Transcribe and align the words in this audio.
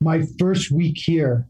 my 0.00 0.22
first 0.38 0.70
week 0.70 0.96
here, 0.98 1.46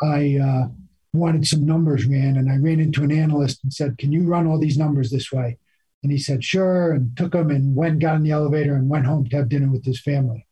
I 0.00 0.38
uh, 0.42 0.68
wanted 1.12 1.46
some 1.46 1.66
numbers 1.66 2.06
ran, 2.06 2.36
and 2.36 2.50
I 2.50 2.56
ran 2.56 2.80
into 2.80 3.04
an 3.04 3.12
analyst 3.12 3.60
and 3.62 3.72
said, 3.72 3.98
"Can 3.98 4.12
you 4.12 4.24
run 4.24 4.46
all 4.46 4.58
these 4.58 4.78
numbers 4.78 5.10
this 5.10 5.30
way?" 5.32 5.58
And 6.02 6.10
he 6.10 6.18
said, 6.18 6.44
"Sure," 6.44 6.92
and 6.92 7.16
took 7.16 7.32
them 7.32 7.50
and 7.50 7.74
went, 7.74 8.00
got 8.00 8.16
in 8.16 8.22
the 8.22 8.30
elevator, 8.30 8.74
and 8.74 8.88
went 8.88 9.06
home 9.06 9.28
to 9.28 9.36
have 9.36 9.48
dinner 9.48 9.70
with 9.70 9.84
his 9.84 10.00
family. 10.00 10.46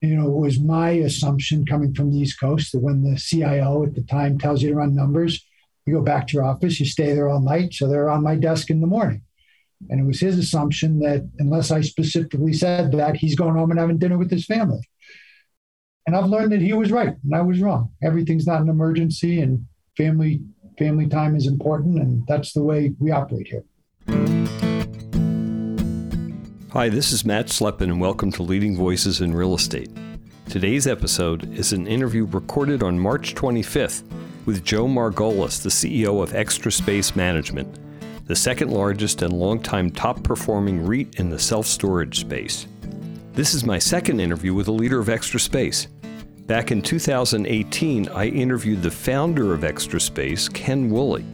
You 0.00 0.16
know, 0.16 0.28
it 0.28 0.36
was 0.36 0.60
my 0.60 0.90
assumption 0.90 1.64
coming 1.64 1.94
from 1.94 2.10
the 2.10 2.18
East 2.18 2.38
Coast 2.38 2.72
that 2.72 2.80
when 2.80 3.02
the 3.02 3.16
CIO 3.16 3.84
at 3.84 3.94
the 3.94 4.02
time 4.02 4.38
tells 4.38 4.62
you 4.62 4.68
to 4.70 4.74
run 4.74 4.94
numbers, 4.94 5.44
you 5.86 5.94
go 5.94 6.02
back 6.02 6.26
to 6.26 6.34
your 6.34 6.44
office, 6.44 6.78
you 6.78 6.86
stay 6.86 7.12
there 7.14 7.28
all 7.28 7.40
night, 7.40 7.72
so 7.72 7.88
they're 7.88 8.10
on 8.10 8.22
my 8.22 8.34
desk 8.34 8.70
in 8.70 8.80
the 8.80 8.86
morning. 8.86 9.22
And 9.88 10.00
it 10.00 10.04
was 10.04 10.20
his 10.20 10.38
assumption 10.38 10.98
that 11.00 11.28
unless 11.38 11.70
I 11.70 11.80
specifically 11.82 12.52
said 12.52 12.92
that, 12.92 13.16
he's 13.16 13.36
going 13.36 13.54
home 13.54 13.70
and 13.70 13.80
having 13.80 13.98
dinner 13.98 14.18
with 14.18 14.30
his 14.30 14.46
family. 14.46 14.80
And 16.06 16.14
I've 16.14 16.26
learned 16.26 16.52
that 16.52 16.62
he 16.62 16.72
was 16.72 16.92
right 16.92 17.16
and 17.24 17.34
I 17.34 17.40
was 17.40 17.60
wrong. 17.60 17.90
Everything's 18.00 18.46
not 18.46 18.60
an 18.60 18.68
emergency 18.68 19.40
and 19.40 19.66
family 19.96 20.40
family 20.78 21.08
time 21.08 21.34
is 21.34 21.48
important 21.48 21.98
and 21.98 22.22
that's 22.28 22.52
the 22.52 22.62
way 22.62 22.94
we 23.00 23.10
operate 23.10 23.48
here. 23.48 23.64
Hi, 26.70 26.88
this 26.88 27.10
is 27.10 27.24
Matt 27.24 27.46
Slepin 27.46 27.90
and 27.90 28.00
welcome 28.00 28.30
to 28.32 28.44
Leading 28.44 28.76
Voices 28.76 29.20
in 29.20 29.34
Real 29.34 29.54
Estate. 29.54 29.90
Today's 30.48 30.86
episode 30.86 31.52
is 31.58 31.72
an 31.72 31.88
interview 31.88 32.24
recorded 32.26 32.84
on 32.84 32.96
March 32.96 33.34
25th 33.34 34.04
with 34.44 34.62
Joe 34.62 34.86
Margolis, 34.86 35.60
the 35.60 35.70
CEO 35.70 36.22
of 36.22 36.36
Extra 36.36 36.70
Space 36.70 37.16
Management, 37.16 37.80
the 38.26 38.36
second 38.36 38.70
largest 38.70 39.22
and 39.22 39.32
longtime 39.32 39.90
top 39.90 40.22
performing 40.22 40.86
REIT 40.86 41.16
in 41.16 41.30
the 41.30 41.38
self 41.40 41.66
storage 41.66 42.20
space. 42.20 42.68
This 43.36 43.52
is 43.52 43.66
my 43.66 43.78
second 43.78 44.20
interview 44.20 44.54
with 44.54 44.66
a 44.68 44.72
leader 44.72 44.98
of 44.98 45.10
Extra 45.10 45.38
Space. 45.38 45.88
Back 46.46 46.70
in 46.70 46.80
2018, 46.80 48.08
I 48.10 48.26
interviewed 48.26 48.80
the 48.80 48.88
founder 48.88 49.52
of 49.52 49.64
Extra 49.64 50.00
Space, 50.00 50.48
Ken 50.48 50.88
Woolley. 50.88 51.24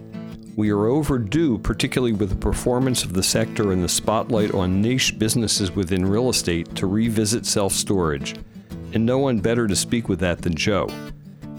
We 0.57 0.71
are 0.71 0.87
overdue, 0.87 1.59
particularly 1.59 2.15
with 2.15 2.31
the 2.31 2.37
performance 2.37 3.05
of 3.05 3.13
the 3.13 3.23
sector 3.23 3.73
and 3.73 3.85
the 3.85 3.91
spotlight 3.91 4.55
on 4.55 4.81
niche 4.81 5.19
businesses 5.19 5.71
within 5.73 6.07
real 6.07 6.31
estate, 6.31 6.75
to 6.77 6.87
revisit 6.87 7.45
self 7.45 7.75
storage. 7.75 8.37
And 8.95 9.05
no 9.05 9.19
one 9.19 9.41
better 9.41 9.67
to 9.67 9.77
speak 9.77 10.09
with 10.09 10.19
that 10.21 10.41
than 10.41 10.55
Joe. 10.55 10.89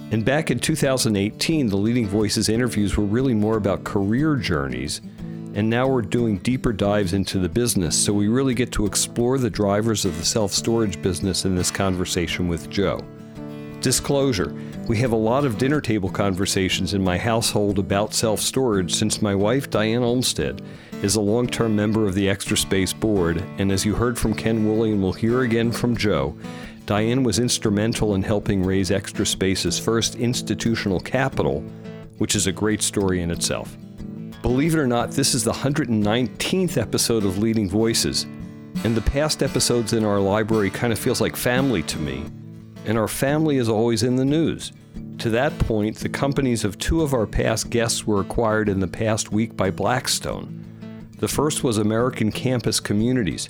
And 0.10 0.26
back 0.26 0.50
in 0.50 0.58
2018, 0.58 1.68
the 1.68 1.78
Leading 1.78 2.08
Voices 2.08 2.50
interviews 2.50 2.98
were 2.98 3.06
really 3.06 3.36
more 3.36 3.58
about 3.58 3.84
career 3.84 4.36
journeys. 4.36 5.00
And 5.54 5.70
now 5.70 5.88
we're 5.88 6.02
doing 6.02 6.40
deeper 6.40 6.74
dives 6.74 7.14
into 7.14 7.38
the 7.38 7.50
business, 7.50 7.96
so 7.96 8.14
we 8.14 8.30
really 8.30 8.56
get 8.56 8.72
to 8.72 8.88
explore 8.88 9.38
the 9.38 9.52
drivers 9.52 10.06
of 10.06 10.18
the 10.18 10.26
self 10.26 10.52
storage 10.52 11.00
business 11.04 11.46
in 11.46 11.56
this 11.56 11.70
conversation 11.70 12.48
with 12.48 12.68
Joe. 12.72 13.00
Disclosure 13.84 14.56
We 14.88 14.98
have 15.00 15.12
a 15.12 15.18
lot 15.18 15.44
of 15.44 15.58
dinner 15.58 15.82
table 15.82 16.08
conversations 16.08 16.94
in 16.94 17.04
my 17.04 17.18
household 17.18 17.80
about 17.80 18.14
self 18.14 18.40
storage 18.40 18.96
since 18.96 19.22
my 19.22 19.36
wife, 19.36 19.70
Diane 19.70 20.04
Olmstead, 20.04 20.62
is 21.02 21.18
a 21.18 21.22
long 21.22 21.48
term 21.48 21.76
member 21.76 22.08
of 22.08 22.16
the 22.16 22.30
Extra 22.30 22.56
Space 22.56 22.94
Board, 22.94 23.44
and 23.58 23.74
as 23.74 23.84
you 23.84 23.94
heard 23.94 24.18
from 24.18 24.36
Ken 24.36 24.66
Woolley 24.66 24.94
and 24.94 25.04
will 25.04 25.12
hear 25.12 25.42
again 25.42 25.70
from 25.70 25.98
Joe, 25.98 26.34
Diane 26.86 27.24
was 27.24 27.40
instrumental 27.40 28.16
in 28.16 28.24
helping 28.24 28.64
raise 28.64 28.90
Extra 28.90 29.26
Space's 29.26 29.78
first 29.78 30.16
institutional 30.16 31.02
capital, 31.02 31.60
which 32.20 32.36
is 32.36 32.48
a 32.48 32.54
great 32.54 32.82
story 32.82 33.22
in 33.22 33.32
itself. 33.32 33.76
Believe 34.42 34.76
it 34.76 34.80
or 34.80 34.88
not, 34.88 35.12
this 35.12 35.36
is 35.36 35.44
the 35.44 35.52
119th 35.52 36.78
episode 36.78 37.26
of 37.26 37.38
Leading 37.38 37.68
Voices, 37.68 38.24
and 38.86 38.96
the 38.96 39.02
past 39.02 39.44
episodes 39.44 39.92
in 39.92 40.06
our 40.06 40.22
library 40.22 40.70
kind 40.70 40.94
of 40.94 41.00
feels 41.00 41.20
like 41.20 41.36
family 41.36 41.84
to 41.84 42.00
me 42.00 42.24
and 42.86 42.98
our 42.98 43.08
family 43.08 43.58
is 43.58 43.70
always 43.70 44.04
in 44.04 44.16
the 44.16 44.26
news. 44.26 44.72
To 45.20 45.30
that 45.30 45.58
point, 45.60 45.98
the 45.98 46.10
companies 46.10 46.64
of 46.64 46.78
two 46.78 47.02
of 47.02 47.14
our 47.14 47.26
past 47.26 47.70
guests 47.70 48.06
were 48.06 48.22
acquired 48.22 48.70
in 48.70 48.80
the 48.80 48.88
past 48.88 49.32
week 49.32 49.56
by 49.56 49.72
Blackstone. 49.72 50.64
The 51.20 51.28
first 51.28 51.64
was 51.64 51.78
American 51.78 52.32
Campus 52.32 52.80
Communities. 52.80 53.48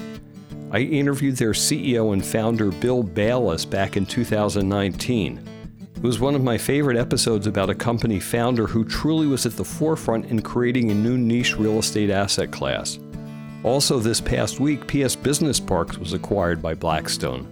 I 0.71 0.79
interviewed 0.79 1.37
their 1.37 1.51
CEO 1.51 2.13
and 2.13 2.25
founder, 2.25 2.71
Bill 2.71 3.03
Bayless, 3.03 3.65
back 3.65 3.97
in 3.97 4.05
2019. 4.05 5.47
It 5.95 6.03
was 6.03 6.19
one 6.19 6.35
of 6.35 6.43
my 6.43 6.57
favorite 6.57 6.97
episodes 6.97 7.47
about 7.47 7.69
a 7.69 7.75
company 7.75 8.19
founder 8.19 8.67
who 8.67 8.83
truly 8.83 9.27
was 9.27 9.45
at 9.45 9.53
the 9.55 9.63
forefront 9.63 10.25
in 10.25 10.41
creating 10.41 10.91
a 10.91 10.95
new 10.95 11.17
niche 11.17 11.57
real 11.57 11.79
estate 11.79 12.09
asset 12.09 12.51
class. 12.51 12.99
Also, 13.63 13.99
this 13.99 14.19
past 14.19 14.59
week, 14.59 14.85
PS 14.87 15.15
Business 15.15 15.59
Parks 15.59 15.97
was 15.97 16.11
acquired 16.11 16.61
by 16.61 16.73
Blackstone. 16.73 17.47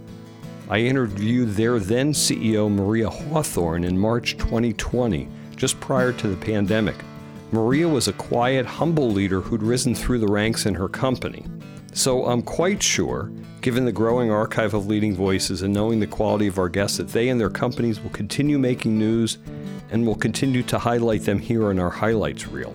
I 0.72 0.78
interviewed 0.78 1.50
their 1.50 1.80
then 1.80 2.14
CEO, 2.14 2.74
Maria 2.74 3.10
Hawthorne, 3.10 3.84
in 3.84 4.00
March 4.00 4.38
2020, 4.38 5.28
just 5.58 5.78
prior 5.82 6.14
to 6.14 6.30
the 6.30 6.38
pandemic. 6.38 6.96
Maria 7.52 7.90
was 7.90 8.08
a 8.08 8.14
quiet, 8.14 8.66
humble 8.66 9.12
leader 9.12 9.42
who'd 9.42 9.64
risen 9.64 9.94
through 9.94 10.20
the 10.20 10.32
ranks 10.32 10.66
in 10.66 10.74
her 10.76 10.88
company. 10.88 11.44
So 11.92 12.26
I'm 12.26 12.42
quite 12.42 12.82
sure, 12.82 13.30
given 13.60 13.84
the 13.84 13.92
growing 13.92 14.32
archive 14.32 14.74
of 14.74 14.88
leading 14.88 15.14
voices 15.14 15.62
and 15.62 15.74
knowing 15.74 16.00
the 16.00 16.08
quality 16.08 16.48
of 16.48 16.58
our 16.58 16.70
guests, 16.70 17.00
that 17.00 17.10
they 17.10 17.28
and 17.28 17.38
their 17.38 17.50
companies 17.50 18.00
will 18.00 18.12
continue 18.12 18.58
making 18.58 18.98
news 18.98 19.40
and 19.90 20.08
will 20.08 20.16
continue 20.16 20.64
to 20.64 20.80
highlight 20.80 21.24
them 21.24 21.40
here 21.40 21.70
in 21.72 21.80
our 21.80 21.90
highlights 21.90 22.48
reel. 22.48 22.74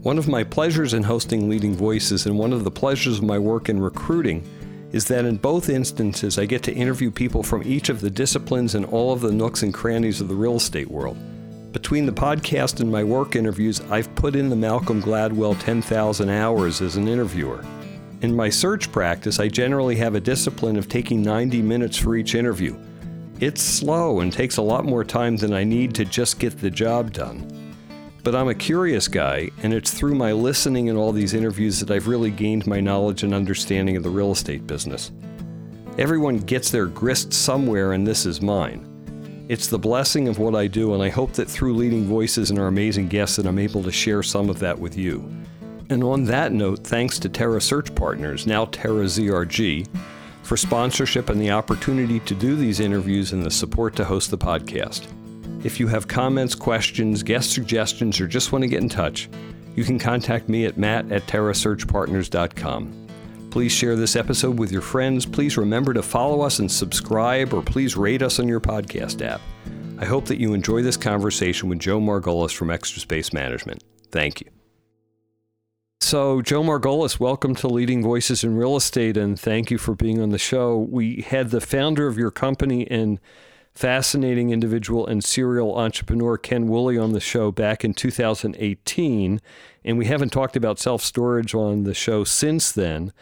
One 0.00 0.16
of 0.16 0.26
my 0.26 0.42
pleasures 0.42 0.94
in 0.94 1.02
hosting 1.02 1.50
Leading 1.50 1.74
Voices 1.74 2.24
and 2.24 2.38
one 2.38 2.54
of 2.54 2.64
the 2.64 2.70
pleasures 2.70 3.18
of 3.18 3.24
my 3.24 3.38
work 3.38 3.68
in 3.68 3.78
recruiting 3.78 4.42
is 4.92 5.06
that 5.06 5.24
in 5.24 5.36
both 5.36 5.68
instances, 5.68 6.38
I 6.38 6.46
get 6.46 6.62
to 6.64 6.72
interview 6.72 7.10
people 7.10 7.42
from 7.42 7.62
each 7.64 7.88
of 7.88 8.00
the 8.00 8.10
disciplines 8.10 8.74
and 8.74 8.84
all 8.86 9.12
of 9.12 9.20
the 9.20 9.32
nooks 9.32 9.62
and 9.62 9.72
crannies 9.72 10.20
of 10.20 10.28
the 10.28 10.34
real 10.34 10.56
estate 10.56 10.90
world. 10.90 11.16
Between 11.72 12.06
the 12.06 12.12
podcast 12.12 12.80
and 12.80 12.90
my 12.90 13.04
work 13.04 13.36
interviews, 13.36 13.80
I've 13.90 14.12
put 14.16 14.34
in 14.34 14.50
the 14.50 14.56
Malcolm 14.56 15.00
Gladwell 15.00 15.58
10,000 15.60 16.28
hours 16.28 16.80
as 16.80 16.96
an 16.96 17.06
interviewer. 17.06 17.64
In 18.22 18.34
my 18.34 18.50
search 18.50 18.90
practice, 18.90 19.38
I 19.38 19.48
generally 19.48 19.96
have 19.96 20.16
a 20.16 20.20
discipline 20.20 20.76
of 20.76 20.88
taking 20.88 21.22
90 21.22 21.62
minutes 21.62 21.96
for 21.96 22.16
each 22.16 22.34
interview. 22.34 22.76
It's 23.38 23.62
slow 23.62 24.20
and 24.20 24.32
takes 24.32 24.56
a 24.56 24.62
lot 24.62 24.84
more 24.84 25.04
time 25.04 25.36
than 25.36 25.54
I 25.54 25.64
need 25.64 25.94
to 25.94 26.04
just 26.04 26.38
get 26.38 26.58
the 26.58 26.70
job 26.70 27.12
done. 27.12 27.59
But 28.22 28.34
I'm 28.34 28.48
a 28.48 28.54
curious 28.54 29.08
guy, 29.08 29.50
and 29.62 29.72
it's 29.72 29.92
through 29.92 30.14
my 30.14 30.32
listening 30.32 30.90
and 30.90 30.98
all 30.98 31.10
these 31.10 31.32
interviews 31.32 31.80
that 31.80 31.90
I've 31.90 32.08
really 32.08 32.30
gained 32.30 32.66
my 32.66 32.78
knowledge 32.78 33.22
and 33.22 33.32
understanding 33.32 33.96
of 33.96 34.02
the 34.02 34.10
real 34.10 34.32
estate 34.32 34.66
business. 34.66 35.10
Everyone 35.98 36.36
gets 36.36 36.70
their 36.70 36.86
grist 36.86 37.32
somewhere, 37.32 37.92
and 37.92 38.06
this 38.06 38.26
is 38.26 38.42
mine. 38.42 38.86
It's 39.48 39.68
the 39.68 39.78
blessing 39.78 40.28
of 40.28 40.38
what 40.38 40.54
I 40.54 40.66
do, 40.66 40.92
and 40.94 41.02
I 41.02 41.08
hope 41.08 41.32
that 41.32 41.48
through 41.48 41.74
leading 41.74 42.04
voices 42.04 42.50
and 42.50 42.58
our 42.58 42.68
amazing 42.68 43.08
guests 43.08 43.36
that 43.36 43.46
I'm 43.46 43.58
able 43.58 43.82
to 43.82 43.90
share 43.90 44.22
some 44.22 44.50
of 44.50 44.58
that 44.60 44.78
with 44.78 44.96
you. 44.96 45.28
And 45.88 46.04
on 46.04 46.24
that 46.24 46.52
note, 46.52 46.86
thanks 46.86 47.18
to 47.20 47.28
Terra 47.28 47.60
Search 47.60 47.92
Partners, 47.94 48.46
now 48.46 48.66
Terra 48.66 49.06
ZRG, 49.06 49.88
for 50.42 50.56
sponsorship 50.56 51.30
and 51.30 51.40
the 51.40 51.50
opportunity 51.50 52.20
to 52.20 52.34
do 52.34 52.54
these 52.54 52.80
interviews 52.80 53.32
and 53.32 53.44
the 53.44 53.50
support 53.50 53.96
to 53.96 54.04
host 54.04 54.30
the 54.30 54.38
podcast. 54.38 55.08
If 55.62 55.78
you 55.78 55.88
have 55.88 56.08
comments, 56.08 56.54
questions, 56.54 57.22
guest 57.22 57.52
suggestions, 57.52 58.18
or 58.18 58.26
just 58.26 58.50
want 58.50 58.62
to 58.62 58.68
get 58.68 58.80
in 58.80 58.88
touch, 58.88 59.28
you 59.76 59.84
can 59.84 59.98
contact 59.98 60.48
me 60.48 60.64
at 60.64 60.78
matt 60.78 61.12
at 61.12 61.26
terrasearchpartners.com. 61.26 63.06
Please 63.50 63.70
share 63.70 63.94
this 63.94 64.16
episode 64.16 64.58
with 64.58 64.72
your 64.72 64.80
friends. 64.80 65.26
Please 65.26 65.58
remember 65.58 65.92
to 65.92 66.02
follow 66.02 66.40
us 66.40 66.60
and 66.60 66.72
subscribe, 66.72 67.52
or 67.52 67.60
please 67.60 67.94
rate 67.94 68.22
us 68.22 68.40
on 68.40 68.48
your 68.48 68.60
podcast 68.60 69.20
app. 69.20 69.42
I 69.98 70.06
hope 70.06 70.24
that 70.26 70.40
you 70.40 70.54
enjoy 70.54 70.80
this 70.80 70.96
conversation 70.96 71.68
with 71.68 71.78
Joe 71.80 72.00
Margolis 72.00 72.54
from 72.54 72.70
Extra 72.70 73.00
Space 73.00 73.34
Management. 73.34 73.84
Thank 74.10 74.40
you. 74.40 74.46
So, 76.00 76.40
Joe 76.40 76.62
Margolis, 76.62 77.20
welcome 77.20 77.54
to 77.56 77.68
Leading 77.68 78.02
Voices 78.02 78.42
in 78.42 78.56
Real 78.56 78.76
Estate, 78.76 79.18
and 79.18 79.38
thank 79.38 79.70
you 79.70 79.76
for 79.76 79.94
being 79.94 80.22
on 80.22 80.30
the 80.30 80.38
show. 80.38 80.78
We 80.78 81.20
had 81.20 81.50
the 81.50 81.60
founder 81.60 82.06
of 82.06 82.16
your 82.16 82.30
company 82.30 82.84
in 82.84 83.20
fascinating 83.74 84.50
individual 84.50 85.06
and 85.06 85.22
serial 85.24 85.76
entrepreneur 85.78 86.36
Ken 86.36 86.66
Woolley 86.66 86.98
on 86.98 87.12
the 87.12 87.20
show 87.20 87.50
back 87.50 87.84
in 87.84 87.94
2018. 87.94 89.40
And 89.84 89.98
we 89.98 90.06
haven't 90.06 90.30
talked 90.30 90.56
about 90.56 90.78
self 90.78 91.02
storage 91.02 91.54
on 91.54 91.84
the 91.84 91.94
show 91.94 92.24
since 92.24 92.72
then. 92.72 93.12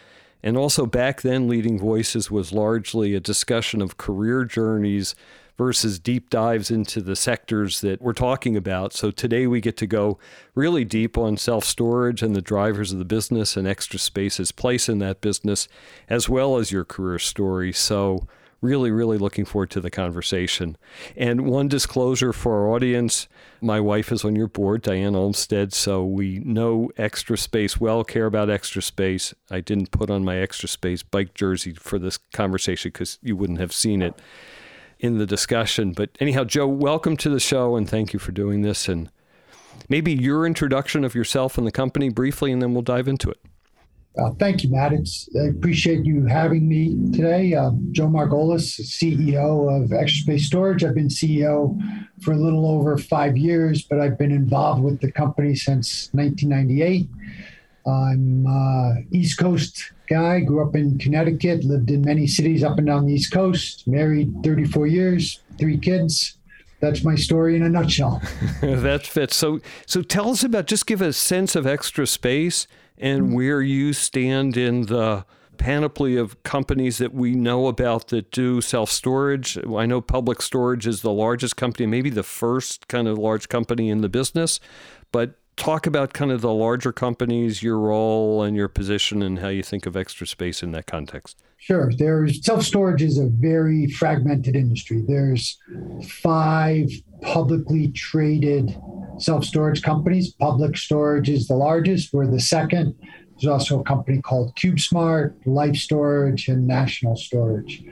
And 0.43 0.56
also, 0.56 0.87
back 0.87 1.23
then, 1.23 1.49
Leading 1.49 1.78
Voices 1.78 2.31
was 2.31 2.52
largely 2.52 3.14
a 3.14 3.20
discussion 3.20 3.82
of 3.82 3.96
career 3.96 4.44
journeys 4.44 5.14
versus 5.58 5.99
deep 5.99 6.31
dives 6.31 6.70
into 6.70 7.00
the 7.00 7.17
sectors 7.17 7.81
that 7.81 8.00
we're 8.00 8.12
talking 8.12 8.56
about. 8.56 8.93
So 8.93 9.11
today 9.11 9.49
we 9.49 9.61
get 9.61 9.76
to 9.78 9.88
go 9.88 10.17
really 10.55 10.84
deep 10.84 11.19
on 11.19 11.37
self 11.37 11.64
storage 11.64 12.23
and 12.23 12.34
the 12.34 12.40
drivers 12.40 12.93
of 12.93 13.00
the 13.00 13.05
business 13.05 13.56
and 13.56 13.67
extra 13.67 13.99
space's 13.99 14.52
place 14.52 14.88
in 14.88 15.00
that 15.00 15.20
business, 15.20 15.69
as 16.08 16.28
well 16.28 16.56
as 16.56 16.70
your 16.70 16.84
career 16.84 17.19
story. 17.19 17.73
So 17.73 18.28
really, 18.60 18.90
really 18.90 19.19
looking 19.19 19.44
forward 19.44 19.70
to 19.70 19.81
the 19.81 19.90
conversation. 19.90 20.76
And 21.16 21.43
one 21.46 21.69
disclosure 21.69 22.32
for 22.32 22.55
our 22.55 22.75
audience 22.75 23.28
my 23.60 23.81
wife 23.81 24.12
is 24.12 24.25
on 24.25 24.37
your 24.37 24.46
board, 24.46 24.82
Diane 24.82 25.16
Olmstead, 25.16 25.72
so 25.72 26.05
we 26.05 26.38
know 26.40 26.90
Extra 26.96 27.37
Space 27.37 27.81
well, 27.81 28.05
care 28.05 28.26
about 28.26 28.50
Extra 28.50 28.81
Space. 28.81 29.34
I 29.50 29.60
didn't 29.60 29.90
put 29.90 30.10
on 30.10 30.25
my 30.25 30.37
Extra 30.37 30.69
Space 30.69 31.02
bike 31.02 31.34
jersey 31.34 31.72
for 31.75 31.99
this 31.99 32.19
conversation 32.32 32.90
because 32.93 33.19
you 33.20 33.37
wouldn't 33.37 33.58
have 33.58 33.72
seen 33.72 34.00
it. 34.02 34.20
in 35.00 35.19
the 35.19 35.26
discussion. 35.26 35.93
But 35.93 36.11
anyhow, 36.20 36.44
Joe, 36.44 36.66
welcome 36.66 37.16
to 37.19 37.31
the 37.31 37.40
show 37.40 37.76
and 37.76 37.88
thank 37.88 38.12
you 38.12 38.19
for 38.19 38.32
doing 38.32 38.62
this. 38.62 38.88
And 38.88 39.11
maybe 39.88 40.12
your 40.12 40.46
introduction 40.46 41.04
of 41.04 41.14
yourself 41.14 41.56
and 41.58 41.66
the 41.66 41.72
company 41.72 42.08
briefly, 42.08 42.52
and 42.52 42.61
then 42.61 42.72
we'll 42.72 42.82
dive 42.82 43.08
into 43.08 43.31
it. 43.31 43.38
Uh, 44.19 44.31
thank 44.32 44.65
you, 44.65 44.70
Matt. 44.70 44.93
It's, 44.93 45.29
I 45.41 45.47
appreciate 45.47 46.05
you 46.05 46.26
having 46.26 46.69
me 46.69 46.97
today. 47.12 47.55
Uh, 47.55 47.70
Joe 47.93 48.09
Margolis, 48.09 48.81
CEO 48.81 49.85
of 49.85 49.93
Extra 49.93 50.23
Space 50.23 50.47
Storage. 50.47 50.82
I've 50.82 50.94
been 50.94 51.09
CEO 51.09 51.81
for 52.23 52.32
a 52.32 52.37
little 52.37 52.69
over 52.69 52.99
five 52.99 53.37
years, 53.37 53.82
but 53.82 54.00
I've 54.00 54.19
been 54.19 54.32
involved 54.32 54.82
with 54.82 55.00
the 55.00 55.12
company 55.12 55.55
since 55.55 56.09
1998. 56.12 57.09
I'm 57.87 58.47
uh, 58.47 59.00
East 59.12 59.38
Coast 59.38 59.93
guy, 60.09 60.41
grew 60.41 60.67
up 60.67 60.75
in 60.75 60.99
Connecticut, 60.99 61.62
lived 61.62 61.91
in 61.91 62.03
many 62.03 62.26
cities 62.26 62.64
up 62.64 62.76
and 62.79 62.88
down 62.88 63.06
the 63.06 63.14
East 63.14 63.32
Coast, 63.32 63.87
married 63.87 64.35
34 64.43 64.88
years, 64.88 65.41
three 65.59 65.79
kids. 65.79 66.37
That's 66.81 67.05
my 67.05 67.14
story 67.14 67.56
in 67.56 67.62
a 67.62 67.69
nutshell. 67.69 68.21
that 68.62 69.06
fits. 69.06 69.37
So, 69.37 69.61
so 69.87 70.03
tell 70.03 70.31
us 70.31 70.43
about. 70.44 70.67
Just 70.67 70.87
give 70.87 71.00
a 71.00 71.12
sense 71.12 71.56
of 71.56 71.67
extra 71.67 72.06
space 72.06 72.67
and 73.00 73.25
mm-hmm. 73.25 73.35
where 73.35 73.62
you 73.62 73.93
stand 73.93 74.56
in 74.56 74.83
the 74.83 75.25
panoply 75.59 76.17
of 76.17 76.41
companies 76.45 76.99
that 76.99 77.12
we 77.12 77.35
know 77.35 77.67
about 77.67 78.09
that 78.09 78.31
do 78.31 78.61
self 78.61 78.91
storage. 78.91 79.59
I 79.59 79.87
know 79.87 80.00
Public 80.00 80.41
Storage 80.41 80.87
is 80.87 81.03
the 81.03 81.12
largest 81.12 81.56
company, 81.56 81.87
maybe 81.87 82.11
the 82.11 82.23
first 82.23 82.89
kind 82.89 83.09
of 83.09 83.19
large 83.19 83.49
company 83.49 83.91
in 83.91 84.00
the 84.00 84.09
business, 84.09 84.61
but 85.12 85.39
talk 85.56 85.87
about 85.87 86.12
kind 86.12 86.31
of 86.31 86.41
the 86.41 86.53
larger 86.53 86.93
companies, 86.93 87.62
your 87.62 87.79
role 87.79 88.43
and 88.43 88.56
your 88.56 88.69
position, 88.69 89.23
and 89.23 89.41
how 89.41 89.49
you 89.49 89.62
think 89.62 89.85
of 89.85 89.97
extra 89.97 90.27
space 90.27 90.62
in 90.62 90.71
that 90.73 90.87
context. 90.87 91.43
Sure. 91.58 91.93
There's 91.93 92.44
self 92.44 92.62
storage 92.62 93.02
is 93.02 93.19
a 93.19 93.26
very 93.26 93.88
fragmented 93.88 94.55
industry. 94.55 95.05
There's 95.06 95.58
five 96.08 96.88
publicly 97.20 97.88
traded 97.88 98.81
self 99.19 99.44
storage 99.44 99.82
companies. 99.82 100.32
Public 100.32 100.76
Storage 100.76 101.28
is 101.28 101.49
the 101.49 101.56
largest. 101.56 102.12
We're 102.12 102.28
the 102.28 102.40
second. 102.40 102.94
There's 103.32 103.50
also 103.50 103.81
a 103.81 103.84
company 103.84 104.20
called 104.20 104.55
CubeSmart, 104.55 105.34
Life 105.46 105.76
Storage, 105.76 106.49
and 106.49 106.66
National 106.66 107.16
Storage. 107.16 107.84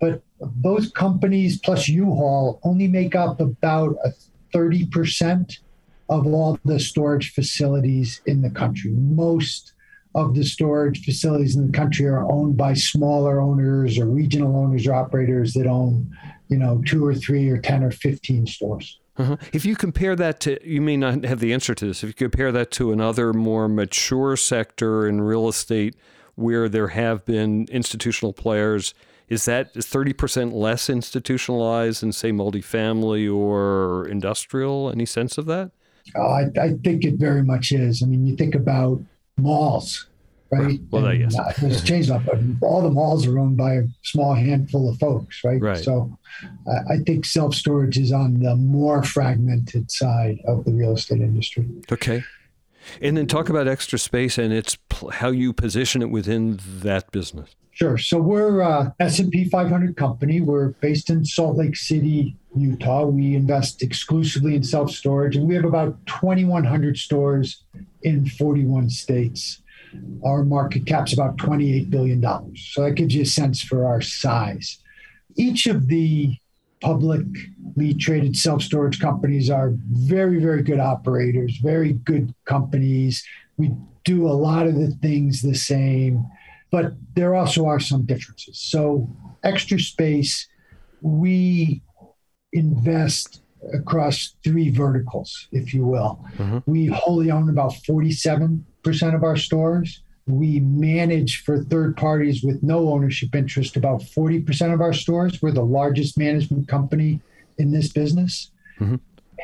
But 0.00 0.22
those 0.40 0.90
companies 0.90 1.58
plus 1.58 1.88
U-Haul 1.88 2.60
only 2.64 2.86
make 2.86 3.14
up 3.14 3.40
about 3.40 3.96
a 4.04 4.12
30% 4.54 5.58
of 6.08 6.26
all 6.26 6.58
the 6.64 6.78
storage 6.78 7.32
facilities 7.32 8.20
in 8.26 8.42
the 8.42 8.50
country. 8.50 8.90
Most 8.92 9.72
of 10.16 10.34
the 10.34 10.42
storage 10.42 11.04
facilities 11.04 11.56
in 11.56 11.66
the 11.66 11.72
country 11.72 12.06
are 12.06 12.24
owned 12.32 12.56
by 12.56 12.72
smaller 12.72 13.38
owners 13.38 13.98
or 13.98 14.06
regional 14.06 14.56
owners 14.56 14.86
or 14.86 14.94
operators 14.94 15.52
that 15.52 15.66
own, 15.66 16.10
you 16.48 16.56
know, 16.56 16.82
two 16.86 17.04
or 17.04 17.14
three 17.14 17.50
or 17.50 17.58
10 17.58 17.84
or 17.84 17.90
15 17.90 18.46
stores. 18.46 18.98
Uh-huh. 19.18 19.36
If 19.52 19.66
you 19.66 19.76
compare 19.76 20.16
that 20.16 20.40
to, 20.40 20.58
you 20.66 20.80
may 20.80 20.96
not 20.96 21.22
have 21.24 21.40
the 21.40 21.52
answer 21.52 21.74
to 21.74 21.86
this, 21.86 22.02
if 22.02 22.08
you 22.08 22.14
compare 22.14 22.50
that 22.50 22.70
to 22.72 22.92
another 22.92 23.34
more 23.34 23.68
mature 23.68 24.36
sector 24.38 25.06
in 25.06 25.20
real 25.20 25.48
estate 25.48 25.94
where 26.34 26.66
there 26.66 26.88
have 26.88 27.26
been 27.26 27.66
institutional 27.70 28.32
players, 28.32 28.94
is 29.28 29.44
that 29.44 29.74
30% 29.74 30.52
less 30.54 30.88
institutionalized 30.88 32.02
than, 32.02 32.12
say, 32.12 32.32
multifamily 32.32 33.30
or 33.34 34.08
industrial? 34.08 34.90
Any 34.90 35.04
sense 35.04 35.36
of 35.36 35.44
that? 35.46 35.72
Oh, 36.14 36.22
I, 36.22 36.44
I, 36.58 36.74
think 36.84 37.04
it 37.04 37.14
very 37.14 37.42
much 37.42 37.72
is. 37.72 38.02
I 38.02 38.06
mean, 38.06 38.24
you 38.24 38.36
think 38.36 38.54
about 38.54 39.02
malls, 39.36 40.06
right? 40.50 40.80
Well, 40.90 41.06
and, 41.06 41.20
yes. 41.20 41.38
Uh, 41.38 41.52
it's 41.58 41.82
changed 41.82 42.10
up, 42.10 42.24
but 42.24 42.38
all 42.62 42.82
the 42.82 42.90
malls 42.90 43.26
are 43.26 43.38
owned 43.38 43.56
by 43.56 43.74
a 43.74 43.84
small 44.02 44.34
handful 44.34 44.88
of 44.88 44.98
folks, 44.98 45.42
right? 45.44 45.60
Right. 45.60 45.78
So 45.78 46.16
uh, 46.66 46.80
I 46.88 46.98
think 46.98 47.24
self 47.24 47.54
storage 47.54 47.98
is 47.98 48.12
on 48.12 48.40
the 48.40 48.56
more 48.56 49.02
fragmented 49.02 49.90
side 49.90 50.38
of 50.46 50.64
the 50.64 50.72
real 50.72 50.94
estate 50.94 51.20
industry. 51.20 51.66
Okay. 51.90 52.22
And 53.00 53.16
then 53.16 53.26
talk 53.26 53.48
about 53.48 53.66
extra 53.66 53.98
space 53.98 54.38
and 54.38 54.52
it's 54.52 54.78
how 55.12 55.30
you 55.30 55.52
position 55.52 56.02
it 56.02 56.10
within 56.10 56.60
that 56.64 57.10
business. 57.10 57.56
Sure. 57.76 57.98
So 57.98 58.18
we're 58.18 58.60
a 58.60 58.94
S&P 59.00 59.50
500 59.50 59.98
company. 59.98 60.40
We're 60.40 60.68
based 60.68 61.10
in 61.10 61.26
Salt 61.26 61.58
Lake 61.58 61.76
City, 61.76 62.34
Utah. 62.56 63.04
We 63.04 63.34
invest 63.34 63.82
exclusively 63.82 64.54
in 64.54 64.62
self-storage, 64.62 65.36
and 65.36 65.46
we 65.46 65.54
have 65.56 65.66
about 65.66 65.98
2,100 66.06 66.96
stores 66.96 67.64
in 68.06 68.26
41 68.26 68.88
states. 68.90 69.62
Our 70.24 70.44
market 70.44 70.86
cap's 70.86 71.12
about 71.12 71.36
$28 71.36 71.90
billion. 71.90 72.22
So 72.56 72.82
that 72.82 72.92
gives 72.92 73.14
you 73.14 73.22
a 73.22 73.26
sense 73.26 73.62
for 73.62 73.86
our 73.86 74.00
size. 74.00 74.78
Each 75.36 75.66
of 75.66 75.88
the 75.88 76.36
publicly 76.80 77.94
traded 77.98 78.36
self-storage 78.36 79.00
companies 79.00 79.50
are 79.50 79.72
very, 79.90 80.38
very 80.40 80.62
good 80.62 80.80
operators, 80.80 81.56
very 81.58 81.94
good 81.94 82.34
companies. 82.44 83.24
We 83.56 83.72
do 84.04 84.26
a 84.26 84.38
lot 84.48 84.66
of 84.66 84.74
the 84.74 84.92
things 85.02 85.42
the 85.42 85.54
same 85.54 86.26
but 86.70 86.92
there 87.14 87.34
also 87.34 87.66
are 87.66 87.80
some 87.80 88.04
differences. 88.04 88.58
So, 88.58 89.08
extra 89.42 89.78
space, 89.78 90.46
we 91.00 91.82
invest 92.52 93.40
across 93.72 94.34
three 94.44 94.70
verticals, 94.70 95.48
if 95.52 95.74
you 95.74 95.84
will. 95.84 96.24
Mm-hmm. 96.36 96.70
We 96.70 96.86
wholly 96.86 97.30
own 97.30 97.48
about 97.48 97.72
47% 97.72 98.62
of 99.14 99.22
our 99.22 99.36
stores. 99.36 100.02
We 100.26 100.60
manage 100.60 101.44
for 101.44 101.62
third 101.62 101.96
parties 101.96 102.42
with 102.42 102.62
no 102.62 102.88
ownership 102.88 103.34
interest 103.34 103.76
about 103.76 104.00
40% 104.00 104.74
of 104.74 104.80
our 104.80 104.92
stores. 104.92 105.40
We're 105.40 105.52
the 105.52 105.62
largest 105.62 106.18
management 106.18 106.68
company 106.68 107.20
in 107.58 107.70
this 107.70 107.92
business. 107.92 108.50
Mm-hmm. 108.80 108.96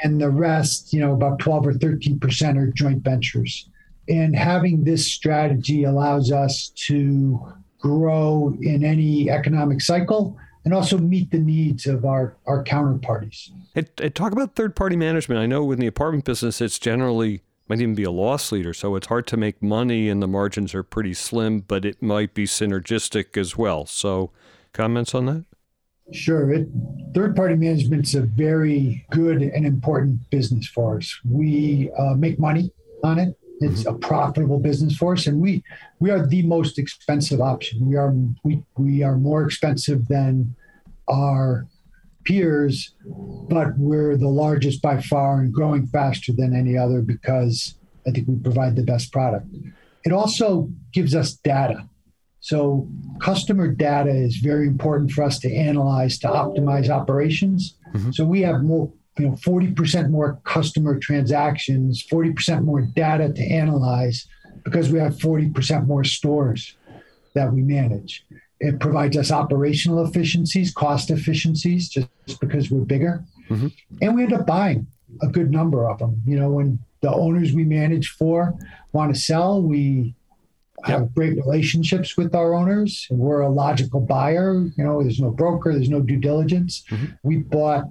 And 0.02 0.20
the 0.20 0.30
rest, 0.30 0.92
you 0.92 1.00
know, 1.00 1.12
about 1.12 1.38
12 1.38 1.66
or 1.66 1.72
13% 1.74 2.56
are 2.56 2.66
joint 2.72 3.02
ventures. 3.02 3.68
And 4.08 4.34
having 4.34 4.82
this 4.82 5.06
strategy 5.06 5.84
allows 5.84 6.32
us 6.32 6.72
to 6.86 7.52
grow 7.78 8.56
in 8.60 8.84
any 8.84 9.30
economic 9.30 9.80
cycle 9.80 10.36
and 10.64 10.72
also 10.72 10.98
meet 10.98 11.30
the 11.30 11.38
needs 11.38 11.86
of 11.86 12.04
our, 12.04 12.36
our 12.46 12.62
counterparties. 12.64 13.50
And, 13.74 13.88
and 13.98 14.14
talk 14.14 14.32
about 14.32 14.54
third 14.54 14.76
party 14.76 14.96
management. 14.96 15.40
I 15.40 15.46
know 15.46 15.70
in 15.72 15.78
the 15.78 15.86
apartment 15.86 16.24
business, 16.24 16.60
it's 16.60 16.78
generally 16.78 17.42
might 17.68 17.80
even 17.80 17.94
be 17.94 18.04
a 18.04 18.10
loss 18.10 18.52
leader, 18.52 18.74
so 18.74 18.96
it's 18.96 19.06
hard 19.06 19.26
to 19.28 19.36
make 19.36 19.62
money 19.62 20.08
and 20.08 20.22
the 20.22 20.28
margins 20.28 20.74
are 20.74 20.82
pretty 20.82 21.14
slim, 21.14 21.60
but 21.60 21.84
it 21.84 22.02
might 22.02 22.34
be 22.34 22.44
synergistic 22.44 23.36
as 23.36 23.56
well. 23.56 23.86
So, 23.86 24.30
comments 24.72 25.14
on 25.14 25.26
that? 25.26 25.44
Sure. 26.12 26.52
third 27.14 27.34
party 27.34 27.54
management 27.54 28.06
is 28.06 28.14
a 28.14 28.22
very 28.22 29.06
good 29.10 29.40
and 29.40 29.64
important 29.64 30.28
business 30.30 30.66
for 30.66 30.98
us. 30.98 31.18
We 31.24 31.90
uh, 31.96 32.14
make 32.14 32.38
money 32.38 32.70
on 33.02 33.18
it. 33.18 33.38
It's 33.62 33.84
mm-hmm. 33.84 33.94
a 33.94 33.98
profitable 33.98 34.58
business 34.58 34.96
for 34.96 35.12
us, 35.12 35.26
and 35.26 35.40
we 35.40 35.62
we 36.00 36.10
are 36.10 36.26
the 36.26 36.42
most 36.42 36.78
expensive 36.78 37.40
option. 37.40 37.86
We 37.86 37.96
are 37.96 38.14
we 38.42 38.62
we 38.76 39.02
are 39.02 39.16
more 39.16 39.44
expensive 39.44 40.08
than 40.08 40.54
our 41.08 41.66
peers, 42.24 42.94
but 43.04 43.76
we're 43.76 44.16
the 44.16 44.28
largest 44.28 44.80
by 44.80 45.00
far 45.00 45.40
and 45.40 45.52
growing 45.52 45.86
faster 45.86 46.32
than 46.32 46.54
any 46.54 46.76
other 46.76 47.02
because 47.02 47.74
I 48.06 48.10
think 48.10 48.28
we 48.28 48.36
provide 48.36 48.76
the 48.76 48.84
best 48.84 49.12
product. 49.12 49.46
It 50.04 50.12
also 50.12 50.68
gives 50.92 51.14
us 51.14 51.34
data. 51.34 51.88
So 52.40 52.88
customer 53.20 53.68
data 53.68 54.10
is 54.10 54.36
very 54.36 54.66
important 54.66 55.12
for 55.12 55.22
us 55.22 55.38
to 55.40 55.54
analyze 55.54 56.18
to 56.20 56.28
optimize 56.28 56.88
operations. 56.88 57.76
Mm-hmm. 57.94 58.10
So 58.10 58.24
we 58.24 58.40
have 58.42 58.62
more 58.62 58.92
you 59.18 59.28
know 59.28 59.32
40% 59.32 60.10
more 60.10 60.40
customer 60.44 60.98
transactions 60.98 62.04
40% 62.10 62.64
more 62.64 62.82
data 62.82 63.32
to 63.32 63.42
analyze 63.42 64.26
because 64.64 64.90
we 64.90 64.98
have 64.98 65.16
40% 65.16 65.86
more 65.86 66.04
stores 66.04 66.76
that 67.34 67.52
we 67.52 67.62
manage. 67.62 68.24
It 68.60 68.78
provides 68.78 69.16
us 69.16 69.32
operational 69.32 70.04
efficiencies 70.04 70.72
cost 70.72 71.10
efficiencies 71.10 71.88
just 71.88 72.40
because 72.40 72.70
we're 72.70 72.84
bigger. 72.84 73.24
Mm-hmm. 73.50 73.68
and 74.00 74.14
we 74.14 74.22
end 74.22 74.32
up 74.32 74.46
buying 74.46 74.86
a 75.20 75.26
good 75.26 75.50
number 75.50 75.90
of 75.90 75.98
them. 75.98 76.22
You 76.24 76.38
know 76.38 76.50
when 76.50 76.78
the 77.00 77.12
owners 77.12 77.52
we 77.52 77.64
manage 77.64 78.08
for 78.10 78.54
want 78.92 79.12
to 79.14 79.20
sell 79.20 79.60
we 79.60 80.14
have 80.84 81.14
great 81.14 81.36
relationships 81.36 82.16
with 82.16 82.34
our 82.34 82.54
owners. 82.54 83.06
We're 83.10 83.40
a 83.40 83.50
logical 83.50 84.00
buyer. 84.00 84.54
You 84.76 84.84
know 84.84 85.02
there's 85.02 85.20
no 85.20 85.30
broker 85.30 85.72
there's 85.72 85.90
no 85.90 86.00
due 86.00 86.18
diligence. 86.18 86.84
Mm-hmm. 86.88 87.06
we 87.22 87.38
bought 87.38 87.84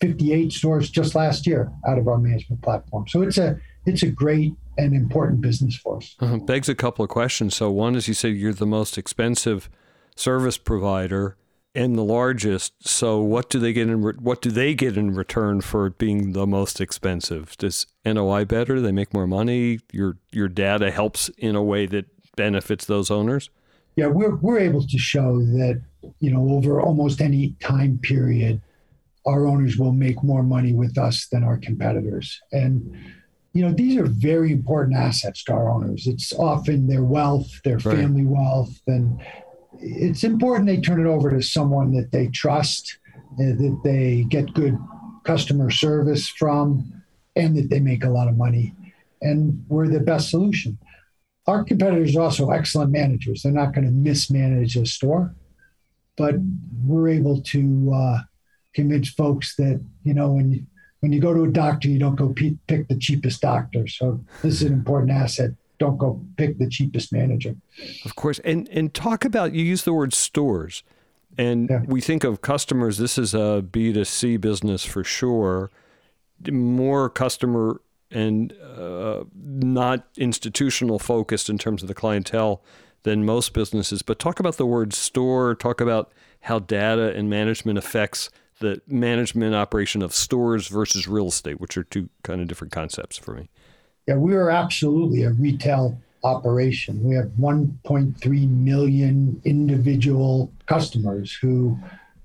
58 0.00 0.52
stores 0.52 0.90
just 0.90 1.14
last 1.14 1.46
year 1.46 1.72
out 1.86 1.98
of 1.98 2.08
our 2.08 2.18
management 2.18 2.62
platform. 2.62 3.06
So 3.08 3.22
it's 3.22 3.38
a 3.38 3.58
it's 3.86 4.02
a 4.02 4.08
great 4.08 4.52
and 4.76 4.94
important 4.94 5.40
business 5.40 5.76
for 5.76 5.96
us. 5.96 6.14
Uh, 6.20 6.36
begs 6.36 6.68
a 6.68 6.74
couple 6.74 7.02
of 7.02 7.10
questions. 7.10 7.56
So 7.56 7.70
one 7.70 7.94
is 7.96 8.06
you 8.06 8.14
say 8.14 8.28
you're 8.28 8.52
the 8.52 8.66
most 8.66 8.96
expensive 8.96 9.68
service 10.14 10.58
provider 10.58 11.36
and 11.74 11.96
the 11.96 12.04
largest. 12.04 12.86
So 12.86 13.20
what 13.20 13.50
do 13.50 13.58
they 13.58 13.72
get 13.72 13.88
in 13.88 14.02
re- 14.02 14.14
what 14.18 14.40
do 14.40 14.50
they 14.50 14.74
get 14.74 14.96
in 14.96 15.14
return 15.14 15.60
for 15.60 15.90
being 15.90 16.32
the 16.32 16.46
most 16.46 16.80
expensive? 16.80 17.56
Does 17.58 17.86
NOI 18.04 18.44
better? 18.44 18.80
They 18.80 18.92
make 18.92 19.12
more 19.12 19.26
money? 19.26 19.80
Your 19.92 20.16
your 20.30 20.48
data 20.48 20.90
helps 20.90 21.28
in 21.38 21.56
a 21.56 21.62
way 21.62 21.86
that 21.86 22.06
benefits 22.36 22.84
those 22.84 23.10
owners. 23.10 23.50
Yeah, 23.96 24.06
we're 24.06 24.36
we're 24.36 24.58
able 24.58 24.86
to 24.86 24.98
show 24.98 25.38
that 25.38 25.82
you 26.20 26.30
know 26.32 26.50
over 26.50 26.80
almost 26.80 27.20
any 27.20 27.56
time 27.60 27.98
period, 28.02 28.60
our 29.28 29.46
owners 29.46 29.76
will 29.76 29.92
make 29.92 30.22
more 30.22 30.42
money 30.42 30.72
with 30.72 30.96
us 30.96 31.26
than 31.28 31.44
our 31.44 31.58
competitors, 31.58 32.40
and 32.50 32.96
you 33.52 33.62
know 33.62 33.72
these 33.72 33.96
are 33.96 34.06
very 34.06 34.50
important 34.52 34.96
assets 34.96 35.44
to 35.44 35.52
our 35.52 35.68
owners. 35.70 36.06
It's 36.06 36.32
often 36.32 36.86
their 36.86 37.04
wealth, 37.04 37.50
their 37.62 37.76
right. 37.78 37.96
family 37.96 38.24
wealth, 38.24 38.80
and 38.86 39.20
it's 39.80 40.24
important 40.24 40.66
they 40.66 40.80
turn 40.80 41.04
it 41.04 41.08
over 41.08 41.30
to 41.30 41.42
someone 41.42 41.92
that 41.92 42.10
they 42.10 42.28
trust, 42.28 42.98
uh, 43.34 43.52
that 43.62 43.80
they 43.84 44.24
get 44.28 44.54
good 44.54 44.76
customer 45.24 45.70
service 45.70 46.28
from, 46.28 47.02
and 47.36 47.56
that 47.56 47.68
they 47.68 47.80
make 47.80 48.04
a 48.04 48.10
lot 48.10 48.28
of 48.28 48.36
money. 48.36 48.74
And 49.20 49.64
we're 49.68 49.88
the 49.88 50.00
best 50.00 50.30
solution. 50.30 50.78
Our 51.46 51.64
competitors 51.64 52.16
are 52.16 52.22
also 52.22 52.50
excellent 52.50 52.92
managers. 52.92 53.42
They're 53.42 53.52
not 53.52 53.74
going 53.74 53.86
to 53.86 53.90
mismanage 53.90 54.76
a 54.76 54.86
store, 54.86 55.34
but 56.16 56.34
we're 56.84 57.08
able 57.08 57.40
to 57.42 57.92
uh, 57.94 58.18
convince 58.74 59.10
folks 59.10 59.56
that 59.56 59.80
you 60.04 60.14
know 60.14 60.32
when 60.32 60.52
you, 60.52 60.62
when 61.00 61.12
you 61.12 61.20
go 61.20 61.32
to 61.32 61.44
a 61.44 61.48
doctor, 61.48 61.88
you 61.88 61.98
don't 61.98 62.16
go 62.16 62.28
pick 62.28 62.88
the 62.88 62.96
cheapest 62.98 63.40
doctor. 63.40 63.86
So 63.86 64.20
this 64.42 64.54
is 64.54 64.62
an 64.62 64.72
important 64.72 65.12
asset. 65.12 65.50
Don't 65.78 65.96
go 65.96 66.20
pick 66.36 66.58
the 66.58 66.68
cheapest 66.68 67.12
manager. 67.12 67.54
Of 68.04 68.16
course, 68.16 68.40
and 68.40 68.68
and 68.68 68.92
talk 68.92 69.24
about 69.24 69.54
you 69.54 69.64
use 69.64 69.84
the 69.84 69.92
word 69.92 70.12
stores, 70.12 70.82
and 71.36 71.70
yeah. 71.70 71.82
we 71.86 72.00
think 72.00 72.24
of 72.24 72.40
customers. 72.40 72.98
This 72.98 73.16
is 73.16 73.34
a 73.34 73.62
B 73.62 73.92
two 73.92 74.04
C 74.04 74.36
business 74.36 74.84
for 74.84 75.04
sure. 75.04 75.70
More 76.50 77.08
customer 77.08 77.80
and 78.10 78.52
uh, 78.54 79.24
not 79.34 80.06
institutional 80.16 80.98
focused 80.98 81.50
in 81.50 81.58
terms 81.58 81.82
of 81.82 81.88
the 81.88 81.94
clientele 81.94 82.62
than 83.02 83.24
most 83.24 83.52
businesses. 83.52 84.02
But 84.02 84.18
talk 84.18 84.40
about 84.40 84.56
the 84.56 84.66
word 84.66 84.92
store, 84.92 85.54
talk 85.54 85.80
about 85.80 86.12
how 86.42 86.58
data 86.58 87.12
and 87.14 87.28
management 87.28 87.78
affects 87.78 88.30
the 88.60 88.80
management 88.86 89.54
operation 89.54 90.02
of 90.02 90.14
stores 90.14 90.68
versus 90.68 91.06
real 91.06 91.28
estate, 91.28 91.60
which 91.60 91.76
are 91.76 91.84
two 91.84 92.08
kind 92.22 92.40
of 92.40 92.48
different 92.48 92.72
concepts 92.72 93.16
for 93.16 93.34
me. 93.34 93.48
Yeah, 94.06 94.16
we 94.16 94.34
are 94.34 94.50
absolutely 94.50 95.22
a 95.24 95.30
retail 95.30 95.98
operation. 96.24 97.02
We 97.04 97.14
have 97.14 97.28
1.3 97.38 98.50
million 98.50 99.40
individual 99.44 100.52
customers 100.66 101.32
who, 101.32 101.78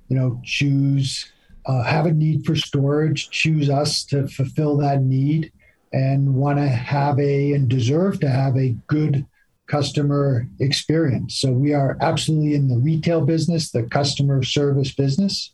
you 0.08 0.18
know, 0.18 0.40
choose, 0.44 1.32
uh, 1.66 1.84
have 1.84 2.06
a 2.06 2.12
need 2.12 2.46
for 2.46 2.56
storage, 2.56 3.30
choose 3.30 3.70
us 3.70 4.04
to 4.06 4.28
fulfill 4.28 4.78
that 4.78 5.02
need 5.02 5.52
and 5.92 6.34
want 6.34 6.58
to 6.58 6.68
have 6.68 7.20
a 7.20 7.54
and 7.54 7.70
deserve 7.70 8.20
to 8.22 8.30
have 8.30 8.58
a 8.58 8.76
good 8.88 9.26
customer 9.68 10.48
experience. 10.60 11.36
So 11.36 11.52
we 11.52 11.74
are 11.74 11.98
absolutely 12.02 12.56
in 12.56 12.68
the 12.68 12.78
retail 12.78 13.22
business, 13.22 13.72
the 13.72 13.84
customer 13.84 14.44
service 14.44 14.94
business. 14.94 15.53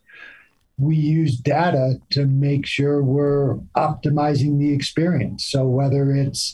We 0.80 0.96
use 0.96 1.38
data 1.38 2.00
to 2.12 2.26
make 2.26 2.66
sure 2.66 3.04
we're 3.04 3.56
optimizing 3.76 4.60
the 4.60 4.74
experience. 4.74 5.46
So 5.46 5.68
whether 5.68 6.12
it's 6.12 6.54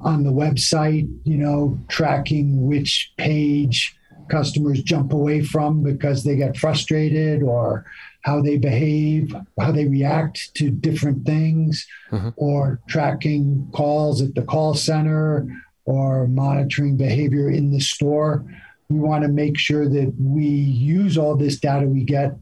on 0.00 0.24
the 0.24 0.32
website, 0.32 1.08
you 1.24 1.36
know, 1.36 1.78
tracking 1.88 2.66
which 2.66 3.12
page 3.16 3.96
customers 4.28 4.82
jump 4.82 5.12
away 5.12 5.42
from 5.42 5.82
because 5.82 6.24
they 6.24 6.36
get 6.36 6.56
frustrated 6.56 7.42
or 7.42 7.86
how 8.22 8.42
they 8.42 8.56
behave, 8.56 9.34
how 9.60 9.70
they 9.70 9.86
react 9.86 10.52
to 10.54 10.70
different 10.70 11.24
things, 11.24 11.86
mm-hmm. 12.10 12.30
or 12.36 12.80
tracking 12.88 13.68
calls 13.72 14.20
at 14.20 14.34
the 14.34 14.42
call 14.42 14.74
center 14.74 15.46
or 15.84 16.26
monitoring 16.26 16.96
behavior 16.96 17.50
in 17.50 17.70
the 17.70 17.80
store. 17.80 18.44
We 18.88 18.98
want 18.98 19.22
to 19.22 19.28
make 19.28 19.58
sure 19.58 19.88
that 19.88 20.12
we 20.18 20.44
use 20.44 21.16
all 21.16 21.36
this 21.36 21.58
data 21.58 21.86
we 21.86 22.02
get 22.02 22.36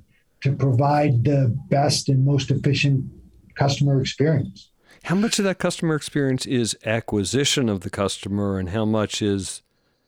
to 0.45 0.53
provide 0.53 1.25
the 1.25 1.57
best 1.71 2.11
and 2.11 2.23
most 2.23 2.51
efficient 2.51 3.03
customer 3.55 3.99
experience. 3.99 4.71
How 5.05 5.15
much 5.15 5.39
of 5.39 5.45
that 5.47 5.59
customer 5.59 5.95
experience 5.95 6.45
is 6.45 6.77
acquisition 6.85 7.71
of 7.71 7.81
the 7.81 7.89
customer 7.89 8.59
and 8.59 8.69
how 8.69 8.85
much 8.85 9.23
is 9.23 9.63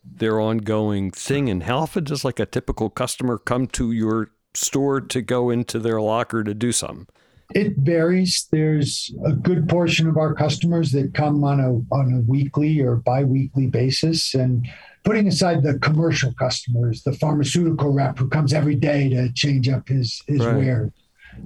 their 0.04 0.38
ongoing 0.38 1.10
thing? 1.10 1.48
And 1.48 1.62
how 1.62 1.78
often 1.78 2.04
does 2.04 2.22
like 2.22 2.38
a 2.38 2.44
typical 2.44 2.90
customer 2.90 3.38
come 3.38 3.66
to 3.68 3.92
your 3.92 4.30
store 4.52 5.00
to 5.00 5.22
go 5.22 5.48
into 5.48 5.78
their 5.78 6.02
locker 6.02 6.44
to 6.44 6.52
do 6.52 6.70
something? 6.70 7.06
It 7.54 7.76
varies. 7.76 8.48
There's 8.50 9.14
a 9.24 9.32
good 9.32 9.68
portion 9.68 10.08
of 10.08 10.16
our 10.16 10.34
customers 10.34 10.92
that 10.92 11.14
come 11.14 11.44
on 11.44 11.60
a 11.60 11.94
on 11.94 12.12
a 12.12 12.20
weekly 12.30 12.80
or 12.80 12.96
biweekly 12.96 13.68
basis, 13.68 14.34
and 14.34 14.66
putting 15.04 15.28
aside 15.28 15.62
the 15.62 15.78
commercial 15.78 16.32
customers, 16.32 17.02
the 17.02 17.12
pharmaceutical 17.12 17.92
rep 17.92 18.18
who 18.18 18.28
comes 18.28 18.52
every 18.52 18.74
day 18.74 19.08
to 19.10 19.32
change 19.32 19.68
up 19.68 19.88
his 19.88 20.22
his 20.26 20.44
right. 20.44 20.56
wares, 20.56 20.92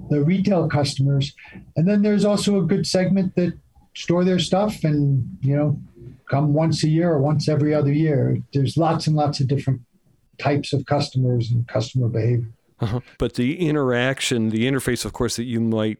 the 0.09 0.23
retail 0.23 0.69
customers, 0.69 1.35
and 1.77 1.87
then 1.87 2.03
there's 2.03 2.25
also 2.25 2.59
a 2.59 2.63
good 2.63 2.87
segment 2.87 3.37
that 3.37 3.53
store 3.95 4.25
their 4.25 4.39
stuff 4.39 4.85
and 4.85 5.39
you 5.43 5.55
know 5.55 5.79
come 6.31 6.55
once 6.55 6.85
a 6.85 6.89
year 6.89 7.11
or 7.11 7.19
once 7.19 7.49
every 7.49 7.75
other 7.75 7.93
year. 7.93 8.39
There's 8.55 8.77
lots 8.77 9.07
and 9.07 9.17
lots 9.17 9.41
of 9.41 9.49
different 9.49 9.83
types 10.39 10.73
of 10.73 10.87
customers 10.87 11.51
and 11.51 11.69
customer 11.69 12.09
behavior. 12.09 12.51
Uh-huh. 12.81 13.01
But 13.19 13.35
the 13.35 13.69
interaction, 13.69 14.51
the 14.51 14.67
interface, 14.67 15.05
of 15.05 15.13
course, 15.13 15.37
that 15.37 15.45
you 15.45 15.61
might, 15.61 15.99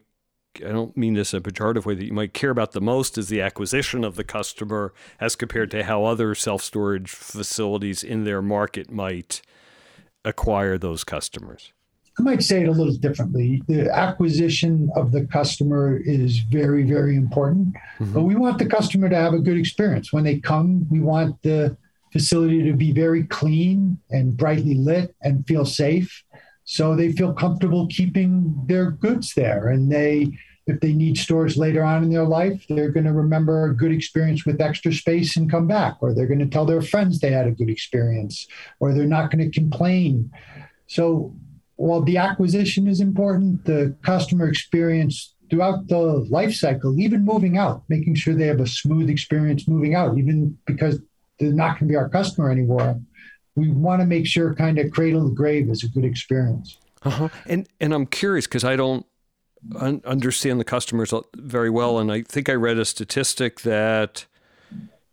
I 0.57 0.71
don't 0.71 0.95
mean 0.97 1.13
this 1.13 1.33
in 1.33 1.37
a 1.37 1.41
pejorative 1.41 1.85
way, 1.85 1.95
that 1.95 2.05
you 2.05 2.13
might 2.13 2.33
care 2.33 2.49
about 2.49 2.71
the 2.71 2.81
most 2.81 3.17
is 3.17 3.29
the 3.29 3.41
acquisition 3.41 4.03
of 4.03 4.15
the 4.15 4.23
customer 4.23 4.93
as 5.19 5.35
compared 5.35 5.71
to 5.71 5.83
how 5.83 6.03
other 6.05 6.35
self 6.35 6.63
storage 6.63 7.11
facilities 7.11 8.03
in 8.03 8.23
their 8.23 8.41
market 8.41 8.91
might 8.91 9.41
acquire 10.25 10.77
those 10.77 11.03
customers. 11.03 11.71
I 12.19 12.23
might 12.23 12.43
say 12.43 12.61
it 12.63 12.67
a 12.67 12.71
little 12.71 12.93
differently. 12.93 13.63
The 13.67 13.89
acquisition 13.89 14.89
of 14.95 15.11
the 15.11 15.25
customer 15.25 15.97
is 15.97 16.39
very, 16.39 16.83
very 16.83 17.15
important, 17.15 17.73
mm-hmm. 17.99 18.13
but 18.13 18.23
we 18.23 18.35
want 18.35 18.57
the 18.57 18.65
customer 18.65 19.07
to 19.09 19.15
have 19.15 19.33
a 19.33 19.39
good 19.39 19.57
experience. 19.57 20.11
When 20.11 20.23
they 20.23 20.39
come, 20.39 20.85
we 20.89 20.99
want 20.99 21.41
the 21.41 21.77
facility 22.11 22.63
to 22.63 22.73
be 22.73 22.91
very 22.91 23.23
clean 23.23 23.97
and 24.09 24.35
brightly 24.35 24.75
lit 24.75 25.15
and 25.21 25.47
feel 25.47 25.65
safe 25.65 26.23
so 26.71 26.95
they 26.95 27.11
feel 27.11 27.33
comfortable 27.33 27.85
keeping 27.87 28.55
their 28.65 28.91
goods 28.91 29.33
there. 29.33 29.67
And 29.67 29.91
they 29.91 30.31
if 30.67 30.79
they 30.79 30.93
need 30.93 31.17
stores 31.17 31.57
later 31.57 31.83
on 31.83 32.01
in 32.01 32.09
their 32.09 32.23
life 32.23 32.65
they're 32.69 32.91
going 32.91 33.05
to 33.05 33.11
remember 33.11 33.65
a 33.65 33.75
good 33.75 33.91
experience 33.91 34.45
with 34.45 34.61
extra 34.61 34.93
space 34.93 35.35
and 35.35 35.51
come 35.51 35.67
back. 35.67 35.97
Or 35.99 36.13
they're 36.13 36.27
going 36.27 36.39
to 36.39 36.45
tell 36.45 36.65
their 36.65 36.81
friends 36.81 37.19
they 37.19 37.31
had 37.31 37.45
a 37.45 37.51
good 37.51 37.69
experience. 37.69 38.47
Or 38.79 38.93
they're 38.93 39.05
not 39.05 39.31
going 39.31 39.43
to 39.43 39.59
complain. 39.59 40.31
So 40.87 41.35
while 41.75 42.03
the 42.03 42.15
acquisition 42.15 42.87
is 42.87 43.01
important 43.01 43.65
the 43.65 43.93
customer 44.01 44.47
experience 44.47 45.35
throughout 45.49 45.89
the 45.89 46.25
life 46.29 46.53
cycle 46.53 46.97
even 46.97 47.25
moving 47.25 47.57
out 47.57 47.83
making 47.89 48.15
sure 48.15 48.33
they 48.33 48.47
have 48.47 48.61
a 48.61 48.67
smooth 48.67 49.09
experience 49.09 49.67
moving 49.67 49.93
out 49.93 50.17
even 50.17 50.57
because 50.65 51.01
they're 51.37 51.51
not 51.51 51.71
going 51.71 51.87
to 51.87 51.91
be 51.93 51.97
our 51.97 52.07
customer 52.07 52.49
anymore 52.49 52.97
we 53.55 53.69
want 53.69 54.01
to 54.01 54.05
make 54.05 54.25
sure 54.25 54.53
kind 54.55 54.77
of 54.79 54.91
cradle 54.91 55.27
to 55.27 55.35
grave 55.35 55.69
is 55.69 55.83
a 55.83 55.87
good 55.89 56.05
experience. 56.05 56.77
Uh-huh. 57.03 57.29
And 57.45 57.67
and 57.79 57.93
I'm 57.93 58.05
curious 58.05 58.45
because 58.47 58.63
I 58.63 58.75
don't 58.75 59.05
un- 59.75 60.01
understand 60.05 60.59
the 60.59 60.65
customers 60.65 61.13
very 61.35 61.69
well, 61.69 61.99
and 61.99 62.11
I 62.11 62.21
think 62.21 62.49
I 62.49 62.53
read 62.53 62.77
a 62.77 62.85
statistic 62.85 63.61
that 63.61 64.25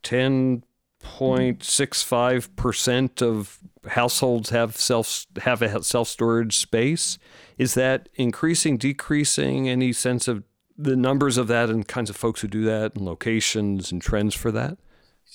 ten 0.03 0.65
point 1.01 1.65
six 1.65 2.03
five 2.03 2.55
percent 2.57 3.23
of 3.23 3.59
households 3.87 4.51
have 4.51 4.77
self 4.77 5.27
have 5.43 5.63
a 5.63 5.83
self 5.83 6.09
storage 6.09 6.57
space. 6.57 7.19
Is 7.57 7.75
that 7.75 8.09
increasing, 8.15 8.77
decreasing? 8.77 9.69
Any 9.69 9.93
sense 9.93 10.29
of 10.29 10.45
the 10.77 10.97
numbers 10.97 11.39
of 11.39 11.49
that 11.49 11.71
and 11.71 11.89
kinds 11.89 12.11
of 12.11 12.17
folks 12.17 12.43
who 12.43 12.49
do 12.49 12.65
that, 12.65 12.97
and 12.97 13.05
locations 13.05 13.91
and 13.91 14.01
trends 14.03 14.35
for 14.35 14.53
that? 14.53 14.79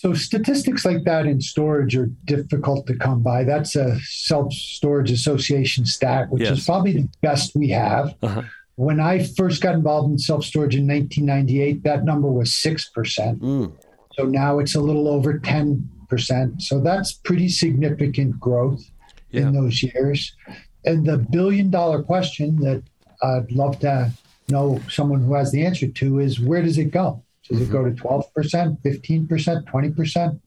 So 0.03 0.13
statistics 0.13 0.83
like 0.83 1.05
that 1.05 1.27
in 1.27 1.39
storage 1.39 1.95
are 1.95 2.07
difficult 2.25 2.87
to 2.87 2.93
come 2.93 3.23
by. 3.23 3.45
That's 3.45 3.77
a 3.77 3.97
self 4.01 4.51
storage 4.51 5.09
association 5.09 5.85
stat, 5.85 6.29
which 6.29 6.43
yes. 6.43 6.57
is 6.57 6.65
probably 6.65 6.91
the 6.91 7.09
best 7.21 7.55
we 7.55 7.69
have. 7.69 8.13
Uh-huh. 8.21 8.41
When 8.75 8.99
I 8.99 9.23
first 9.23 9.61
got 9.61 9.75
involved 9.75 10.11
in 10.11 10.19
self 10.19 10.43
storage 10.43 10.75
in 10.75 10.85
1998, 10.85 11.83
that 11.83 12.03
number 12.03 12.29
was 12.29 12.51
6%. 12.51 13.39
Mm. 13.39 13.71
So 14.15 14.25
now 14.25 14.59
it's 14.59 14.75
a 14.75 14.81
little 14.81 15.07
over 15.07 15.39
10%. 15.39 16.61
So 16.61 16.81
that's 16.81 17.13
pretty 17.13 17.47
significant 17.47 18.37
growth 18.41 18.83
yeah. 19.31 19.43
in 19.43 19.53
those 19.53 19.81
years. 19.81 20.35
And 20.83 21.05
the 21.05 21.17
billion 21.17 21.69
dollar 21.69 22.03
question 22.03 22.57
that 22.57 22.83
I'd 23.21 23.53
love 23.53 23.79
to 23.79 24.11
know 24.49 24.81
someone 24.89 25.21
who 25.21 25.33
has 25.35 25.53
the 25.53 25.65
answer 25.65 25.87
to 25.87 26.19
is 26.19 26.41
where 26.41 26.61
does 26.61 26.77
it 26.77 26.91
go? 26.91 27.23
Does 27.47 27.59
mm-hmm. 27.59 27.69
it 27.69 27.71
go 27.71 27.83
to 27.83 27.91
12%, 27.91 28.81
15%, 28.81 29.63
20%? 29.63 30.39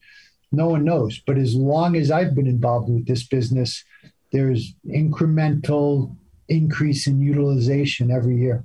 No 0.53 0.69
one 0.69 0.85
knows. 0.85 1.21
But 1.27 1.39
as 1.39 1.55
long 1.55 1.97
as 1.97 2.11
I've 2.11 2.35
been 2.35 2.47
involved 2.47 2.89
with 2.89 3.07
this 3.07 3.25
business, 3.25 3.85
there's 4.33 4.75
incremental 4.87 6.17
increase 6.49 7.07
in 7.07 7.21
utilization 7.21 8.11
every 8.11 8.39
year. 8.39 8.65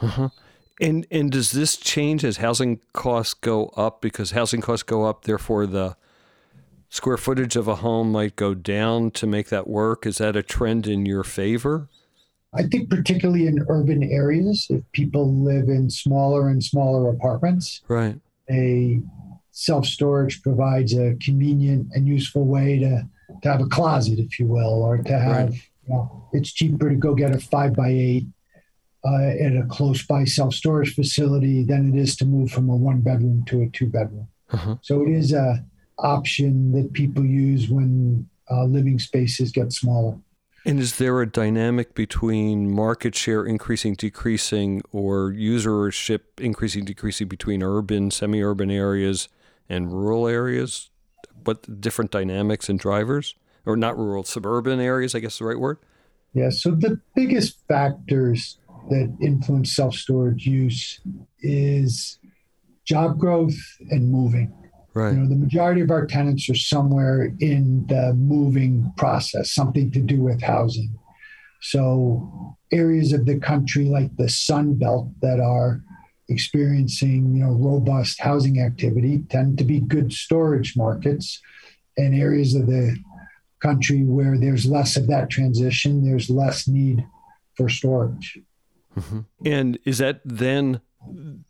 Uh-huh. 0.00 0.28
And 0.78 1.06
and 1.10 1.32
does 1.32 1.52
this 1.52 1.76
change 1.78 2.22
as 2.22 2.36
housing 2.36 2.80
costs 2.92 3.32
go 3.32 3.68
up 3.76 4.02
because 4.02 4.32
housing 4.32 4.60
costs 4.60 4.82
go 4.82 5.04
up, 5.04 5.24
therefore 5.24 5.66
the 5.66 5.96
square 6.90 7.16
footage 7.16 7.56
of 7.56 7.66
a 7.66 7.76
home 7.76 8.12
might 8.12 8.36
go 8.36 8.52
down 8.52 9.10
to 9.12 9.26
make 9.26 9.48
that 9.48 9.66
work. 9.66 10.04
Is 10.04 10.18
that 10.18 10.36
a 10.36 10.42
trend 10.42 10.86
in 10.86 11.06
your 11.06 11.24
favor? 11.24 11.88
I 12.56 12.62
think 12.64 12.90
particularly 12.90 13.46
in 13.46 13.64
urban 13.68 14.02
areas, 14.02 14.66
if 14.70 14.82
people 14.92 15.32
live 15.32 15.68
in 15.68 15.90
smaller 15.90 16.48
and 16.48 16.62
smaller 16.62 17.10
apartments, 17.10 17.82
right, 17.88 18.18
a 18.50 19.00
self 19.50 19.86
storage 19.86 20.42
provides 20.42 20.92
a 20.94 21.14
convenient 21.20 21.88
and 21.94 22.06
useful 22.06 22.44
way 22.44 22.78
to 22.78 23.08
to 23.42 23.50
have 23.50 23.60
a 23.60 23.66
closet, 23.66 24.18
if 24.18 24.38
you 24.38 24.46
will, 24.46 24.82
or 24.82 24.98
to 24.98 25.18
have. 25.18 25.50
Right. 25.50 25.62
You 25.86 25.94
know, 25.94 26.28
it's 26.32 26.52
cheaper 26.52 26.90
to 26.90 26.96
go 26.96 27.14
get 27.14 27.34
a 27.34 27.38
five 27.38 27.74
by 27.74 27.90
eight 27.90 28.26
uh, 29.04 29.28
at 29.40 29.56
a 29.56 29.66
close 29.68 30.04
by 30.04 30.24
self 30.24 30.54
storage 30.54 30.94
facility 30.94 31.62
than 31.62 31.94
it 31.94 31.98
is 31.98 32.16
to 32.16 32.24
move 32.24 32.50
from 32.50 32.68
a 32.68 32.76
one 32.76 33.00
bedroom 33.00 33.44
to 33.46 33.62
a 33.62 33.68
two 33.68 33.86
bedroom. 33.86 34.28
Uh-huh. 34.50 34.76
So 34.82 35.02
it 35.02 35.10
is 35.10 35.32
a 35.32 35.64
option 35.98 36.72
that 36.72 36.92
people 36.92 37.24
use 37.24 37.68
when 37.68 38.28
uh, 38.50 38.64
living 38.64 38.98
spaces 38.98 39.52
get 39.52 39.72
smaller. 39.72 40.18
And 40.66 40.80
is 40.80 40.96
there 40.96 41.20
a 41.20 41.30
dynamic 41.30 41.94
between 41.94 42.72
market 42.72 43.14
share 43.14 43.44
increasing, 43.44 43.94
decreasing, 43.94 44.82
or 44.90 45.30
usership 45.30 46.22
increasing, 46.38 46.84
decreasing 46.84 47.28
between 47.28 47.62
urban, 47.62 48.10
semi 48.10 48.42
urban 48.42 48.68
areas 48.68 49.28
and 49.68 49.92
rural 49.92 50.26
areas? 50.26 50.90
What 51.44 51.80
different 51.80 52.10
dynamics 52.10 52.68
and 52.68 52.80
drivers? 52.80 53.36
Or 53.64 53.76
not 53.76 53.96
rural, 53.96 54.24
suburban 54.24 54.80
areas, 54.80 55.14
I 55.14 55.20
guess 55.20 55.34
is 55.34 55.38
the 55.38 55.44
right 55.44 55.58
word? 55.58 55.78
Yeah, 56.34 56.50
so 56.50 56.72
the 56.72 57.00
biggest 57.14 57.64
factors 57.68 58.58
that 58.90 59.16
influence 59.22 59.74
self 59.74 59.94
storage 59.94 60.46
use 60.46 61.00
is 61.42 62.18
job 62.84 63.20
growth 63.20 63.56
and 63.90 64.10
moving. 64.10 64.52
Right. 64.96 65.12
You 65.12 65.18
know, 65.18 65.28
the 65.28 65.36
majority 65.36 65.82
of 65.82 65.90
our 65.90 66.06
tenants 66.06 66.48
are 66.48 66.54
somewhere 66.54 67.30
in 67.38 67.86
the 67.86 68.14
moving 68.14 68.94
process, 68.96 69.52
something 69.52 69.90
to 69.90 70.00
do 70.00 70.22
with 70.22 70.40
housing. 70.40 70.98
So 71.60 72.56
areas 72.72 73.12
of 73.12 73.26
the 73.26 73.38
country 73.38 73.84
like 73.84 74.16
the 74.16 74.30
Sun 74.30 74.76
Belt 74.76 75.10
that 75.20 75.38
are 75.38 75.82
experiencing, 76.30 77.36
you 77.36 77.44
know, 77.44 77.52
robust 77.52 78.22
housing 78.22 78.62
activity 78.62 79.22
tend 79.28 79.58
to 79.58 79.64
be 79.64 79.80
good 79.80 80.14
storage 80.14 80.78
markets. 80.78 81.42
And 81.98 82.14
areas 82.14 82.54
of 82.54 82.66
the 82.66 82.96
country 83.60 84.02
where 84.02 84.38
there's 84.38 84.64
less 84.64 84.96
of 84.96 85.08
that 85.08 85.28
transition, 85.28 86.06
there's 86.06 86.30
less 86.30 86.66
need 86.66 87.06
for 87.54 87.68
storage. 87.68 88.38
Mm-hmm. 88.98 89.20
And 89.44 89.78
is 89.84 89.98
that 89.98 90.22
then 90.24 90.80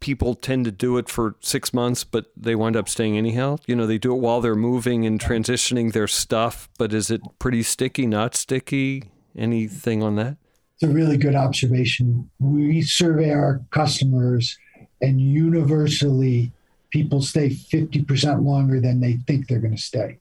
people 0.01 0.35
tend 0.35 0.65
to 0.65 0.71
do 0.71 0.99
it 0.99 1.09
for 1.09 1.37
six 1.41 1.73
months, 1.73 2.05
but 2.05 2.27
they 2.37 2.55
wind 2.55 2.77
up 2.77 2.89
staying 2.89 3.17
anyhow? 3.17 3.59
You 3.67 3.77
know, 3.77 3.87
they 3.87 3.99
do 3.99 4.15
it 4.15 4.21
while 4.21 4.41
they're 4.41 4.55
moving 4.55 5.07
and 5.07 5.21
transitioning 5.21 5.93
their 5.93 6.09
stuff, 6.09 6.69
but 6.79 6.93
is 6.93 7.11
it 7.11 7.21
pretty 7.39 7.63
sticky, 7.63 8.07
not 8.07 8.35
sticky? 8.35 9.11
Anything 9.37 10.03
on 10.03 10.17
that? 10.17 10.37
It's 10.75 10.91
a 10.91 10.93
really 10.93 11.17
good 11.17 11.35
observation. 11.35 12.31
We 12.39 12.83
survey 12.83 13.31
our 13.31 13.63
customers, 13.71 14.57
and 15.01 15.21
universally, 15.21 16.53
people 16.91 17.23
stay 17.23 17.51
50% 17.51 18.45
longer 18.45 18.81
than 18.81 19.01
they 19.01 19.15
think 19.27 19.49
they're 19.49 19.61
going 19.61 19.77
to 19.77 19.83
stay. 19.83 20.19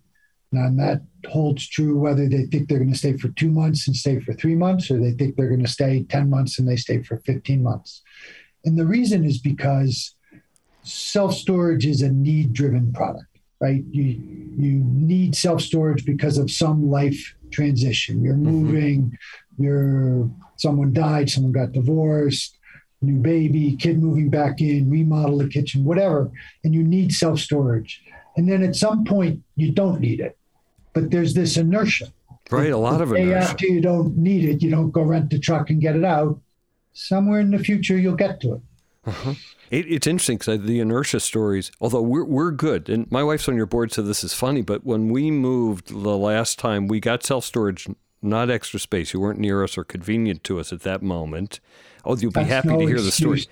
And 0.51 0.79
that 0.79 1.01
holds 1.27 1.67
true 1.67 1.97
whether 1.97 2.29
they 2.29 2.45
think 2.45 2.69
they're 2.69 2.79
going 2.79 2.91
to 2.91 2.97
stay 2.97 3.17
for 3.17 3.29
two 3.29 3.49
months 3.49 3.87
and 3.87 3.95
stay 3.95 4.19
for 4.19 4.33
three 4.33 4.55
months, 4.55 4.89
or 4.89 4.99
they 4.99 5.11
think 5.11 5.35
they're 5.35 5.49
going 5.49 5.63
to 5.63 5.71
stay 5.71 6.03
10 6.03 6.29
months 6.29 6.59
and 6.59 6.67
they 6.67 6.75
stay 6.75 7.01
for 7.03 7.17
15 7.17 7.61
months. 7.61 8.01
And 8.65 8.77
the 8.77 8.85
reason 8.85 9.23
is 9.23 9.37
because 9.37 10.15
self 10.83 11.33
storage 11.33 11.85
is 11.85 12.01
a 12.01 12.09
need 12.09 12.53
driven 12.53 12.91
product, 12.91 13.27
right? 13.59 13.83
You, 13.91 14.03
you 14.57 14.83
need 14.83 15.35
self 15.35 15.61
storage 15.61 16.05
because 16.05 16.37
of 16.37 16.51
some 16.51 16.89
life 16.89 17.35
transition. 17.51 18.23
You're 18.23 18.33
mm-hmm. 18.33 18.51
moving, 18.51 19.17
you're, 19.57 20.29
someone 20.57 20.93
died, 20.93 21.29
someone 21.29 21.53
got 21.53 21.71
divorced, 21.71 22.57
new 23.01 23.19
baby, 23.19 23.75
kid 23.75 24.01
moving 24.01 24.29
back 24.29 24.61
in, 24.61 24.89
remodel 24.89 25.37
the 25.37 25.47
kitchen, 25.47 25.85
whatever, 25.85 26.31
and 26.63 26.73
you 26.73 26.83
need 26.83 27.13
self 27.13 27.39
storage. 27.39 28.03
And 28.35 28.49
then 28.49 28.63
at 28.63 28.75
some 28.75 29.05
point, 29.05 29.41
you 29.55 29.71
don't 29.71 30.01
need 30.01 30.19
it. 30.19 30.37
But 30.93 31.11
there's 31.11 31.33
this 31.33 31.57
inertia. 31.57 32.07
Right, 32.51 32.71
a 32.71 32.77
lot 32.77 32.97
the 32.97 33.03
of 33.03 33.13
inertia. 33.13 33.37
After 33.37 33.67
you 33.67 33.81
don't 33.81 34.17
need 34.17 34.47
it, 34.47 34.61
you 34.61 34.69
don't 34.69 34.91
go 34.91 35.01
rent 35.01 35.29
the 35.29 35.39
truck 35.39 35.69
and 35.69 35.81
get 35.81 35.95
it 35.95 36.03
out. 36.03 36.39
Somewhere 36.95 37.41
in 37.41 37.51
the 37.51 37.59
future, 37.59 37.97
you'll 37.97 38.15
get 38.15 38.39
to 38.39 38.53
it. 38.55 38.61
Uh-huh. 39.05 39.33
It, 39.69 39.85
it's 39.91 40.07
interesting 40.07 40.37
because 40.37 40.61
the 40.61 40.79
inertia 40.79 41.19
stories, 41.19 41.69
although 41.81 42.01
we're, 42.01 42.23
we're 42.23 42.51
good, 42.51 42.89
and 42.89 43.11
my 43.11 43.21
wife's 43.21 43.49
on 43.49 43.57
your 43.57 43.65
board, 43.65 43.91
so 43.91 44.01
this 44.01 44.23
is 44.23 44.33
funny, 44.33 44.61
but 44.61 44.85
when 44.85 45.09
we 45.09 45.29
moved 45.29 45.89
the 45.89 46.17
last 46.17 46.57
time, 46.57 46.87
we 46.87 47.01
got 47.01 47.21
self 47.21 47.43
storage, 47.43 47.85
not 48.21 48.49
extra 48.49 48.79
space. 48.79 49.13
You 49.13 49.19
weren't 49.19 49.39
near 49.39 49.61
us 49.61 49.77
or 49.77 49.83
convenient 49.83 50.43
to 50.45 50.57
us 50.57 50.71
at 50.71 50.81
that 50.81 51.01
moment. 51.03 51.59
Oh, 52.05 52.15
you'll 52.15 52.31
be 52.31 52.39
That's 52.39 52.49
happy 52.49 52.69
no 52.69 52.79
to 52.79 52.85
hear 52.85 52.95
excuse. 52.95 53.05
the 53.05 53.11
story. 53.11 53.45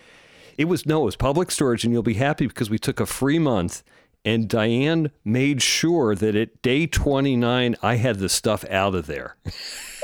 It 0.57 0.65
was 0.65 0.85
no, 0.85 1.01
it 1.01 1.05
was 1.05 1.15
public 1.17 1.51
storage, 1.51 1.83
and 1.83 1.91
you'll 1.91 2.01
be 2.01 2.13
happy 2.13 2.47
because 2.47 2.69
we 2.69 2.79
took 2.79 3.01
a 3.01 3.05
free 3.05 3.39
month 3.39 3.83
and 4.25 4.47
Diane 4.47 5.11
made 5.25 5.61
sure 5.61 6.15
that 6.15 6.35
at 6.35 6.61
day 6.61 6.87
29, 6.87 7.75
I 7.81 7.95
had 7.95 8.19
the 8.19 8.29
stuff 8.29 8.63
out 8.69 8.95
of 8.95 9.07
there. 9.07 9.35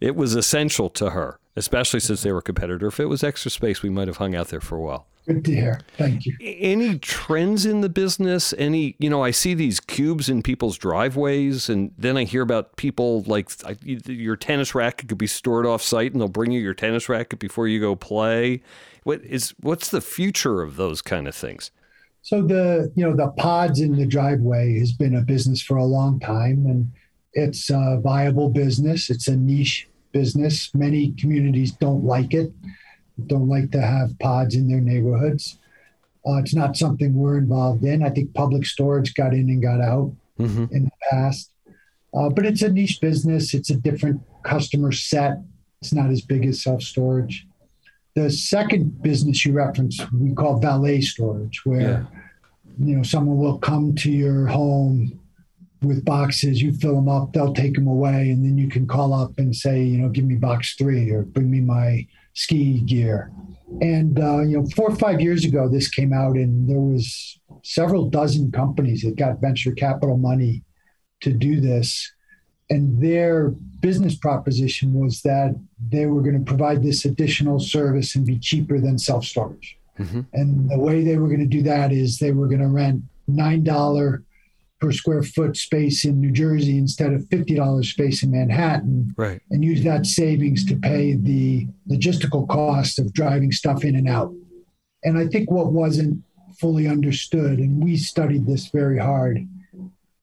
it 0.00 0.14
was 0.14 0.34
essential 0.34 0.90
to 0.90 1.10
her, 1.10 1.38
especially 1.56 2.00
since 2.00 2.22
they 2.22 2.32
were 2.32 2.38
a 2.38 2.42
competitor. 2.42 2.88
If 2.88 3.00
it 3.00 3.06
was 3.06 3.24
extra 3.24 3.50
space, 3.50 3.82
we 3.82 3.90
might 3.90 4.08
have 4.08 4.18
hung 4.18 4.34
out 4.34 4.48
there 4.48 4.60
for 4.60 4.76
a 4.76 4.80
while. 4.80 5.06
Good 5.26 5.44
to 5.44 5.54
hear. 5.54 5.80
Thank 5.96 6.26
you. 6.26 6.36
Any 6.40 6.98
trends 6.98 7.64
in 7.64 7.80
the 7.80 7.88
business? 7.88 8.52
Any, 8.58 8.96
you 8.98 9.08
know, 9.08 9.22
I 9.22 9.30
see 9.30 9.54
these 9.54 9.78
cubes 9.78 10.28
in 10.28 10.42
people's 10.42 10.76
driveways, 10.76 11.68
and 11.68 11.92
then 11.96 12.16
I 12.16 12.24
hear 12.24 12.42
about 12.42 12.76
people 12.76 13.22
like 13.22 13.48
your 13.84 14.34
tennis 14.34 14.74
racket 14.74 15.08
could 15.08 15.18
be 15.18 15.28
stored 15.28 15.64
off 15.64 15.80
site, 15.80 16.10
and 16.12 16.20
they'll 16.20 16.28
bring 16.28 16.50
you 16.50 16.60
your 16.60 16.74
tennis 16.74 17.08
racket 17.08 17.38
before 17.38 17.68
you 17.68 17.78
go 17.78 17.94
play. 17.94 18.62
What 19.04 19.22
is 19.24 19.54
what's 19.60 19.90
the 19.90 20.00
future 20.00 20.62
of 20.62 20.76
those 20.76 21.02
kind 21.02 21.26
of 21.26 21.34
things? 21.34 21.70
So 22.22 22.42
the 22.42 22.92
you 22.94 23.04
know 23.04 23.16
the 23.16 23.32
pods 23.32 23.80
in 23.80 23.96
the 23.96 24.06
driveway 24.06 24.78
has 24.78 24.92
been 24.92 25.16
a 25.16 25.22
business 25.22 25.60
for 25.60 25.76
a 25.76 25.84
long 25.84 26.20
time, 26.20 26.66
and 26.66 26.92
it's 27.32 27.70
a 27.70 27.98
viable 28.02 28.48
business. 28.48 29.10
It's 29.10 29.28
a 29.28 29.36
niche 29.36 29.88
business. 30.12 30.72
Many 30.74 31.12
communities 31.12 31.72
don't 31.72 32.04
like 32.04 32.34
it 32.34 32.52
don't 33.26 33.48
like 33.48 33.70
to 33.72 33.80
have 33.80 34.18
pods 34.18 34.54
in 34.54 34.68
their 34.68 34.80
neighborhoods. 34.80 35.58
Uh, 36.26 36.36
it's 36.36 36.54
not 36.54 36.76
something 36.76 37.14
we're 37.14 37.38
involved 37.38 37.84
in. 37.84 38.02
I 38.02 38.10
think 38.10 38.32
public 38.34 38.64
storage 38.64 39.14
got 39.14 39.34
in 39.34 39.50
and 39.50 39.62
got 39.62 39.80
out 39.80 40.12
mm-hmm. 40.38 40.66
in 40.70 40.84
the 40.84 40.90
past. 41.10 41.50
Uh, 42.14 42.28
but 42.28 42.46
it's 42.46 42.62
a 42.62 42.70
niche 42.70 43.00
business. 43.00 43.54
It's 43.54 43.70
a 43.70 43.76
different 43.76 44.20
customer 44.44 44.92
set. 44.92 45.38
It's 45.80 45.92
not 45.92 46.10
as 46.10 46.20
big 46.20 46.46
as 46.46 46.62
self 46.62 46.82
storage. 46.82 47.46
The 48.14 48.30
second 48.30 49.02
business 49.02 49.44
you 49.46 49.52
referenced, 49.52 50.04
we 50.12 50.34
call 50.34 50.60
valet 50.60 51.00
storage, 51.00 51.64
where 51.64 51.80
yeah. 51.80 52.04
you 52.78 52.96
know 52.96 53.02
someone 53.02 53.38
will 53.38 53.58
come 53.58 53.94
to 53.96 54.10
your 54.10 54.46
home 54.46 55.18
with 55.82 56.04
boxes. 56.04 56.62
You 56.62 56.72
fill 56.72 56.94
them 56.94 57.08
up, 57.08 57.32
they'll 57.32 57.54
take 57.54 57.74
them 57.74 57.86
away, 57.86 58.30
and 58.30 58.44
then 58.44 58.58
you 58.58 58.68
can 58.68 58.86
call 58.86 59.12
up 59.12 59.32
and 59.38 59.54
say, 59.54 59.82
you 59.82 59.98
know, 59.98 60.08
give 60.08 60.24
me 60.24 60.36
box 60.36 60.74
three 60.74 61.10
or 61.10 61.22
bring 61.22 61.50
me 61.50 61.60
my 61.60 62.06
ski 62.34 62.80
gear. 62.80 63.32
And 63.80 64.18
uh, 64.20 64.40
you 64.40 64.58
know, 64.58 64.66
four 64.76 64.90
or 64.90 64.96
five 64.96 65.20
years 65.20 65.44
ago, 65.44 65.68
this 65.68 65.88
came 65.88 66.12
out, 66.12 66.36
and 66.36 66.68
there 66.68 66.80
was 66.80 67.38
several 67.62 68.08
dozen 68.10 68.52
companies 68.52 69.02
that 69.02 69.16
got 69.16 69.40
venture 69.40 69.72
capital 69.72 70.16
money 70.16 70.62
to 71.20 71.32
do 71.32 71.60
this. 71.60 72.12
And 72.72 73.02
their 73.02 73.50
business 73.80 74.14
proposition 74.14 74.94
was 74.94 75.20
that 75.22 75.54
they 75.90 76.06
were 76.06 76.22
going 76.22 76.42
to 76.42 76.44
provide 76.44 76.82
this 76.82 77.04
additional 77.04 77.60
service 77.60 78.16
and 78.16 78.24
be 78.24 78.38
cheaper 78.38 78.80
than 78.80 78.98
self 78.98 79.26
storage. 79.26 79.76
Mm-hmm. 79.98 80.20
And 80.32 80.70
the 80.70 80.78
way 80.78 81.04
they 81.04 81.18
were 81.18 81.28
going 81.28 81.40
to 81.40 81.56
do 81.58 81.62
that 81.64 81.92
is 81.92 82.18
they 82.18 82.32
were 82.32 82.46
going 82.46 82.62
to 82.62 82.68
rent 82.68 83.02
nine 83.28 83.62
dollar 83.62 84.22
per 84.80 84.90
square 84.90 85.22
foot 85.22 85.54
space 85.58 86.06
in 86.06 86.18
New 86.18 86.30
Jersey 86.32 86.78
instead 86.78 87.12
of 87.12 87.20
$50 87.24 87.84
space 87.84 88.22
in 88.22 88.30
Manhattan. 88.30 89.14
Right. 89.18 89.42
And 89.50 89.62
use 89.62 89.84
that 89.84 90.06
savings 90.06 90.64
to 90.66 90.76
pay 90.76 91.12
the 91.12 91.68
logistical 91.90 92.48
cost 92.48 92.98
of 92.98 93.12
driving 93.12 93.52
stuff 93.52 93.84
in 93.84 93.96
and 93.96 94.08
out. 94.08 94.32
And 95.04 95.18
I 95.18 95.26
think 95.26 95.50
what 95.50 95.72
wasn't 95.72 96.24
fully 96.58 96.88
understood, 96.88 97.58
and 97.58 97.84
we 97.84 97.98
studied 97.98 98.46
this 98.46 98.68
very 98.68 98.98
hard, 98.98 99.46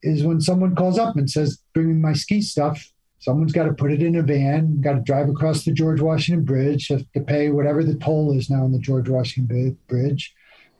is 0.01 0.23
when 0.23 0.41
someone 0.41 0.75
calls 0.75 0.97
up 0.97 1.15
and 1.15 1.29
says, 1.29 1.61
Bring 1.73 1.89
me 1.89 1.93
my 1.95 2.13
ski 2.13 2.41
stuff, 2.41 2.91
someone's 3.19 3.51
got 3.53 3.65
to 3.65 3.73
put 3.73 3.91
it 3.91 4.01
in 4.01 4.15
a 4.15 4.23
van, 4.23 4.81
got 4.81 4.93
to 4.93 5.01
drive 5.01 5.29
across 5.29 5.63
the 5.63 5.71
George 5.71 6.01
Washington 6.01 6.45
Bridge, 6.45 6.87
have 6.87 7.03
to 7.13 7.21
pay 7.21 7.49
whatever 7.49 7.83
the 7.83 7.95
toll 7.95 8.37
is 8.37 8.49
now 8.49 8.63
on 8.63 8.71
the 8.71 8.79
George 8.79 9.09
Washington 9.09 9.77
Bridge 9.87 10.33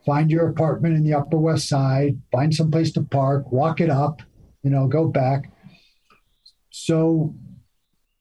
find 0.06 0.32
your 0.32 0.48
apartment 0.50 0.96
in 0.96 1.04
the 1.04 1.14
Upper 1.14 1.38
West 1.38 1.68
Side, 1.68 2.20
find 2.32 2.54
some 2.54 2.72
place 2.72 2.92
to 2.94 3.04
park, 3.04 3.52
walk 3.52 3.80
it 3.80 3.90
up, 3.90 4.22
you 4.64 4.70
know, 4.70 4.88
go 4.88 5.08
back. 5.08 5.52
So 6.72 7.36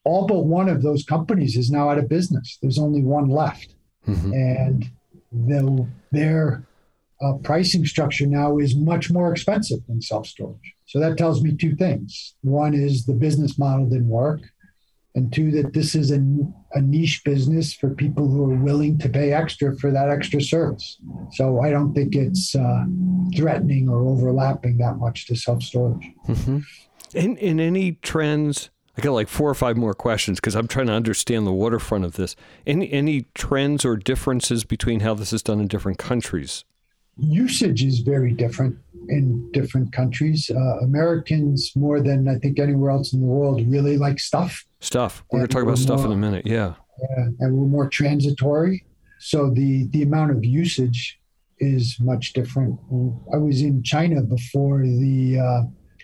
all 0.05 0.27
but 0.27 0.45
one 0.45 0.69
of 0.69 0.83
those 0.83 1.05
companies 1.05 1.57
is 1.57 1.71
now 1.71 1.89
out 1.89 1.99
of 1.99 2.09
business. 2.09 2.59
There's 2.61 2.79
only 2.79 3.03
one 3.03 3.29
left. 3.29 3.75
Mm-hmm. 4.07 4.33
And 4.33 4.91
their 6.13 6.67
uh, 7.23 7.35
pricing 7.43 7.85
structure 7.85 8.27
now 8.27 8.59
is 8.59 8.75
much 8.77 9.11
more 9.11 9.33
expensive 9.33 9.81
than 9.87 10.01
self 10.01 10.27
storage. 10.27 10.75
So 10.88 10.98
that 11.01 11.18
tells 11.18 11.42
me 11.42 11.55
two 11.55 11.77
things. 11.77 12.35
One 12.40 12.72
is 12.72 13.05
the 13.05 13.12
business 13.12 13.59
model 13.59 13.87
didn't 13.87 14.09
work, 14.09 14.40
and 15.14 15.31
two, 15.31 15.51
that 15.51 15.74
this 15.74 15.94
is 15.94 16.11
a, 16.11 16.24
a 16.72 16.81
niche 16.81 17.22
business 17.24 17.74
for 17.74 17.90
people 17.90 18.27
who 18.27 18.51
are 18.51 18.57
willing 18.57 18.96
to 19.01 19.09
pay 19.11 19.35
extra 19.35 19.77
for 19.77 19.90
that 19.90 20.09
extra 20.09 20.40
service. 20.40 20.98
So 21.33 21.61
I 21.61 21.70
don't 21.70 21.92
think 21.92 22.16
it's 22.16 22.55
uh, 22.57 22.87
threatening 23.37 23.90
or 23.90 24.07
overlapping 24.07 24.79
that 24.79 24.96
much 24.96 25.27
to 25.27 25.37
self 25.37 25.62
storage. 25.62 26.11
Mm-hmm. 26.27 26.59
In, 27.12 27.37
in 27.37 27.61
any 27.61 27.92
trends, 28.01 28.70
I 28.96 29.03
got 29.03 29.12
like 29.12 29.29
four 29.29 29.51
or 29.51 29.55
five 29.55 29.77
more 29.77 29.94
questions 29.94 30.40
because 30.40 30.57
I'm 30.57 30.68
trying 30.68 30.87
to 30.87 30.94
understand 30.94 31.46
the 31.46 31.53
waterfront 31.53 32.07
of 32.07 32.14
this. 32.14 32.35
Any 32.66 32.90
any 32.90 33.27
trends 33.35 33.85
or 33.85 33.96
differences 33.96 34.64
between 34.64 35.01
how 35.01 35.12
this 35.12 35.35
is 35.35 35.42
done 35.42 35.61
in 35.61 35.68
different 35.68 35.98
countries? 35.98 36.64
Usage 37.18 37.85
is 37.85 37.98
very 37.98 38.33
different 38.33 38.79
in 39.09 39.51
different 39.53 39.92
countries. 39.92 40.51
Uh, 40.55 40.79
Americans, 40.81 41.73
more 41.77 42.01
than 42.01 42.29
I 42.29 42.37
think 42.37 42.59
anywhere 42.59 42.90
else 42.90 43.12
in 43.12 43.21
the 43.21 43.27
world, 43.27 43.62
really 43.66 43.97
like 43.97 44.18
stuff. 44.21 44.64
Stuff. 44.81 45.25
We're 45.31 45.40
going 45.40 45.49
to 45.49 45.55
talk 45.55 45.62
about 45.62 45.79
stuff 45.79 45.99
more, 45.99 46.07
in 46.07 46.12
a 46.12 46.16
minute. 46.16 46.47
Yeah. 46.47 46.75
yeah. 47.01 47.25
And 47.40 47.57
we're 47.57 47.66
more 47.66 47.88
transitory. 47.88 48.85
So 49.18 49.51
the, 49.51 49.88
the 49.88 50.03
amount 50.03 50.31
of 50.31 50.44
usage 50.44 51.18
is 51.61 51.97
much 52.01 52.33
different. 52.33 52.79
I 53.33 53.37
was 53.37 53.62
in 53.62 53.83
China 53.83 54.23
before 54.23 54.83
the 54.83 55.38
uh, 55.40 55.62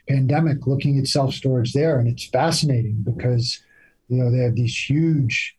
pandemic 0.09 0.67
looking 0.67 0.99
at 0.99 1.07
self 1.07 1.35
storage 1.35 1.73
there, 1.73 1.99
and 1.99 2.09
it's 2.09 2.27
fascinating 2.27 3.03
because 3.05 3.61
you 4.09 4.19
know 4.19 4.31
they 4.31 4.39
have 4.39 4.55
these 4.55 4.77
huge, 4.77 5.57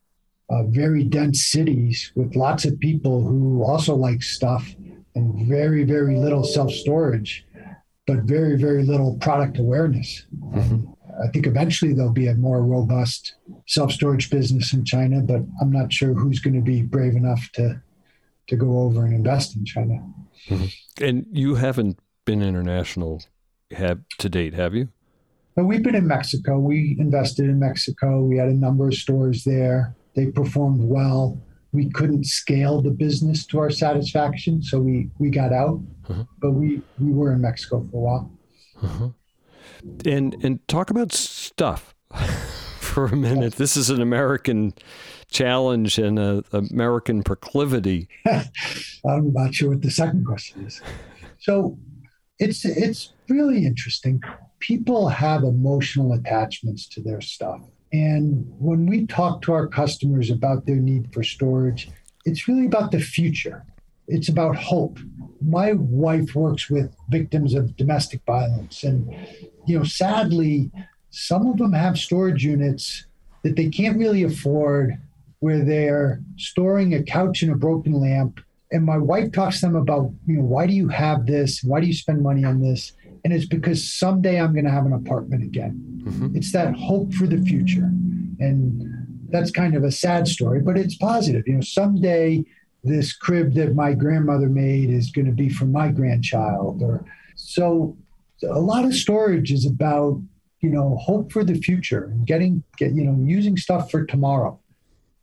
uh, 0.50 0.64
very 0.64 1.04
dense 1.04 1.46
cities 1.46 2.12
with 2.16 2.36
lots 2.36 2.66
of 2.66 2.80
people 2.80 3.26
who 3.26 3.64
also 3.64 3.96
like 3.96 4.22
stuff 4.22 4.76
and 5.16 5.48
very, 5.48 5.84
very 5.84 6.18
little 6.18 6.44
self 6.44 6.72
storage, 6.72 7.46
but 8.06 8.20
very, 8.24 8.58
very 8.58 8.84
little 8.84 9.18
product 9.18 9.58
awareness. 9.58 10.26
Mm-hmm. 10.40 10.92
I 11.24 11.28
think 11.30 11.48
eventually 11.48 11.94
there'll 11.94 12.12
be 12.12 12.28
a 12.28 12.36
more 12.36 12.64
robust 12.64 13.36
self 13.68 13.92
storage 13.92 14.30
business 14.30 14.74
in 14.74 14.84
China, 14.84 15.22
but 15.22 15.42
I'm 15.62 15.72
not 15.72 15.92
sure 15.92 16.14
who's 16.14 16.40
going 16.40 16.56
to 16.56 16.62
be 16.62 16.82
brave 16.82 17.16
enough 17.16 17.50
to 17.54 17.82
to 18.48 18.56
go 18.56 18.80
over 18.80 19.06
and 19.06 19.14
invest 19.14 19.56
in 19.56 19.66
China. 19.66 20.06
Mm-hmm. 20.48 21.04
And 21.04 21.26
you 21.32 21.56
haven't 21.56 21.98
been 22.26 22.44
international 22.44 23.24
have 23.72 24.00
to 24.20 24.30
date, 24.30 24.54
have 24.54 24.76
you? 24.76 24.90
But 25.56 25.66
we've 25.66 25.82
been 25.84 25.96
in 25.96 26.08
Mexico. 26.08 26.60
We 26.60 26.96
invested 27.00 27.46
in 27.46 27.60
Mexico. 27.60 28.22
We 28.22 28.38
had 28.38 28.50
a 28.50 28.54
number 28.54 28.88
of 28.88 28.94
stores 28.94 29.44
there. 29.44 29.96
They 30.16 30.28
performed 30.28 30.82
well 30.82 31.42
we 31.76 31.90
couldn't 31.90 32.26
scale 32.26 32.82
the 32.82 32.92
business 32.92 33.46
to 33.48 33.60
our 33.60 33.70
satisfaction, 33.70 34.64
so 34.64 34.80
we 34.80 35.10
we 35.20 35.30
got 35.30 35.52
out. 35.52 35.82
Uh-huh. 36.10 36.24
But 36.40 36.52
we 36.52 36.82
we 37.00 37.12
were 37.12 37.34
in 37.34 37.42
Mexico 37.42 37.86
for 37.92 37.98
a 37.98 38.00
while. 38.00 38.32
Uh-huh. 38.82 39.10
And 40.06 40.36
and 40.44 40.68
talk 40.68 40.90
about 40.90 41.12
stuff 41.12 41.94
for 42.80 43.06
a 43.06 43.16
minute. 43.16 43.56
This 43.56 43.76
is 43.76 43.90
an 43.90 44.02
American 44.02 44.74
challenge 45.30 45.98
and 45.98 46.18
an 46.18 46.44
American 46.54 47.24
proclivity. 47.24 48.08
I'm 48.26 49.34
not 49.34 49.54
sure 49.54 49.70
what 49.72 49.82
the 49.82 49.92
second 49.92 50.26
question 50.26 50.66
is. 50.66 50.82
So 51.40 51.78
it's 52.40 52.66
it's 52.66 53.14
really 53.30 53.66
interesting. 53.66 54.22
People 54.60 55.10
have 55.10 55.44
emotional 55.44 56.14
attachments 56.14 56.88
to 56.90 57.02
their 57.02 57.22
stuff. 57.22 57.62
And 57.96 58.54
when 58.60 58.88
we 58.88 59.06
talk 59.06 59.42
to 59.44 59.54
our 59.54 59.68
customers 59.68 60.30
about 60.30 60.66
their 60.66 60.76
need 60.76 61.14
for 61.14 61.24
storage, 61.24 61.90
it's 62.26 62.46
really 62.46 62.66
about 62.66 62.92
the 62.92 63.00
future. 63.00 63.64
It's 64.10 64.28
about 64.28 64.58
hope. 64.58 65.00
My 65.42 65.72
wife 65.74 66.36
works 66.36 66.70
with 66.70 66.94
victims 67.10 67.54
of 67.54 67.78
domestic 67.78 68.22
violence. 68.26 68.84
And, 68.84 69.16
you 69.66 69.78
know, 69.78 69.86
sadly, 69.86 70.72
some 71.10 71.48
of 71.48 71.58
them 71.58 71.72
have 71.72 71.98
storage 71.98 72.44
units 72.44 73.06
that 73.44 73.56
they 73.56 73.70
can't 73.70 73.98
really 73.98 74.24
afford 74.24 74.98
where 75.40 75.64
they're 75.64 76.20
storing 76.36 76.96
a 76.96 77.04
couch 77.04 77.44
and 77.44 77.52
a 77.54 77.56
broken 77.56 77.94
lamp. 77.94 78.42
And 78.74 78.84
my 78.84 78.98
wife 78.98 79.32
talks 79.32 79.62
to 79.62 79.68
them 79.68 79.78
about, 79.78 80.12
you 80.28 80.38
know, 80.38 80.44
why 80.44 80.68
do 80.68 80.74
you 80.74 80.90
have 80.90 81.26
this? 81.26 81.64
Why 81.64 81.80
do 81.80 81.88
you 81.88 81.94
spend 81.94 82.22
money 82.22 82.44
on 82.44 82.62
this? 82.62 82.92
And 83.26 83.34
it's 83.34 83.48
because 83.48 83.92
someday 83.92 84.40
I'm 84.40 84.54
going 84.54 84.66
to 84.66 84.72
have 84.72 84.86
an 84.86 84.94
apartment 84.94 85.44
again. 85.44 86.04
Mm-hmm. 86.04 86.38
It's 86.38 86.52
that 86.52 86.76
hope 86.76 87.12
for 87.16 87.26
the 87.26 87.42
future. 87.42 87.90
And 88.40 88.84
that's 89.30 89.50
kind 89.50 89.76
of 89.76 89.84
a 89.84 89.92
sad 89.92 90.28
story, 90.28 90.62
but 90.62 90.78
it's 90.78 90.96
positive. 90.96 91.42
You 91.48 91.56
know, 91.56 91.62
someday 91.62 92.46
this 92.84 93.14
crib 93.14 93.56
that 93.56 93.74
my 93.74 93.94
grandmother 93.96 94.48
made 94.48 94.92
is 94.92 95.10
going 95.10 95.26
to 95.26 95.32
be 95.32 95.50
for 95.50 95.66
my 95.66 95.88
grandchild. 95.88 96.84
Or 96.84 97.04
so 97.36 97.98
a 98.48 98.60
lot 98.60 98.86
of 98.86 98.94
storage 98.94 99.52
is 99.52 99.66
about, 99.66 100.22
you 100.62 100.70
know, 100.70 100.96
hope 101.02 101.32
for 101.32 101.44
the 101.44 101.56
future 101.56 102.04
and 102.04 102.28
getting, 102.28 102.64
get, 102.78 102.94
you 102.94 103.06
know, 103.06 103.18
using 103.26 103.58
stuff 103.58 103.90
for 103.90 104.06
tomorrow. 104.06 104.60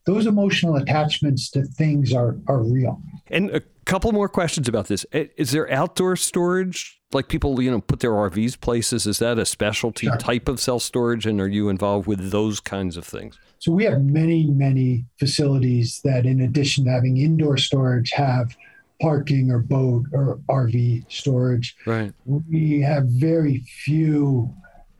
Those 0.06 0.26
emotional 0.26 0.74
attachments 0.74 1.52
to 1.52 1.62
things 1.62 2.12
are, 2.12 2.36
are 2.48 2.64
real. 2.64 3.00
And 3.28 3.50
a 3.50 3.62
couple 3.84 4.12
more 4.12 4.28
questions 4.28 4.68
about 4.68 4.88
this. 4.88 5.04
Is 5.12 5.50
there 5.52 5.70
outdoor 5.70 6.16
storage 6.16 7.02
like 7.14 7.28
people, 7.28 7.60
you 7.60 7.70
know, 7.70 7.80
put 7.80 8.00
their 8.00 8.12
RVs 8.12 8.60
places. 8.60 9.06
Is 9.06 9.18
that 9.18 9.38
a 9.38 9.46
specialty 9.46 10.06
sure. 10.06 10.16
type 10.16 10.48
of 10.48 10.60
self 10.60 10.82
storage? 10.82 11.26
And 11.26 11.40
are 11.40 11.48
you 11.48 11.68
involved 11.68 12.06
with 12.06 12.30
those 12.30 12.60
kinds 12.60 12.96
of 12.96 13.04
things? 13.04 13.38
So 13.58 13.72
we 13.72 13.84
have 13.84 14.02
many, 14.02 14.46
many 14.46 15.04
facilities 15.18 16.00
that, 16.04 16.26
in 16.26 16.40
addition 16.40 16.84
to 16.84 16.90
having 16.90 17.18
indoor 17.18 17.56
storage, 17.56 18.10
have 18.12 18.56
parking 19.00 19.50
or 19.50 19.58
boat 19.58 20.06
or 20.12 20.40
RV 20.48 21.04
storage. 21.10 21.76
Right. 21.86 22.12
We 22.24 22.80
have 22.80 23.04
very 23.06 23.58
few, 23.84 24.52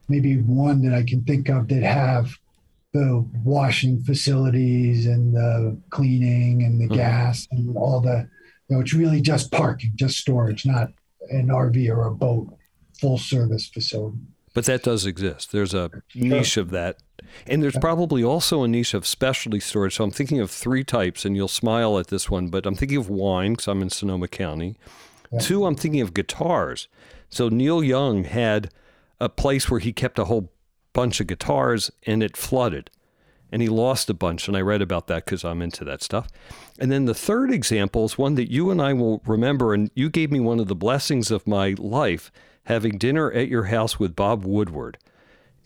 maybe 0.08 0.38
one 0.38 0.82
that 0.82 0.94
I 0.94 1.02
can 1.02 1.24
think 1.24 1.48
of 1.48 1.68
that 1.68 1.82
have 1.82 2.36
the 2.92 3.26
washing 3.42 4.02
facilities 4.04 5.06
and 5.06 5.34
the 5.34 5.80
cleaning 5.90 6.62
and 6.62 6.80
the 6.80 6.86
mm-hmm. 6.86 6.94
gas 6.94 7.48
and 7.50 7.74
all 7.76 8.00
the, 8.00 8.28
know, 8.72 8.80
it's 8.80 8.94
really 8.94 9.20
just 9.20 9.50
parking, 9.50 9.92
just 9.94 10.18
storage, 10.18 10.66
not 10.66 10.88
an 11.30 11.48
RV 11.48 11.88
or 11.88 12.06
a 12.06 12.11
boat 12.11 12.48
full 12.98 13.18
service 13.18 13.68
facility. 13.68 14.18
But 14.54 14.66
that 14.66 14.82
does 14.82 15.06
exist. 15.06 15.50
There's 15.52 15.72
a 15.72 15.90
niche 16.14 16.56
of 16.56 16.70
that. 16.70 16.98
And 17.46 17.62
there's 17.62 17.78
probably 17.78 18.22
also 18.22 18.62
a 18.62 18.68
niche 18.68 18.92
of 18.92 19.06
specialty 19.06 19.61
storage. 19.61 19.96
So 19.96 20.04
I'm 20.04 20.11
thinking 20.11 20.40
of 20.40 20.50
three 20.50 20.85
types, 20.85 21.24
and 21.24 21.35
you'll 21.35 21.48
smile 21.48 21.98
at 21.98 22.08
this 22.08 22.30
one, 22.30 22.48
but 22.48 22.66
I'm 22.66 22.74
thinking 22.74 22.98
of 22.98 23.08
wine 23.08 23.52
because 23.52 23.68
I'm 23.68 23.80
in 23.80 23.88
Sonoma 23.88 24.28
County. 24.28 24.76
Yeah. 25.32 25.38
Two, 25.38 25.64
I'm 25.64 25.74
thinking 25.74 26.02
of 26.02 26.12
guitars. 26.12 26.88
So 27.30 27.48
Neil 27.48 27.82
Young 27.82 28.24
had 28.24 28.70
a 29.18 29.30
place 29.30 29.70
where 29.70 29.80
he 29.80 29.92
kept 29.92 30.18
a 30.18 30.26
whole 30.26 30.52
bunch 30.92 31.20
of 31.20 31.26
guitars 31.26 31.90
and 32.06 32.22
it 32.22 32.37
flooded 32.37 32.90
and 33.52 33.62
he 33.62 33.68
lost 33.68 34.10
a 34.10 34.14
bunch. 34.14 34.48
And 34.48 34.56
I 34.56 34.62
read 34.62 34.82
about 34.82 35.06
that 35.06 35.26
because 35.26 35.44
I'm 35.44 35.62
into 35.62 35.84
that 35.84 36.02
stuff. 36.02 36.26
And 36.80 36.90
then 36.90 37.04
the 37.04 37.14
third 37.14 37.52
example 37.52 38.06
is 38.06 38.18
one 38.18 38.34
that 38.34 38.50
you 38.50 38.70
and 38.70 38.80
I 38.80 38.94
will 38.94 39.22
remember. 39.26 39.74
And 39.74 39.90
you 39.94 40.08
gave 40.10 40.32
me 40.32 40.40
one 40.40 40.58
of 40.58 40.66
the 40.66 40.74
blessings 40.74 41.30
of 41.30 41.46
my 41.46 41.74
life 41.78 42.32
having 42.64 42.96
dinner 42.98 43.30
at 43.30 43.48
your 43.48 43.64
house 43.64 44.00
with 44.00 44.16
Bob 44.16 44.44
Woodward. 44.44 44.98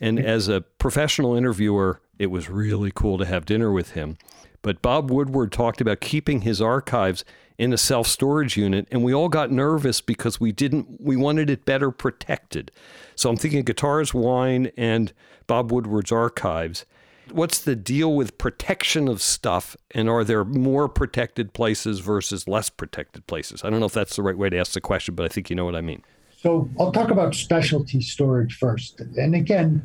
And 0.01 0.19
as 0.19 0.49
a 0.49 0.61
professional 0.61 1.35
interviewer, 1.35 2.01
it 2.19 2.27
was 2.27 2.51
really 2.51 2.91
cool 2.95 3.17
to 3.19 3.25
have 3.25 3.47
dinner 3.47 3.71
with 3.71 3.93
him. 3.93 4.19
But 4.63 4.83
Bob 4.83 5.11
Woodward 5.11 5.53
talked 5.53 5.81
about 5.81 6.01
keeping 6.01 6.41
his 6.41 6.61
archives 6.61 7.25
in 7.57 7.73
a 7.73 7.79
self 7.79 8.07
storage 8.07 8.57
unit, 8.57 8.87
and 8.91 9.03
we 9.03 9.15
all 9.15 9.29
got 9.29 9.51
nervous 9.51 10.01
because 10.01 10.41
we 10.41 10.53
didn't, 10.53 11.01
we 11.01 11.17
wanted 11.17 11.49
it 11.49 11.65
better 11.65 11.91
protected. 11.91 12.71
So 13.15 13.31
I'm 13.31 13.37
thinking 13.37 13.63
guitars, 13.63 14.13
wine, 14.13 14.73
and 14.77 15.13
Bob 15.47 15.71
Woodward's 15.71 16.13
archives. 16.13 16.85
What's 17.33 17.61
the 17.61 17.77
deal 17.77 18.15
with 18.15 18.39
protection 18.39 19.09
of 19.09 19.21
stuff? 19.21 19.77
And 19.91 20.09
are 20.09 20.25
there 20.25 20.45
more 20.45 20.89
protected 20.89 21.53
places 21.53 22.01
versus 22.01 22.47
less 22.47 22.71
protected 22.71 23.27
places? 23.27 23.63
I 23.65 23.71
don't 23.71 23.81
know 23.81 23.87
if 23.87 23.93
that's 23.93 24.17
the 24.17 24.23
right 24.23 24.39
way 24.39 24.51
to 24.51 24.59
ask 24.59 24.73
the 24.73 24.81
question, 24.81 25.15
but 25.15 25.25
I 25.25 25.29
think 25.29 25.51
you 25.51 25.57
know 25.57 25.65
what 25.65 25.77
I 25.77 25.81
mean. 25.81 26.03
So 26.39 26.71
I'll 26.79 26.93
talk 26.93 27.11
about 27.11 27.35
specialty 27.35 28.01
storage 28.01 28.57
first. 28.57 29.01
And 29.01 29.35
again, 29.35 29.83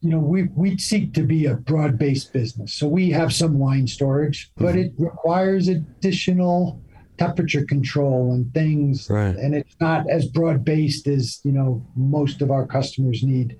you 0.00 0.10
know, 0.10 0.18
we 0.18 0.44
we 0.54 0.76
seek 0.78 1.14
to 1.14 1.22
be 1.22 1.46
a 1.46 1.54
broad-based 1.54 2.32
business. 2.32 2.74
So 2.74 2.88
we 2.88 3.10
have 3.10 3.32
some 3.32 3.58
wine 3.58 3.86
storage, 3.86 4.50
but 4.56 4.74
it 4.76 4.92
mm-hmm. 4.94 5.04
requires 5.04 5.68
additional 5.68 6.82
temperature 7.18 7.64
control 7.64 8.32
and 8.32 8.52
things. 8.52 9.08
Right. 9.08 9.36
And 9.36 9.54
it's 9.54 9.76
not 9.80 10.10
as 10.10 10.26
broad-based 10.26 11.06
as, 11.06 11.40
you 11.44 11.52
know, 11.52 11.86
most 11.94 12.42
of 12.42 12.50
our 12.50 12.66
customers 12.66 13.22
need. 13.22 13.58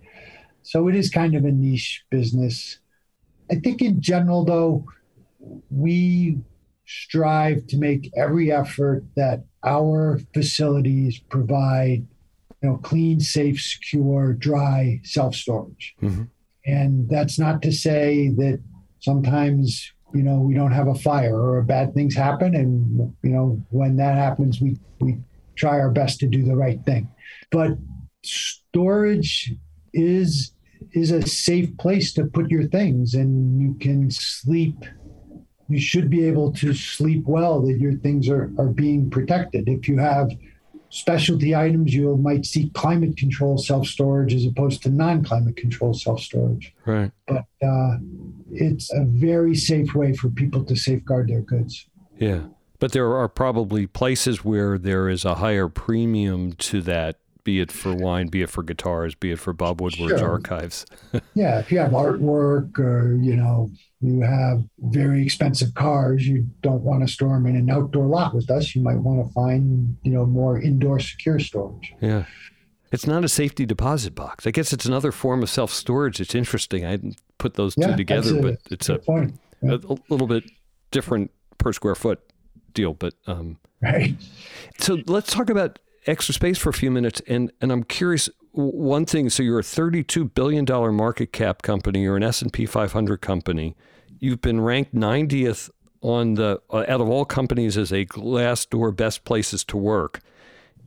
So 0.62 0.88
it 0.88 0.96
is 0.96 1.10
kind 1.10 1.34
of 1.34 1.44
a 1.44 1.52
niche 1.52 2.04
business. 2.10 2.80
I 3.50 3.56
think 3.56 3.82
in 3.82 4.00
general, 4.00 4.44
though, 4.44 4.84
we 5.70 6.38
strive 6.86 7.66
to 7.68 7.76
make 7.76 8.10
every 8.16 8.52
effort 8.52 9.04
that 9.16 9.44
our 9.64 10.20
facilities 10.34 11.18
provide, 11.18 12.06
you 12.62 12.68
know, 12.68 12.76
clean, 12.78 13.20
safe, 13.20 13.60
secure, 13.60 14.32
dry 14.34 15.00
self 15.04 15.34
storage. 15.34 15.94
Mm-hmm. 16.02 16.24
And 16.66 17.08
that's 17.08 17.38
not 17.38 17.62
to 17.62 17.72
say 17.72 18.28
that 18.28 18.60
sometimes 19.00 19.92
you 20.14 20.22
know 20.22 20.38
we 20.38 20.54
don't 20.54 20.72
have 20.72 20.88
a 20.88 20.94
fire 20.94 21.36
or 21.36 21.62
bad 21.62 21.94
things 21.94 22.14
happen, 22.14 22.54
and 22.54 23.14
you 23.22 23.30
know 23.30 23.62
when 23.70 23.96
that 23.96 24.16
happens, 24.16 24.60
we 24.60 24.76
we 25.00 25.18
try 25.56 25.80
our 25.80 25.90
best 25.90 26.20
to 26.20 26.26
do 26.26 26.44
the 26.44 26.56
right 26.56 26.82
thing. 26.84 27.08
But 27.50 27.72
storage 28.24 29.52
is 29.92 30.52
is 30.92 31.10
a 31.10 31.26
safe 31.26 31.76
place 31.78 32.12
to 32.14 32.24
put 32.26 32.50
your 32.50 32.64
things 32.64 33.14
and 33.14 33.60
you 33.60 33.74
can 33.80 34.10
sleep 34.10 34.84
you 35.68 35.80
should 35.80 36.10
be 36.10 36.26
able 36.26 36.52
to 36.52 36.74
sleep 36.74 37.24
well 37.26 37.60
that 37.62 37.78
your 37.78 37.94
things 37.94 38.28
are, 38.28 38.52
are 38.58 38.68
being 38.68 39.08
protected. 39.08 39.68
If 39.68 39.88
you 39.88 39.96
have 39.98 40.30
specialty 40.90 41.56
items 41.56 41.94
you 41.94 42.14
might 42.18 42.44
see 42.44 42.68
climate 42.74 43.16
control 43.16 43.56
self-storage 43.56 44.34
as 44.34 44.44
opposed 44.44 44.82
to 44.82 44.90
non-climate 44.90 45.56
control 45.56 45.94
self-storage. 45.94 46.74
Right. 46.84 47.10
But 47.26 47.44
uh, 47.66 47.96
it's 48.50 48.92
a 48.92 49.04
very 49.06 49.54
safe 49.54 49.94
way 49.94 50.12
for 50.12 50.28
people 50.28 50.62
to 50.64 50.76
safeguard 50.76 51.28
their 51.28 51.40
goods. 51.40 51.86
Yeah. 52.18 52.42
But 52.78 52.92
there 52.92 53.16
are 53.16 53.28
probably 53.28 53.86
places 53.86 54.44
where 54.44 54.76
there 54.76 55.08
is 55.08 55.24
a 55.24 55.36
higher 55.36 55.68
premium 55.68 56.52
to 56.54 56.82
that 56.82 57.20
be 57.44 57.60
it 57.60 57.72
for 57.72 57.94
wine, 57.94 58.28
be 58.28 58.42
it 58.42 58.50
for 58.50 58.62
guitars, 58.62 59.14
be 59.14 59.32
it 59.32 59.38
for 59.38 59.52
Bob 59.52 59.80
Woodward's 59.80 60.20
sure. 60.20 60.30
archives. 60.30 60.86
yeah, 61.34 61.58
if 61.58 61.72
you 61.72 61.78
have 61.78 61.92
artwork 61.92 62.78
or 62.78 63.16
you 63.16 63.36
know 63.36 63.70
you 64.00 64.20
have 64.20 64.62
very 64.78 65.22
expensive 65.22 65.74
cars, 65.74 66.26
you 66.26 66.46
don't 66.62 66.82
want 66.82 67.06
to 67.06 67.12
store 67.12 67.34
them 67.34 67.46
in 67.46 67.56
an 67.56 67.70
outdoor 67.70 68.06
lot 68.06 68.34
with 68.34 68.50
us. 68.50 68.74
You 68.74 68.82
might 68.82 68.98
want 68.98 69.26
to 69.26 69.32
find 69.32 69.96
you 70.02 70.12
know 70.12 70.24
more 70.24 70.60
indoor 70.60 71.00
secure 71.00 71.38
storage. 71.38 71.94
Yeah. 72.00 72.26
It's 72.92 73.06
not 73.06 73.24
a 73.24 73.28
safety 73.28 73.64
deposit 73.64 74.14
box. 74.14 74.46
I 74.46 74.50
guess 74.50 74.70
it's 74.74 74.84
another 74.84 75.12
form 75.12 75.42
of 75.42 75.48
self 75.48 75.72
storage. 75.72 76.20
It's 76.20 76.34
interesting. 76.34 76.84
I 76.84 76.90
didn't 76.92 77.16
put 77.38 77.54
those 77.54 77.74
yeah, 77.76 77.88
two 77.88 77.96
together, 77.96 78.38
a, 78.38 78.42
but 78.42 78.58
it's 78.70 78.90
a, 78.90 79.00
yeah. 79.08 79.76
a, 79.88 79.96
little 80.10 80.26
bit 80.26 80.44
different 80.90 81.30
per 81.56 81.72
square 81.72 81.94
foot 81.94 82.20
deal. 82.74 82.92
But 82.92 83.14
um, 83.26 83.58
right. 83.80 84.14
So 84.78 84.98
let's 85.06 85.32
talk 85.32 85.48
about 85.48 85.78
extra 86.06 86.34
space 86.34 86.58
for 86.58 86.70
a 86.70 86.74
few 86.74 86.90
minutes, 86.90 87.20
and 87.26 87.52
and 87.60 87.72
I'm 87.72 87.84
curious. 87.84 88.28
One 88.54 89.06
thing, 89.06 89.30
so 89.30 89.42
you're 89.42 89.60
a 89.60 89.62
32 89.62 90.26
billion 90.26 90.66
dollar 90.66 90.92
market 90.92 91.32
cap 91.32 91.62
company. 91.62 92.02
You're 92.02 92.18
an 92.18 92.22
S&P 92.22 92.66
500 92.66 93.22
company. 93.22 93.74
You've 94.18 94.42
been 94.42 94.60
ranked 94.60 94.94
90th 94.94 95.70
on 96.02 96.34
the 96.34 96.60
uh, 96.68 96.84
out 96.86 97.00
of 97.00 97.08
all 97.08 97.24
companies 97.24 97.78
as 97.78 97.92
a 97.92 98.04
Glassdoor 98.04 98.94
best 98.94 99.24
places 99.24 99.64
to 99.64 99.78
work, 99.78 100.20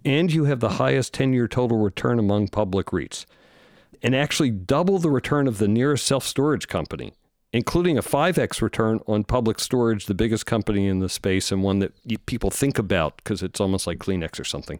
and 0.04 0.32
you 0.32 0.46
have 0.46 0.60
the 0.60 0.72
highest 0.72 1.14
10-year 1.14 1.48
total 1.48 1.80
return 1.80 2.20
among 2.20 2.50
public 2.50 2.88
REITs, 2.88 3.26
and 4.04 4.16
actually 4.16 4.52
double 4.52 5.00
the 5.00 5.10
return 5.10 5.48
of 5.48 5.58
the 5.58 5.68
nearest 5.68 6.06
self-storage 6.06 6.68
company 6.68 7.14
including 7.56 7.98
a 7.98 8.02
5x 8.02 8.62
return 8.62 9.00
on 9.08 9.24
public 9.24 9.62
storage, 9.62 10.08
the 10.08 10.14
biggest 10.14 10.46
company 10.46 10.88
in 10.88 11.00
the 11.00 11.08
space 11.08 11.54
and 11.54 11.64
one 11.64 11.80
that 11.80 11.94
people 12.26 12.52
think 12.52 12.78
about 12.78 13.16
because 13.16 13.42
it's 13.42 13.62
almost 13.62 13.88
like 13.88 13.98
Kleenex 13.98 14.38
or 14.38 14.44
something. 14.44 14.78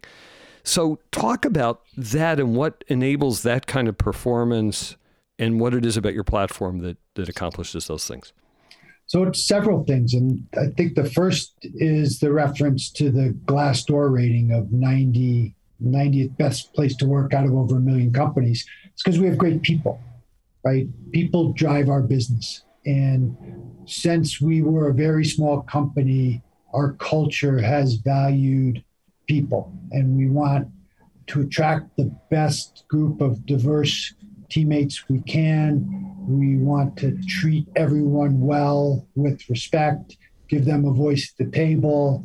So, 0.62 0.98
talk 1.10 1.46
about 1.46 1.80
that 1.96 2.38
and 2.38 2.54
what 2.54 2.84
enables 2.88 3.44
that 3.44 3.66
kind 3.66 3.88
of 3.88 3.96
performance 3.96 4.96
and 5.38 5.58
what 5.58 5.72
it 5.72 5.86
is 5.86 5.96
about 5.96 6.12
your 6.12 6.24
platform 6.24 6.80
that, 6.80 6.98
that 7.14 7.30
accomplishes 7.30 7.86
those 7.86 8.06
things. 8.06 8.34
So, 9.06 9.22
it's 9.22 9.46
several 9.46 9.84
things. 9.84 10.12
And 10.12 10.46
I 10.58 10.66
think 10.76 10.96
the 10.96 11.08
first 11.08 11.54
is 11.62 12.18
the 12.18 12.30
reference 12.30 12.90
to 12.90 13.10
the 13.10 13.34
Glassdoor 13.46 14.12
rating 14.12 14.52
of 14.52 14.70
90, 14.70 15.54
90th 15.82 16.36
best 16.36 16.74
place 16.74 16.94
to 16.96 17.06
work 17.06 17.32
out 17.32 17.46
of 17.46 17.54
over 17.54 17.76
a 17.76 17.80
million 17.80 18.12
companies. 18.12 18.66
It's 18.92 19.02
because 19.02 19.18
we 19.18 19.28
have 19.28 19.38
great 19.38 19.62
people, 19.62 19.98
right? 20.62 20.86
People 21.12 21.54
drive 21.54 21.88
our 21.88 22.02
business. 22.02 22.64
And 22.86 23.36
since 23.86 24.40
we 24.40 24.62
were 24.62 24.88
a 24.88 24.94
very 24.94 25.24
small 25.24 25.62
company, 25.62 26.42
our 26.72 26.92
culture 26.94 27.58
has 27.58 27.94
valued 27.94 28.82
people, 29.26 29.72
and 29.90 30.16
we 30.16 30.28
want 30.28 30.68
to 31.28 31.40
attract 31.40 31.96
the 31.96 32.14
best 32.30 32.84
group 32.88 33.20
of 33.20 33.44
diverse 33.46 34.14
teammates 34.48 35.08
we 35.08 35.20
can. 35.22 36.14
We 36.28 36.56
want 36.58 36.96
to 36.98 37.18
treat 37.28 37.66
everyone 37.74 38.40
well 38.40 39.06
with 39.16 39.48
respect, 39.50 40.16
give 40.48 40.64
them 40.64 40.84
a 40.84 40.92
voice 40.92 41.32
at 41.32 41.46
the 41.46 41.50
table, 41.50 42.24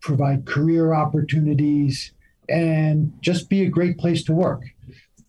provide 0.00 0.46
career 0.46 0.92
opportunities, 0.92 2.12
and 2.48 3.12
just 3.20 3.48
be 3.48 3.62
a 3.62 3.68
great 3.68 3.98
place 3.98 4.24
to 4.24 4.32
work. 4.32 4.62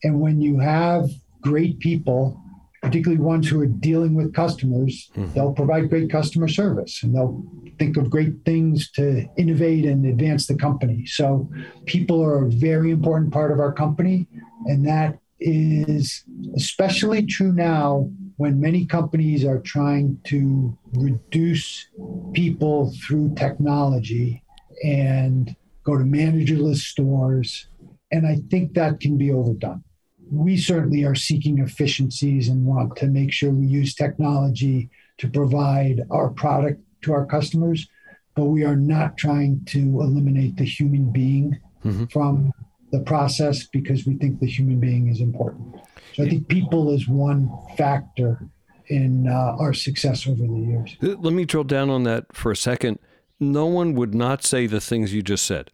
And 0.04 0.20
when 0.20 0.42
you 0.42 0.58
have 0.60 1.10
great 1.42 1.80
people 1.80 2.42
particularly 2.82 3.22
ones 3.22 3.48
who 3.48 3.62
are 3.62 3.68
dealing 3.68 4.16
with 4.16 4.34
customers, 4.34 5.12
mm-hmm. 5.16 5.32
they'll 5.34 5.54
provide 5.54 5.90
great 5.90 6.10
customer 6.10 6.48
service 6.48 7.04
and 7.04 7.16
they'll 7.16 7.44
think 7.78 7.96
of 7.96 8.10
great 8.10 8.34
things 8.44 8.90
to 8.92 9.26
innovate 9.38 9.86
and 9.86 10.06
advance 10.06 10.48
the 10.48 10.56
company. 10.56 11.06
So, 11.06 11.50
people 11.86 12.24
are 12.24 12.46
a 12.46 12.50
very 12.50 12.92
important 12.92 13.32
part 13.32 13.52
of 13.52 13.60
our 13.60 13.72
company. 13.72 14.28
And 14.66 14.86
that 14.88 15.20
is 15.40 16.24
especially 16.56 17.26
true 17.26 17.52
now 17.52 18.10
when 18.38 18.60
many 18.60 18.86
companies 18.86 19.46
are 19.46 19.60
trying 19.60 20.20
to 20.26 20.78
reduce 20.94 21.88
people 22.34 22.94
through 23.06 23.36
technology 23.36 24.44
and 24.84 25.56
go 25.84 25.98
to 25.98 26.04
managerless 26.04 26.78
stores. 26.78 27.68
And 28.12 28.26
I 28.28 28.38
think 28.50 28.74
that 28.74 29.00
can 29.00 29.18
be 29.18 29.32
overdone 29.32 29.84
we 30.32 30.58
certainly 30.58 31.04
are 31.04 31.16
seeking 31.16 31.60
efficiencies 31.60 32.48
and 32.48 32.66
want 32.66 32.96
to 32.96 33.08
make 33.08 33.32
sure 33.32 33.52
we 33.52 33.68
use 33.68 33.94
technology 33.94 34.90
to 35.18 35.30
provide 35.30 36.02
our 36.10 36.30
product 36.30 36.82
to 37.02 37.14
our 37.14 37.26
customers, 37.26 37.88
but 38.36 38.46
we 38.46 38.64
are 38.64 38.76
not 38.76 39.18
trying 39.18 39.64
to 39.66 39.80
eliminate 39.80 40.56
the 40.56 40.64
human 40.64 41.12
being 41.12 41.60
mm-hmm. 41.84 42.06
from 42.06 42.52
the 42.92 43.02
process 43.02 43.68
because 43.68 44.06
we 44.06 44.16
think 44.16 44.40
the 44.40 44.48
human 44.48 44.80
being 44.80 45.10
is 45.10 45.20
important. 45.20 45.76
So 46.14 46.24
I 46.24 46.30
think 46.30 46.48
people 46.48 46.92
is 46.92 47.08
one 47.08 47.50
factor 47.78 48.48
in 48.88 49.28
uh, 49.28 49.56
our 49.60 49.74
success 49.74 50.28
over 50.28 50.42
the 50.42 50.60
years. 50.60 50.98
Let 51.02 51.34
me 51.34 51.46
drill 51.46 51.64
down 51.64 51.90
on 51.90 52.04
that 52.04 52.34
for 52.34 52.52
a 52.52 52.56
second. 52.56 53.00
No 53.40 53.66
one 53.66 53.96
would 53.96 54.14
not 54.14 54.44
say 54.44 54.68
the 54.68 54.82
things 54.82 55.14
you 55.14 55.22
just 55.22 55.46
said. 55.46 55.72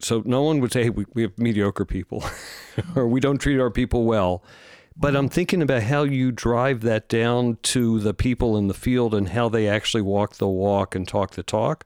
So 0.00 0.22
no 0.24 0.42
one 0.42 0.60
would 0.60 0.72
say, 0.72 0.84
hey, 0.84 0.90
we, 0.90 1.06
we 1.14 1.22
have 1.22 1.38
mediocre 1.38 1.84
people 1.84 2.24
or 2.96 3.06
we 3.06 3.20
don't 3.20 3.38
treat 3.38 3.58
our 3.58 3.70
people 3.70 4.04
well. 4.04 4.42
But 4.98 5.14
I'm 5.14 5.28
thinking 5.28 5.60
about 5.60 5.82
how 5.82 6.04
you 6.04 6.32
drive 6.32 6.80
that 6.82 7.08
down 7.08 7.58
to 7.64 8.00
the 8.00 8.14
people 8.14 8.56
in 8.56 8.68
the 8.68 8.74
field 8.74 9.14
and 9.14 9.28
how 9.28 9.48
they 9.48 9.68
actually 9.68 10.02
walk 10.02 10.36
the 10.36 10.48
walk 10.48 10.94
and 10.94 11.06
talk 11.06 11.32
the 11.32 11.42
talk. 11.42 11.84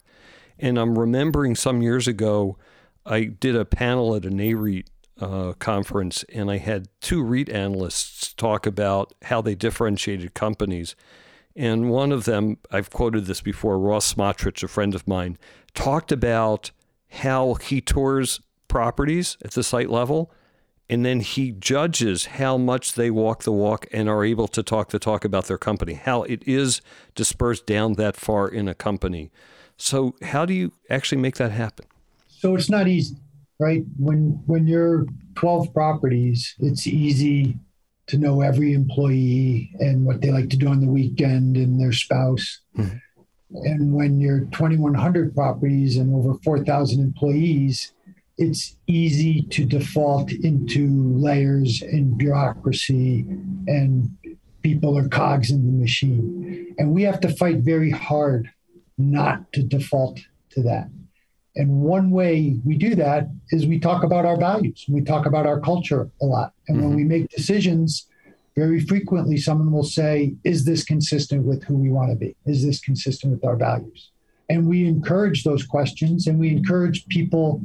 And 0.58 0.78
I'm 0.78 0.96
remembering 0.96 1.56
some 1.56 1.82
years 1.82 2.06
ago, 2.06 2.56
I 3.04 3.24
did 3.24 3.56
a 3.56 3.64
panel 3.64 4.14
at 4.14 4.24
a 4.24 4.30
NAREIT 4.30 4.86
uh, 5.20 5.54
conference, 5.54 6.24
and 6.32 6.50
I 6.50 6.58
had 6.58 6.88
two 7.00 7.22
REIT 7.22 7.48
analysts 7.48 8.32
talk 8.34 8.66
about 8.66 9.12
how 9.22 9.40
they 9.40 9.54
differentiated 9.54 10.34
companies. 10.34 10.94
And 11.56 11.90
one 11.90 12.12
of 12.12 12.26
them, 12.26 12.58
I've 12.70 12.90
quoted 12.90 13.26
this 13.26 13.40
before, 13.40 13.78
Ross 13.78 14.14
Smotrich, 14.14 14.62
a 14.62 14.68
friend 14.68 14.94
of 14.94 15.08
mine, 15.08 15.36
talked 15.74 16.12
about 16.12 16.70
how 17.10 17.54
he 17.54 17.80
tours 17.80 18.40
properties 18.68 19.36
at 19.44 19.52
the 19.52 19.62
site 19.62 19.90
level 19.90 20.32
and 20.90 21.06
then 21.06 21.20
he 21.20 21.52
judges 21.52 22.26
how 22.26 22.58
much 22.58 22.94
they 22.94 23.12
walk 23.12 23.44
the 23.44 23.52
walk 23.52 23.86
and 23.92 24.08
are 24.08 24.24
able 24.24 24.48
to 24.48 24.60
talk 24.60 24.90
the 24.90 24.98
talk 24.98 25.24
about 25.24 25.46
their 25.46 25.56
company, 25.56 25.94
how 25.94 26.24
it 26.24 26.42
is 26.48 26.82
dispersed 27.14 27.64
down 27.64 27.92
that 27.92 28.16
far 28.16 28.48
in 28.48 28.66
a 28.66 28.74
company. 28.74 29.30
So, 29.76 30.16
how 30.20 30.44
do 30.44 30.52
you 30.52 30.72
actually 30.90 31.20
make 31.20 31.36
that 31.36 31.52
happen? 31.52 31.86
So 32.26 32.56
it's 32.56 32.68
not 32.68 32.88
easy, 32.88 33.16
right? 33.60 33.84
When 33.98 34.42
when 34.46 34.66
you're 34.66 35.06
12 35.36 35.72
properties, 35.72 36.56
it's 36.58 36.88
easy 36.88 37.56
to 38.08 38.18
know 38.18 38.40
every 38.40 38.72
employee 38.72 39.70
and 39.78 40.04
what 40.04 40.20
they 40.20 40.32
like 40.32 40.50
to 40.50 40.56
do 40.56 40.66
on 40.66 40.80
the 40.80 40.88
weekend 40.88 41.56
and 41.56 41.80
their 41.80 41.92
spouse. 41.92 42.60
Mm-hmm. 42.76 42.96
And 43.52 43.92
when 43.92 44.20
you're 44.20 44.40
2,100 44.46 45.34
properties 45.34 45.96
and 45.96 46.14
over 46.14 46.38
4,000 46.42 47.00
employees, 47.00 47.92
it's 48.38 48.76
easy 48.86 49.42
to 49.42 49.64
default 49.64 50.32
into 50.32 50.88
layers 51.14 51.82
and 51.82 52.16
bureaucracy 52.16 53.26
and 53.66 54.16
people 54.62 54.96
are 54.96 55.08
cogs 55.08 55.50
in 55.50 55.66
the 55.66 55.72
machine. 55.72 56.74
And 56.78 56.92
we 56.92 57.02
have 57.02 57.20
to 57.20 57.28
fight 57.28 57.58
very 57.58 57.90
hard 57.90 58.50
not 58.96 59.52
to 59.54 59.62
default 59.62 60.20
to 60.50 60.62
that. 60.62 60.90
And 61.56 61.80
one 61.80 62.10
way 62.10 62.58
we 62.64 62.76
do 62.76 62.94
that 62.94 63.28
is 63.50 63.66
we 63.66 63.80
talk 63.80 64.04
about 64.04 64.24
our 64.24 64.38
values. 64.38 64.84
We 64.88 65.02
talk 65.02 65.26
about 65.26 65.46
our 65.46 65.60
culture 65.60 66.10
a 66.22 66.24
lot. 66.24 66.54
And 66.68 66.78
mm-hmm. 66.78 66.86
when 66.86 66.96
we 66.96 67.04
make 67.04 67.28
decisions, 67.30 68.06
very 68.56 68.80
frequently 68.80 69.36
someone 69.36 69.72
will 69.72 69.84
say, 69.84 70.34
Is 70.44 70.64
this 70.64 70.84
consistent 70.84 71.44
with 71.44 71.64
who 71.64 71.76
we 71.76 71.90
want 71.90 72.10
to 72.10 72.16
be? 72.16 72.36
Is 72.46 72.64
this 72.64 72.80
consistent 72.80 73.32
with 73.32 73.44
our 73.44 73.56
values? 73.56 74.10
And 74.48 74.66
we 74.66 74.86
encourage 74.86 75.44
those 75.44 75.64
questions 75.64 76.26
and 76.26 76.38
we 76.38 76.50
encourage 76.50 77.06
people 77.06 77.62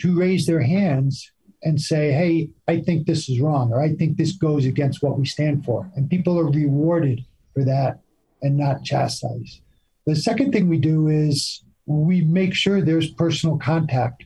to 0.00 0.16
raise 0.16 0.46
their 0.46 0.62
hands 0.62 1.32
and 1.62 1.80
say, 1.80 2.12
Hey, 2.12 2.50
I 2.68 2.80
think 2.80 3.06
this 3.06 3.28
is 3.28 3.40
wrong, 3.40 3.72
or 3.72 3.82
I 3.82 3.94
think 3.94 4.16
this 4.16 4.32
goes 4.32 4.64
against 4.64 5.02
what 5.02 5.18
we 5.18 5.26
stand 5.26 5.64
for. 5.64 5.90
And 5.96 6.08
people 6.08 6.38
are 6.38 6.50
rewarded 6.50 7.24
for 7.54 7.64
that 7.64 8.00
and 8.42 8.56
not 8.56 8.84
chastised. 8.84 9.60
The 10.06 10.16
second 10.16 10.52
thing 10.52 10.68
we 10.68 10.78
do 10.78 11.08
is 11.08 11.62
we 11.86 12.22
make 12.22 12.54
sure 12.54 12.80
there's 12.80 13.10
personal 13.10 13.58
contact 13.58 14.24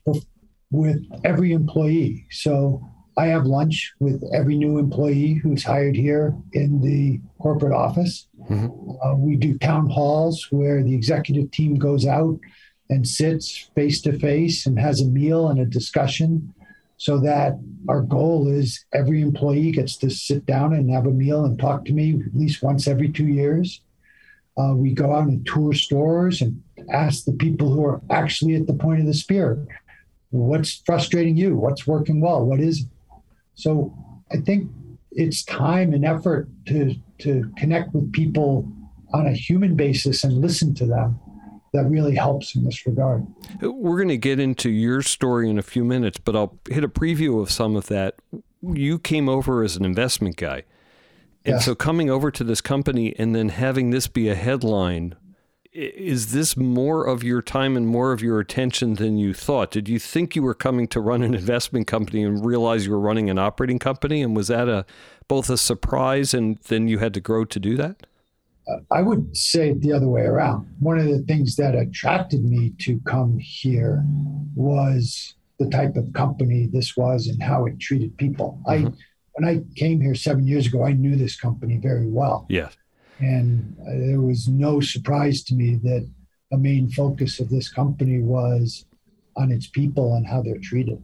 with 0.71 1.05
every 1.25 1.53
employee. 1.53 2.27
So 2.31 2.87
I 3.17 3.27
have 3.27 3.45
lunch 3.47 3.93
with 4.01 4.23
every 4.35 4.57
new 4.57 4.79
employee 4.79 5.35
who's 5.35 5.65
hired 5.65 5.97
here 5.97 6.35
in 6.53 6.81
the 6.81 7.21
corporate 7.39 7.75
office. 7.75 8.27
Mm-hmm. 8.49 8.91
Uh, 9.03 9.17
we 9.17 9.37
do 9.37 9.59
town 9.59 9.89
halls 9.89 10.49
where 10.51 10.83
the 10.83 10.95
executive 10.95 11.51
team 11.51 11.77
goes 11.77 12.07
out 12.07 12.39
and 12.89 13.07
sits 13.07 13.71
face 13.75 14.01
to 14.03 14.19
face 14.19 14.67
and 14.67 14.79
has 14.79 15.01
a 15.01 15.07
meal 15.07 15.49
and 15.49 15.61
a 15.61 15.67
discussion 15.67 16.55
so 16.97 17.19
that 17.19 17.59
our 17.89 18.01
goal 18.01 18.49
is 18.49 18.85
every 18.95 19.23
employee 19.23 19.73
gets 19.73 19.97
to 19.97 20.09
sit 20.09 20.47
down 20.47 20.73
and 20.73 20.91
have 20.91 21.07
a 21.07 21.11
meal 21.11 21.45
and 21.45 21.59
talk 21.59 21.85
to 21.85 21.93
me 21.93 22.15
at 22.15 22.35
least 22.35 22.63
once 22.63 22.87
every 22.87 23.11
two 23.11 23.27
years. 23.27 23.81
Uh, 24.57 24.75
we 24.75 24.93
go 24.93 25.15
out 25.15 25.27
and 25.27 25.47
tour 25.47 25.73
stores 25.73 26.43
and 26.43 26.63
ask 26.91 27.25
the 27.25 27.33
people 27.33 27.73
who 27.73 27.85
are 27.85 28.01
actually 28.11 28.55
at 28.55 28.67
the 28.67 28.75
point 28.75 29.01
of 29.01 29.07
the 29.07 29.15
spear 29.15 29.67
what's 30.33 30.83
frustrating 30.85 31.37
you? 31.37 31.55
What's 31.55 31.87
working 31.87 32.21
well? 32.21 32.45
What 32.45 32.59
is 32.59 32.87
so 33.55 33.95
I 34.31 34.39
think 34.39 34.71
it's 35.11 35.45
time 35.45 35.93
and 35.93 36.05
effort 36.05 36.49
to 36.67 36.95
to 37.19 37.51
connect 37.57 37.95
with 37.95 38.13
people 38.13 38.71
on 39.13 39.27
a 39.27 39.33
human 39.33 39.77
basis 39.77 40.25
and 40.25 40.41
listen 40.41 40.75
to 40.75 40.87
them 40.87 41.21
that 41.73 41.85
really 41.85 42.15
helps 42.15 42.55
in 42.55 42.65
this 42.65 42.87
regard. 42.87 43.27
We're 43.61 43.97
going 43.97 44.09
to 44.09 44.19
get 44.19 44.39
into 44.39 44.71
your 44.71 45.03
story 45.03 45.49
in 45.49 45.59
a 45.59 45.63
few 45.63 45.85
minutes, 45.85 46.19
but 46.19 46.37
I'll 46.37 46.59
hit 46.69 46.85
a 46.85 46.89
preview 46.89 47.41
of 47.41 47.51
some 47.51 47.77
of 47.77 47.87
that. 47.87 48.17
You 48.63 48.99
came 48.99 49.29
over 49.29 49.63
as 49.63 49.77
an 49.77 49.85
investment 49.85 50.37
guy. 50.37 50.65
And 51.45 51.61
so 51.61 51.75
coming 51.75 52.09
over 52.09 52.31
to 52.31 52.45
this 52.45 52.61
company 52.61 53.17
and 53.19 53.35
then 53.35 53.49
having 53.49 53.91
this 53.91 54.07
be 54.07 54.29
a 54.29 54.35
headline 54.35 55.17
is 55.73 56.33
this 56.33 56.57
more 56.57 57.07
of 57.07 57.25
your 57.25 57.41
time 57.41 57.77
and 57.77 57.87
more 57.87 58.13
of 58.13 58.21
your 58.21 58.39
attention 58.41 58.95
than 58.95 59.17
you 59.17 59.33
thought? 59.33 59.71
Did 59.71 59.89
you 59.89 59.99
think 59.99 60.37
you 60.37 60.43
were 60.43 60.55
coming 60.55 60.87
to 60.89 61.01
run 61.01 61.23
an 61.23 61.35
investment 61.35 61.87
company 61.87 62.23
and 62.23 62.45
realize 62.45 62.85
you 62.85 62.93
were 62.93 63.01
running 63.01 63.31
an 63.31 63.39
operating 63.39 63.79
company? 63.79 64.23
And 64.23 64.37
was 64.37 64.49
that 64.49 64.69
a 64.69 64.85
both 65.29 65.49
a 65.49 65.57
surprise 65.57 66.35
and 66.35 66.59
then 66.69 66.89
you 66.89 66.99
had 66.99 67.15
to 67.15 67.21
grow 67.21 67.45
to 67.47 67.59
do 67.59 67.77
that? 67.77 68.07
I 68.91 69.03
would 69.03 69.37
say 69.37 69.71
it 69.71 69.81
the 69.81 69.93
other 69.93 70.09
way 70.09 70.23
around. 70.23 70.69
One 70.79 70.99
of 70.99 71.07
the 71.07 71.21
things 71.21 71.57
that 71.57 71.75
attracted 71.75 72.45
me 72.45 72.73
to 72.81 73.01
come 73.01 73.39
here 73.39 74.05
was 74.55 75.35
the 75.59 75.69
type 75.69 75.97
of 75.97 76.13
company 76.13 76.69
this 76.71 76.97
was 76.97 77.27
and 77.27 77.43
how 77.43 77.67
it 77.67 77.81
treated 77.81 78.17
people. 78.19 78.61
Mm-hmm. 78.67 78.89
I 78.89 78.93
when 79.35 79.49
I 79.49 79.63
came 79.77 80.03
here 80.03 80.15
seven 80.15 80.47
years 80.47 80.67
ago, 80.67 80.85
I 80.85 80.93
knew 80.93 81.17
this 81.17 81.37
company 81.37 81.79
very 81.79 82.07
well. 82.07 82.45
Yes. 82.51 82.77
And 83.19 83.77
uh, 83.81 84.07
there 84.07 84.21
was 84.21 84.49
no 84.49 84.81
surprise 84.81 85.43
to 85.45 85.55
me 85.55 85.77
that 85.83 86.09
a 86.53 86.59
main 86.59 86.91
focus 86.91 87.41
of 87.41 87.49
this 87.49 87.69
company 87.69 88.21
was 88.21 88.85
on 89.37 89.51
its 89.51 89.67
people 89.67 90.15
and 90.15 90.27
how 90.27 90.43
they're 90.43 90.59
treated. 90.59 91.03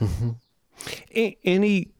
Mm-hmm. 0.00 0.30
Any 1.44 1.92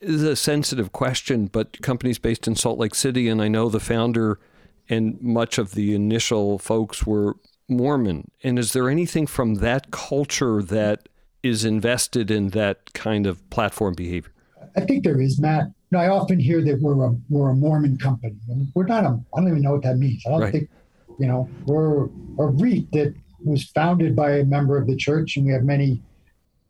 is 0.00 0.22
a 0.22 0.36
sensitive 0.36 0.92
question, 0.92 1.46
but 1.46 1.80
companies 1.82 2.18
based 2.18 2.46
in 2.48 2.56
Salt 2.56 2.78
Lake 2.78 2.94
City, 2.94 3.28
and 3.28 3.40
I 3.42 3.48
know 3.48 3.68
the 3.68 3.80
founder 3.80 4.40
and 4.88 5.20
much 5.20 5.58
of 5.58 5.72
the 5.72 5.94
initial 5.94 6.58
folks 6.58 7.06
were 7.06 7.36
Mormon. 7.68 8.30
And 8.42 8.58
is 8.58 8.72
there 8.72 8.88
anything 8.88 9.26
from 9.26 9.56
that 9.56 9.90
culture 9.90 10.62
that 10.62 11.08
is 11.42 11.64
invested 11.64 12.30
in 12.30 12.50
that 12.50 12.92
kind 12.94 13.26
of 13.26 13.48
platform 13.50 13.94
behavior? 13.94 14.32
I 14.76 14.80
think 14.80 15.04
there 15.04 15.20
is, 15.20 15.38
Matt 15.38 15.70
know, 15.90 15.98
I 15.98 16.08
often 16.08 16.38
hear 16.38 16.62
that 16.64 16.80
we're 16.80 17.04
a 17.04 17.14
we're 17.28 17.50
a 17.50 17.54
Mormon 17.54 17.96
company, 17.98 18.36
we're 18.74 18.86
not 18.86 19.04
a. 19.04 19.20
I 19.34 19.40
don't 19.40 19.48
even 19.48 19.62
know 19.62 19.72
what 19.72 19.82
that 19.82 19.96
means. 19.96 20.22
I 20.26 20.30
don't 20.30 20.40
right. 20.40 20.52
think, 20.52 20.70
you 21.18 21.26
know, 21.26 21.48
we're 21.66 22.04
a 22.04 22.46
REIT 22.46 22.92
that 22.92 23.14
was 23.44 23.64
founded 23.64 24.14
by 24.14 24.38
a 24.38 24.44
member 24.44 24.76
of 24.76 24.86
the 24.86 24.96
church, 24.96 25.36
and 25.36 25.46
we 25.46 25.52
have 25.52 25.62
many 25.62 26.02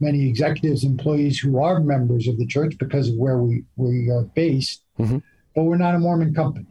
many 0.01 0.29
executives, 0.29 0.85
employees 0.85 1.39
who 1.39 1.61
are 1.61 1.81
members 1.81 2.29
of 2.29 2.39
the 2.39 2.47
church 2.47 2.77
because 2.79 3.09
of 3.09 3.17
where 3.17 3.39
we 3.39 3.65
we 3.77 4.11
are 4.11 4.23
based. 4.23 4.83
Mm-hmm. 4.99 5.19
But 5.55 5.65
we're 5.65 5.77
not 5.77 5.95
a 5.95 5.99
Mormon 5.99 6.35
company, 6.35 6.67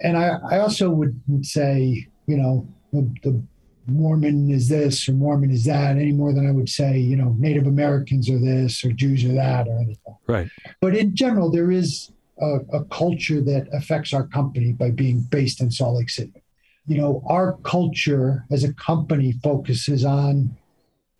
and 0.00 0.16
I 0.16 0.36
I 0.50 0.58
also 0.58 0.90
would 0.90 1.20
say, 1.42 2.06
you 2.26 2.36
know, 2.36 2.68
the, 2.92 3.14
the 3.22 3.42
Mormon 3.86 4.50
is 4.50 4.68
this 4.68 5.08
or 5.08 5.12
Mormon 5.12 5.50
is 5.50 5.64
that 5.64 5.96
any 5.96 6.12
more 6.12 6.32
than 6.32 6.46
I 6.46 6.52
would 6.52 6.68
say, 6.68 6.98
you 6.98 7.16
know, 7.16 7.34
Native 7.38 7.66
Americans 7.66 8.30
are 8.30 8.38
this 8.38 8.84
or 8.84 8.92
Jews 8.92 9.24
are 9.24 9.32
that 9.34 9.68
or 9.68 9.76
anything. 9.76 10.16
Right. 10.26 10.48
But 10.80 10.96
in 10.96 11.14
general, 11.14 11.50
there 11.50 11.70
is 11.70 12.12
a, 12.40 12.58
a 12.72 12.84
culture 12.84 13.40
that 13.40 13.68
affects 13.72 14.12
our 14.12 14.26
company 14.26 14.72
by 14.72 14.90
being 14.90 15.20
based 15.20 15.60
in 15.60 15.70
Salt 15.70 15.98
Lake 15.98 16.10
City. 16.10 16.42
You 16.86 16.98
know, 16.98 17.22
our 17.26 17.58
culture 17.64 18.44
as 18.50 18.64
a 18.64 18.72
company 18.74 19.32
focuses 19.42 20.04
on 20.04 20.56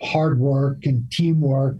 hard 0.00 0.38
work 0.38 0.84
and 0.84 1.10
teamwork, 1.10 1.78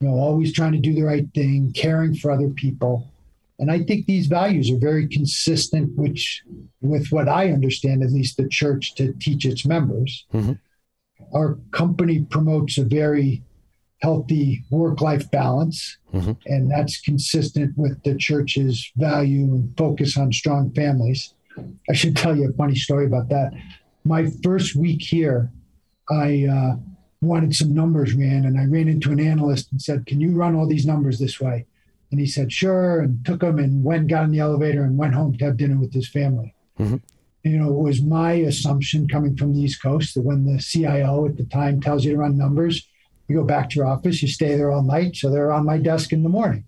you 0.00 0.08
know, 0.08 0.14
always 0.14 0.52
trying 0.52 0.72
to 0.72 0.78
do 0.78 0.94
the 0.94 1.02
right 1.02 1.26
thing, 1.34 1.72
caring 1.74 2.14
for 2.14 2.30
other 2.30 2.48
people. 2.48 3.10
And 3.58 3.70
I 3.70 3.82
think 3.82 4.06
these 4.06 4.26
values 4.26 4.70
are 4.70 4.78
very 4.78 5.06
consistent, 5.06 5.96
which 5.96 6.42
with 6.80 7.08
what 7.12 7.28
I 7.28 7.50
understand, 7.50 8.02
at 8.02 8.10
least 8.10 8.36
the 8.36 8.48
church 8.48 8.94
to 8.96 9.12
teach 9.20 9.46
its 9.46 9.64
members. 9.64 10.26
Mm-hmm. 10.32 10.54
Our 11.34 11.58
company 11.70 12.26
promotes 12.28 12.78
a 12.78 12.84
very 12.84 13.42
healthy 14.02 14.64
work-life 14.70 15.30
balance, 15.30 15.96
mm-hmm. 16.12 16.32
and 16.46 16.70
that's 16.70 17.00
consistent 17.00 17.78
with 17.78 18.02
the 18.02 18.16
church's 18.16 18.90
value 18.96 19.44
and 19.44 19.76
focus 19.76 20.18
on 20.18 20.32
strong 20.32 20.72
families. 20.74 21.32
I 21.88 21.92
should 21.94 22.16
tell 22.16 22.36
you 22.36 22.50
a 22.50 22.52
funny 22.52 22.74
story 22.74 23.06
about 23.06 23.28
that. 23.28 23.52
My 24.04 24.26
first 24.42 24.74
week 24.74 25.00
here, 25.00 25.50
I 26.10 26.46
uh, 26.50 26.76
wanted 27.22 27.54
some 27.54 27.72
numbers 27.72 28.12
ran, 28.14 28.44
and 28.44 28.58
I 28.58 28.64
ran 28.66 28.88
into 28.88 29.12
an 29.12 29.20
analyst 29.20 29.70
and 29.72 29.80
said, 29.80 30.06
"Can 30.06 30.20
you 30.20 30.32
run 30.32 30.54
all 30.54 30.66
these 30.66 30.84
numbers 30.84 31.18
this 31.18 31.40
way?" 31.40 31.66
And 32.10 32.20
he 32.20 32.26
said, 32.26 32.52
sure, 32.52 33.00
and 33.00 33.24
took 33.24 33.42
him 33.42 33.58
and 33.58 33.82
went, 33.82 34.08
got 34.08 34.24
in 34.24 34.30
the 34.30 34.38
elevator 34.38 34.84
and 34.84 34.96
went 34.96 35.14
home 35.14 35.36
to 35.36 35.44
have 35.44 35.56
dinner 35.56 35.78
with 35.78 35.92
his 35.92 36.08
family. 36.08 36.54
Mm-hmm. 36.78 36.96
You 37.42 37.58
know, 37.58 37.68
it 37.68 37.82
was 37.82 38.00
my 38.00 38.32
assumption 38.32 39.08
coming 39.08 39.36
from 39.36 39.52
the 39.52 39.60
East 39.60 39.82
Coast 39.82 40.14
that 40.14 40.22
when 40.22 40.44
the 40.44 40.60
CIO 40.60 41.26
at 41.26 41.36
the 41.36 41.44
time 41.44 41.80
tells 41.80 42.04
you 42.04 42.12
to 42.12 42.18
run 42.18 42.38
numbers, 42.38 42.88
you 43.28 43.36
go 43.36 43.44
back 43.44 43.70
to 43.70 43.76
your 43.76 43.86
office, 43.86 44.22
you 44.22 44.28
stay 44.28 44.56
there 44.56 44.70
all 44.70 44.82
night. 44.82 45.16
So 45.16 45.30
they're 45.30 45.52
on 45.52 45.66
my 45.66 45.78
desk 45.78 46.12
in 46.12 46.22
the 46.22 46.28
morning. 46.28 46.64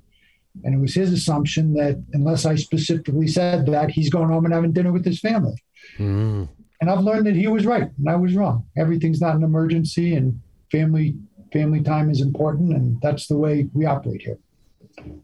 And 0.64 0.74
it 0.74 0.78
was 0.78 0.94
his 0.94 1.12
assumption 1.12 1.74
that 1.74 2.02
unless 2.12 2.46
I 2.46 2.56
specifically 2.56 3.26
said 3.26 3.66
that, 3.66 3.90
he's 3.90 4.10
going 4.10 4.28
home 4.28 4.44
and 4.44 4.54
having 4.54 4.72
dinner 4.72 4.92
with 4.92 5.04
his 5.04 5.20
family. 5.20 5.62
Mm-hmm. 5.98 6.44
And 6.80 6.90
I've 6.90 7.00
learned 7.00 7.26
that 7.26 7.36
he 7.36 7.46
was 7.46 7.66
right 7.66 7.90
and 7.98 8.08
I 8.08 8.16
was 8.16 8.34
wrong. 8.34 8.66
Everything's 8.76 9.20
not 9.20 9.36
an 9.36 9.42
emergency 9.42 10.14
and 10.14 10.40
family 10.70 11.16
family 11.52 11.80
time 11.80 12.10
is 12.10 12.20
important 12.20 12.72
and 12.72 13.00
that's 13.00 13.28
the 13.28 13.36
way 13.36 13.68
we 13.72 13.86
operate 13.86 14.20
here. 14.20 14.38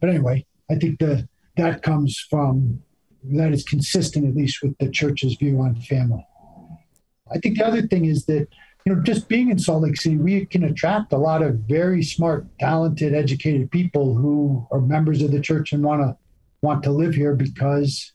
But 0.01 0.11
anyway, 0.11 0.47
I 0.71 0.77
think 0.77 0.99
the 0.99 1.29
that 1.57 1.83
comes 1.83 2.19
from 2.31 2.83
that 3.25 3.53
is 3.53 3.65
consistent 3.65 4.27
at 4.27 4.35
least 4.35 4.63
with 4.63 4.77
the 4.79 4.91
church's 4.91 5.35
view 5.35 5.61
on 5.61 5.77
family. 5.83 6.27
I 7.33 7.39
think 7.39 7.59
the 7.59 7.67
other 7.67 7.83
thing 7.83 8.07
is 8.07 8.25
that 8.27 8.49
you 8.85 8.95
know 8.95 9.03
just 9.03 9.29
being 9.29 9.51
in 9.51 9.59
Salt 9.59 9.83
Lake 9.83 9.97
City, 9.97 10.17
we 10.17 10.47
can 10.47 10.65
attract 10.65 11.13
a 11.13 11.19
lot 11.19 11.43
of 11.43 11.61
very 11.61 12.03
smart, 12.03 12.47
talented, 12.59 13.15
educated 13.15 13.71
people 13.71 14.15
who 14.15 14.67
are 14.71 14.81
members 14.81 15.23
of 15.23 15.31
the 15.31 15.41
church 15.41 15.73
and 15.73 15.85
want 15.85 16.03
to 16.03 16.17
want 16.63 16.83
to 16.85 16.91
live 16.91 17.15
here 17.15 17.35
because 17.35 18.13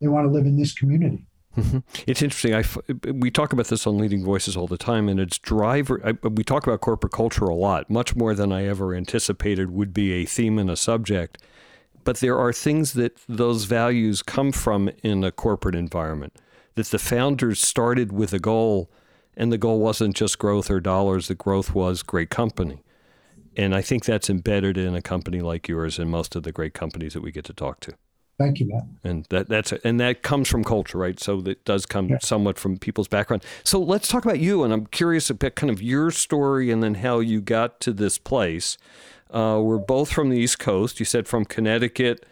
they 0.00 0.08
want 0.08 0.26
to 0.26 0.30
live 0.30 0.46
in 0.46 0.56
this 0.56 0.74
community. 0.74 1.26
Mm-hmm. 1.56 1.78
It's 2.06 2.22
interesting. 2.22 2.54
I, 2.54 2.64
we 3.10 3.30
talk 3.30 3.52
about 3.52 3.68
this 3.68 3.86
on 3.86 3.96
Leading 3.98 4.22
Voices 4.22 4.56
all 4.56 4.66
the 4.66 4.76
time, 4.76 5.08
and 5.08 5.18
it's 5.18 5.38
driver. 5.38 6.00
I, 6.04 6.28
we 6.28 6.44
talk 6.44 6.66
about 6.66 6.82
corporate 6.82 7.12
culture 7.12 7.46
a 7.46 7.54
lot, 7.54 7.88
much 7.90 8.14
more 8.14 8.34
than 8.34 8.52
I 8.52 8.66
ever 8.66 8.94
anticipated 8.94 9.70
would 9.70 9.94
be 9.94 10.12
a 10.12 10.26
theme 10.26 10.58
and 10.58 10.70
a 10.70 10.76
subject. 10.76 11.38
But 12.04 12.18
there 12.18 12.38
are 12.38 12.52
things 12.52 12.92
that 12.92 13.18
those 13.28 13.64
values 13.64 14.22
come 14.22 14.52
from 14.52 14.90
in 15.02 15.24
a 15.24 15.32
corporate 15.32 15.74
environment. 15.74 16.34
That 16.74 16.86
the 16.86 16.98
founders 16.98 17.58
started 17.60 18.12
with 18.12 18.34
a 18.34 18.38
goal, 18.38 18.90
and 19.34 19.50
the 19.50 19.58
goal 19.58 19.80
wasn't 19.80 20.14
just 20.14 20.38
growth 20.38 20.70
or 20.70 20.78
dollars. 20.78 21.28
The 21.28 21.34
growth 21.34 21.74
was 21.74 22.02
great 22.02 22.28
company, 22.28 22.82
and 23.56 23.74
I 23.74 23.80
think 23.80 24.04
that's 24.04 24.28
embedded 24.28 24.76
in 24.76 24.94
a 24.94 25.00
company 25.00 25.40
like 25.40 25.68
yours 25.68 25.98
and 25.98 26.10
most 26.10 26.36
of 26.36 26.42
the 26.42 26.52
great 26.52 26.74
companies 26.74 27.14
that 27.14 27.22
we 27.22 27.32
get 27.32 27.46
to 27.46 27.54
talk 27.54 27.80
to. 27.80 27.94
Thank 28.38 28.60
you, 28.60 28.68
Matt. 28.68 28.84
And 29.02 29.24
that 29.30 29.48
that's 29.48 29.72
and 29.72 29.98
that 30.00 30.22
comes 30.22 30.48
from 30.48 30.62
culture, 30.62 30.98
right? 30.98 31.18
So 31.18 31.40
that 31.42 31.64
does 31.64 31.86
come 31.86 32.10
yeah. 32.10 32.18
somewhat 32.20 32.58
from 32.58 32.76
people's 32.76 33.08
background. 33.08 33.42
So 33.64 33.80
let's 33.80 34.08
talk 34.08 34.24
about 34.24 34.40
you, 34.40 34.62
and 34.62 34.74
I'm 34.74 34.86
curious 34.86 35.30
about 35.30 35.54
kind 35.54 35.70
of 35.70 35.80
your 35.80 36.10
story 36.10 36.70
and 36.70 36.82
then 36.82 36.96
how 36.96 37.20
you 37.20 37.40
got 37.40 37.80
to 37.80 37.92
this 37.92 38.18
place. 38.18 38.76
Uh, 39.30 39.60
we're 39.62 39.78
both 39.78 40.12
from 40.12 40.28
the 40.28 40.36
East 40.36 40.58
Coast. 40.58 41.00
You 41.00 41.06
said 41.06 41.26
from 41.26 41.44
Connecticut. 41.46 42.26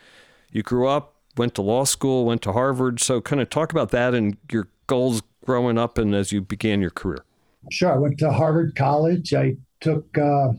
You 0.52 0.62
grew 0.62 0.86
up, 0.86 1.14
went 1.36 1.54
to 1.54 1.62
law 1.62 1.84
school, 1.84 2.26
went 2.26 2.42
to 2.42 2.52
Harvard. 2.52 3.00
So 3.00 3.20
kind 3.20 3.40
of 3.40 3.50
talk 3.50 3.72
about 3.72 3.90
that 3.90 4.14
and 4.14 4.36
your 4.52 4.68
goals 4.86 5.22
growing 5.44 5.78
up 5.78 5.98
and 5.98 6.14
as 6.14 6.32
you 6.32 6.40
began 6.40 6.80
your 6.80 6.90
career. 6.90 7.24
Sure. 7.70 7.92
I 7.92 7.98
went 7.98 8.18
to 8.18 8.30
Harvard 8.30 8.76
College. 8.76 9.34
I 9.34 9.56
took 9.80 10.16
uh, 10.16 10.52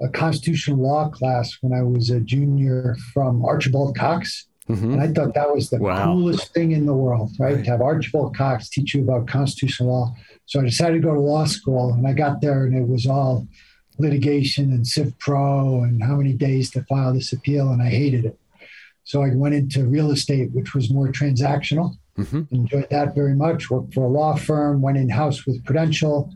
a 0.00 0.08
constitutional 0.12 0.78
law 0.78 1.08
class 1.08 1.58
when 1.60 1.72
I 1.72 1.82
was 1.82 2.10
a 2.10 2.20
junior 2.20 2.96
from 3.12 3.44
Archibald 3.44 3.96
Cox 3.96 4.46
Mm-hmm. 4.68 4.92
And 4.94 5.00
I 5.00 5.08
thought 5.08 5.34
that 5.34 5.54
was 5.54 5.70
the 5.70 5.78
wow. 5.78 6.06
coolest 6.06 6.52
thing 6.52 6.72
in 6.72 6.86
the 6.86 6.94
world, 6.94 7.30
right? 7.38 7.54
right? 7.54 7.64
To 7.64 7.70
have 7.70 7.80
Archibald 7.80 8.36
Cox 8.36 8.68
teach 8.68 8.94
you 8.94 9.02
about 9.02 9.28
constitutional 9.28 9.90
law. 9.90 10.14
So 10.46 10.60
I 10.60 10.64
decided 10.64 11.02
to 11.02 11.08
go 11.08 11.14
to 11.14 11.20
law 11.20 11.44
school, 11.44 11.92
and 11.92 12.06
I 12.06 12.12
got 12.12 12.40
there, 12.40 12.64
and 12.64 12.76
it 12.76 12.86
was 12.86 13.06
all 13.06 13.46
litigation 13.98 14.72
and 14.72 14.86
Civ 14.86 15.16
Pro 15.18 15.82
and 15.82 16.02
how 16.02 16.16
many 16.16 16.32
days 16.32 16.70
to 16.72 16.82
file 16.84 17.14
this 17.14 17.32
appeal, 17.32 17.70
and 17.70 17.80
I 17.80 17.88
hated 17.88 18.24
it. 18.24 18.38
So 19.04 19.22
I 19.22 19.30
went 19.34 19.54
into 19.54 19.84
real 19.84 20.10
estate, 20.10 20.50
which 20.52 20.74
was 20.74 20.90
more 20.90 21.08
transactional. 21.08 21.96
Mm-hmm. 22.18 22.54
Enjoyed 22.54 22.88
that 22.90 23.14
very 23.14 23.34
much. 23.34 23.70
Worked 23.70 23.94
for 23.94 24.04
a 24.04 24.08
law 24.08 24.34
firm, 24.34 24.82
went 24.82 24.98
in 24.98 25.08
house 25.08 25.46
with 25.46 25.64
Prudential. 25.64 26.32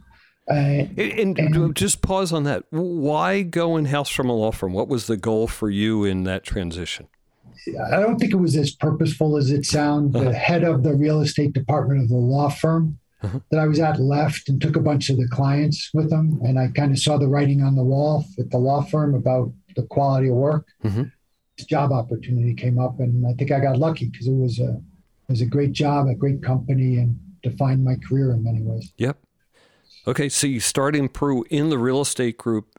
Uh, 0.49 0.87
and, 0.97 1.39
and, 1.39 1.76
just 1.76 2.03
pause 2.03 2.33
on 2.33 2.45
that. 2.45 2.64
Why 2.70 3.43
go 3.43 3.76
in 3.76 3.87
house 3.87 4.09
from 4.09 4.28
a 4.28 4.33
law 4.33 4.51
firm? 4.51 4.72
What 4.72 4.89
was 4.89 5.07
the 5.07 5.16
goal 5.16 5.47
for 5.47 5.70
you 5.70 6.05
in 6.05 6.24
that 6.24 6.45
transition? 6.45 7.09
I 7.90 8.01
don't 8.01 8.18
think 8.18 8.32
it 8.32 8.36
was 8.36 8.57
as 8.57 8.74
purposeful 8.74 9.36
as 9.36 9.51
it 9.51 9.64
sounds. 9.64 10.14
Uh-huh. 10.14 10.24
The 10.24 10.34
head 10.34 10.64
of 10.64 10.82
the 10.82 10.94
real 10.94 11.20
estate 11.20 11.53
department 11.53 12.03
of 12.03 12.09
the 12.09 12.16
law 12.16 12.48
firm 12.48 12.98
uh-huh. 13.22 13.40
that 13.51 13.61
I 13.61 13.66
was 13.66 13.80
at 13.80 14.01
left 14.01 14.48
and 14.48 14.61
took 14.61 14.76
a 14.76 14.80
bunch 14.80 15.11
of 15.11 15.16
the 15.16 15.28
clients 15.28 15.90
with 15.92 16.11
them. 16.11 16.40
And 16.42 16.59
I 16.59 16.68
kind 16.68 16.92
of 16.92 16.98
saw 16.98 17.18
the 17.18 17.28
writing 17.28 17.62
on 17.62 17.76
the 17.76 17.84
wall 17.84 18.24
at 18.38 18.51
the 18.51 18.59
law 18.59 18.82
firm 18.82 19.14
about 19.14 19.53
the 19.76 19.82
quality 19.84 20.28
of 20.28 20.34
work. 20.34 20.66
Mm-hmm. 20.84 21.05
This 21.57 21.66
job 21.66 21.92
opportunity 21.92 22.55
came 22.55 22.78
up, 22.78 23.01
and 23.01 23.26
I 23.26 23.34
think 23.34 23.53
I 23.53 23.61
got 23.61 23.76
lucky 23.76 24.07
because 24.07 24.26
it 24.26 24.34
was 24.34 24.59
a 24.59 24.80
it 25.28 25.32
was 25.32 25.40
a 25.42 25.46
great 25.46 25.72
job, 25.72 26.09
a 26.09 26.14
great 26.14 26.42
company, 26.42 26.96
and 26.96 27.18
defined 27.42 27.84
my 27.84 27.96
career 27.96 28.32
in 28.32 28.42
many 28.42 28.62
ways. 28.62 28.92
Yep. 28.96 29.18
Okay, 30.07 30.28
so 30.28 30.46
you 30.46 30.61
start 30.61 30.96
in 30.96 31.09
Pru 31.09 31.44
in 31.51 31.68
the 31.68 31.78
real 31.78 32.01
estate 32.01 32.38
group, 32.38 32.78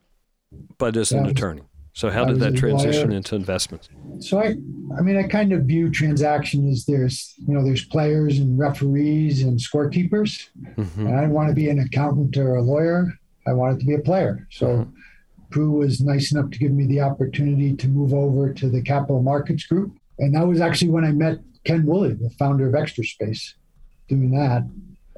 but 0.78 0.98
as 0.98 1.12
an 1.12 1.28
attorney. 1.28 1.62
So 1.94 2.10
how 2.10 2.26
did 2.26 2.40
that 2.40 2.56
transition 2.56 3.12
into 3.12 3.36
investments? 3.36 3.90
So 4.20 4.40
I, 4.40 4.56
I 4.98 5.02
mean, 5.02 5.18
I 5.18 5.24
kind 5.24 5.52
of 5.52 5.64
view 5.64 5.90
transaction 5.90 6.70
as 6.70 6.86
there's, 6.86 7.34
you 7.46 7.54
know, 7.54 7.64
there's 7.64 7.86
players 7.86 8.40
and 8.40 8.58
referees 8.58 9.44
and 9.44 9.60
scorekeepers. 9.60 10.50
Mm-hmm. 10.78 11.08
And 11.08 11.16
I 11.16 11.22
didn't 11.22 11.34
want 11.34 11.50
to 11.50 11.56
be 11.56 11.70
an 11.70 11.80
accountant 11.80 12.38
or 12.38 12.56
a 12.56 12.62
lawyer. 12.62 13.14
I 13.46 13.54
wanted 13.54 13.80
to 13.82 13.86
be 13.86 13.96
a 13.96 14.00
player. 14.00 14.48
So 14.52 14.68
mm-hmm. 14.68 14.92
Pru 15.50 15.72
was 15.72 16.00
nice 16.00 16.32
enough 16.32 16.50
to 16.52 16.60
give 16.60 16.72
me 16.72 16.86
the 16.86 17.02
opportunity 17.02 17.76
to 17.76 17.88
move 17.90 18.14
over 18.14 18.54
to 18.54 18.70
the 18.70 18.82
capital 18.82 19.22
markets 19.22 19.66
group. 19.66 19.94
And 20.20 20.34
that 20.36 20.48
was 20.48 20.62
actually 20.62 20.92
when 20.92 21.04
I 21.04 21.12
met 21.12 21.40
Ken 21.66 21.86
Woolley, 21.86 22.14
the 22.14 22.30
founder 22.40 22.68
of 22.68 22.76
Extra 22.76 23.04
Space, 23.04 23.56
doing 24.08 24.32
that. 24.32 24.64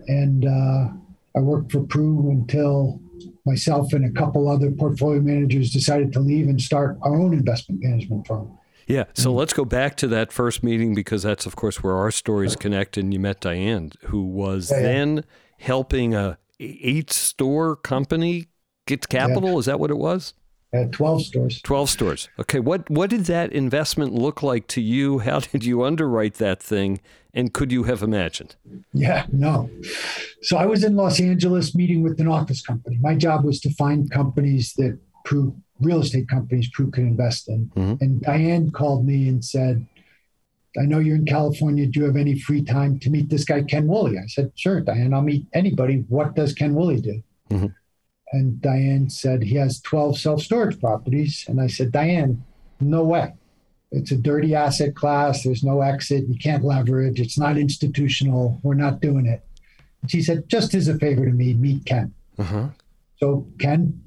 And 0.07 0.45
uh, 0.45 0.89
I 1.36 1.39
worked 1.39 1.71
for 1.71 1.82
Pru 1.82 2.32
until 2.32 2.99
myself 3.46 3.94
and 3.94 4.06
a 4.06 4.12
couple 4.12 4.50
other 4.50 4.72
portfolio 4.72 5.22
managers 5.22 5.72
decided 5.72 6.14
to 6.14 6.20
leave 6.20 6.48
and 6.48 6.62
start 6.62 6.98
our 7.02 7.16
own 7.16 7.34
investment 7.34 7.82
management 7.84 8.26
firm. 8.26 8.58
Yeah. 8.88 9.06
So 9.14 9.30
mm-hmm. 9.30 9.39
let's 9.39 9.54
go 9.54 9.66
back 9.66 9.96
to 9.98 10.08
that 10.10 10.32
first 10.32 10.64
meeting 10.64 10.94
because 10.94 11.24
that's, 11.24 11.46
of 11.46 11.56
course, 11.56 11.84
where 11.84 11.96
our 11.96 12.12
stories 12.12 12.56
connect. 12.56 12.98
And 12.98 13.14
you 13.14 13.20
met 13.20 13.39
Diane, 13.39 13.91
who 14.06 14.24
was 14.24 14.72
yeah, 14.72 14.82
then 14.82 15.16
yeah. 15.18 15.22
helping 15.60 16.14
a 16.14 16.38
eight 16.60 17.12
store 17.12 17.76
company 17.76 18.48
get 18.88 19.10
capital. 19.10 19.54
Yeah. 19.54 19.58
Is 19.58 19.66
that 19.66 19.80
what 19.80 19.91
it 19.91 19.98
was? 19.98 20.34
Uh, 20.74 20.86
12 20.91 21.26
stores. 21.26 21.62
12 21.62 21.89
stores. 21.89 22.30
Okay. 22.39 22.60
What, 22.60 22.89
what 22.89 23.10
did 23.10 23.26
that 23.26 23.54
investment 23.54 24.14
look 24.14 24.41
like 24.41 24.68
to 24.70 24.82
you? 24.82 25.20
How 25.20 25.39
did 25.39 25.64
you 25.64 25.84
underwrite 25.84 26.36
that 26.36 26.62
thing? 26.62 27.00
And 27.34 27.54
could 27.54 27.72
you 27.72 27.84
have 27.84 28.04
imagined? 28.04 28.56
Yeah, 28.94 29.26
no. 29.32 29.70
So 30.44 30.58
I 30.58 30.66
was 30.66 30.84
in 30.84 30.96
Los 30.96 31.20
Angeles 31.20 31.74
meeting 31.74 32.04
with 32.04 32.20
an 32.20 32.28
office 32.28 32.62
company. 32.62 32.98
My 33.02 33.16
job 33.16 33.44
was 33.44 33.60
to 33.62 33.74
find 33.74 34.10
companies 34.12 34.74
that 34.78 35.00
Pru, 35.26 35.56
real 35.80 36.02
estate 36.02 36.30
companies 36.30 36.70
Pru 36.70 36.94
could 36.94 37.04
invest 37.04 37.50
in. 37.50 37.72
Mm-hmm. 37.76 38.04
And 38.04 38.22
Diane 38.22 38.72
called 38.72 39.06
me 39.06 39.28
and 39.28 39.44
said, 39.44 39.88
I 40.80 40.84
know 40.86 41.00
you're 41.00 41.16
in 41.16 41.26
California. 41.26 41.88
Do 41.88 42.00
you 42.00 42.06
have 42.06 42.16
any 42.16 42.40
free 42.40 42.64
time 42.64 43.00
to 43.00 43.10
meet 43.10 43.30
this 43.30 43.46
guy, 43.46 43.64
Ken 43.64 43.88
Woolley? 43.88 44.18
I 44.18 44.26
said, 44.28 44.52
Sure, 44.56 44.82
Diane, 44.82 45.14
I'll 45.14 45.22
meet 45.22 45.46
anybody. 45.54 46.06
What 46.10 46.36
does 46.36 46.54
Ken 46.54 46.74
Woolley 46.74 47.00
do? 47.00 47.24
Mm-hmm. 47.50 47.68
And 48.32 48.62
Diane 48.62 49.10
said, 49.10 49.44
He 49.44 49.56
has 49.56 49.80
12 49.82 50.18
self 50.18 50.42
storage 50.42 50.80
properties. 50.80 51.46
And 51.48 51.62
I 51.62 51.68
said, 51.68 51.92
Diane, 51.92 52.44
no 52.80 53.04
way. 53.04 53.34
It's 53.94 54.12
a 54.12 54.18
dirty 54.18 54.56
asset 54.56 54.96
class. 54.96 55.44
There's 55.44 55.64
no 55.64 55.82
exit. 55.82 56.28
You 56.28 56.38
can't 56.38 56.64
leverage. 56.64 57.20
It's 57.20 57.38
not 57.38 57.58
institutional. 57.58 58.60
We're 58.64 58.74
not 58.74 59.02
doing 59.02 59.28
it. 59.28 59.46
And 60.02 60.10
she 60.10 60.22
said, 60.22 60.50
just 60.50 60.74
as 60.74 60.88
a 60.88 60.98
favor 60.98 61.26
to 61.26 61.32
me, 61.32 61.54
meet 61.54 61.86
Ken. 61.86 62.14
Uh-huh. 62.39 62.70
So 63.18 63.48
Ken 63.60 64.02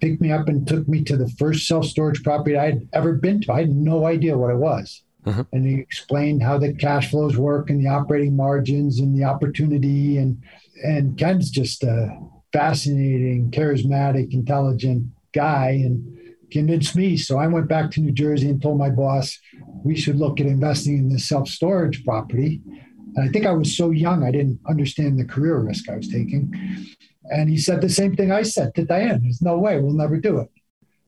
picked 0.00 0.20
me 0.20 0.32
up 0.32 0.48
and 0.48 0.66
took 0.66 0.88
me 0.88 1.02
to 1.04 1.16
the 1.16 1.28
first 1.38 1.66
self 1.66 1.86
storage 1.86 2.22
property 2.22 2.56
I 2.56 2.66
had 2.66 2.88
ever 2.92 3.14
been 3.14 3.40
to. 3.42 3.52
I 3.52 3.60
had 3.60 3.70
no 3.70 4.06
idea 4.06 4.36
what 4.36 4.50
it 4.50 4.56
was. 4.56 5.02
Uh-huh. 5.24 5.44
And 5.52 5.66
he 5.66 5.74
explained 5.74 6.42
how 6.42 6.58
the 6.58 6.72
cash 6.74 7.10
flows 7.10 7.36
work 7.36 7.70
and 7.70 7.84
the 7.84 7.88
operating 7.88 8.36
margins 8.36 8.98
and 8.98 9.16
the 9.16 9.24
opportunity. 9.24 10.18
And 10.18 10.42
and 10.84 11.16
Ken's 11.18 11.50
just 11.50 11.82
a 11.84 12.16
fascinating, 12.52 13.50
charismatic, 13.50 14.32
intelligent 14.32 15.06
guy. 15.32 15.70
And 15.84 16.17
convinced 16.50 16.96
me. 16.96 17.16
So 17.16 17.38
I 17.38 17.46
went 17.46 17.68
back 17.68 17.90
to 17.92 18.00
New 18.00 18.12
Jersey 18.12 18.48
and 18.48 18.60
told 18.60 18.78
my 18.78 18.90
boss 18.90 19.38
we 19.84 19.96
should 19.96 20.16
look 20.16 20.40
at 20.40 20.46
investing 20.46 20.98
in 20.98 21.08
this 21.08 21.28
self 21.28 21.48
storage 21.48 22.04
property. 22.04 22.60
And 23.16 23.28
I 23.28 23.32
think 23.32 23.46
I 23.46 23.52
was 23.52 23.76
so 23.76 23.90
young, 23.90 24.22
I 24.22 24.30
didn't 24.30 24.60
understand 24.68 25.18
the 25.18 25.24
career 25.24 25.58
risk 25.58 25.88
I 25.88 25.96
was 25.96 26.08
taking. 26.08 26.52
And 27.30 27.48
he 27.48 27.58
said 27.58 27.80
the 27.80 27.88
same 27.88 28.16
thing 28.16 28.32
I 28.32 28.42
said 28.42 28.74
to 28.74 28.84
Diane 28.84 29.22
there's 29.22 29.42
no 29.42 29.58
way, 29.58 29.80
we'll 29.80 29.92
never 29.92 30.18
do 30.18 30.38
it. 30.38 30.50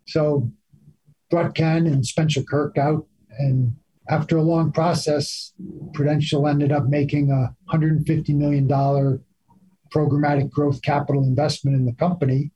So 0.06 0.50
brought 1.30 1.54
Ken 1.54 1.86
and 1.86 2.04
Spencer 2.04 2.42
Kirk 2.42 2.76
out. 2.76 3.06
And 3.38 3.76
after 4.08 4.36
a 4.36 4.42
long 4.42 4.72
process, 4.72 5.52
Prudential 5.94 6.48
ended 6.48 6.72
up 6.72 6.86
making 6.86 7.30
a 7.30 7.54
$150 7.72 8.28
million 8.34 8.68
programmatic 9.94 10.50
growth 10.50 10.82
capital 10.82 11.22
investment 11.22 11.76
in 11.76 11.84
the 11.84 11.94
company 11.94 12.50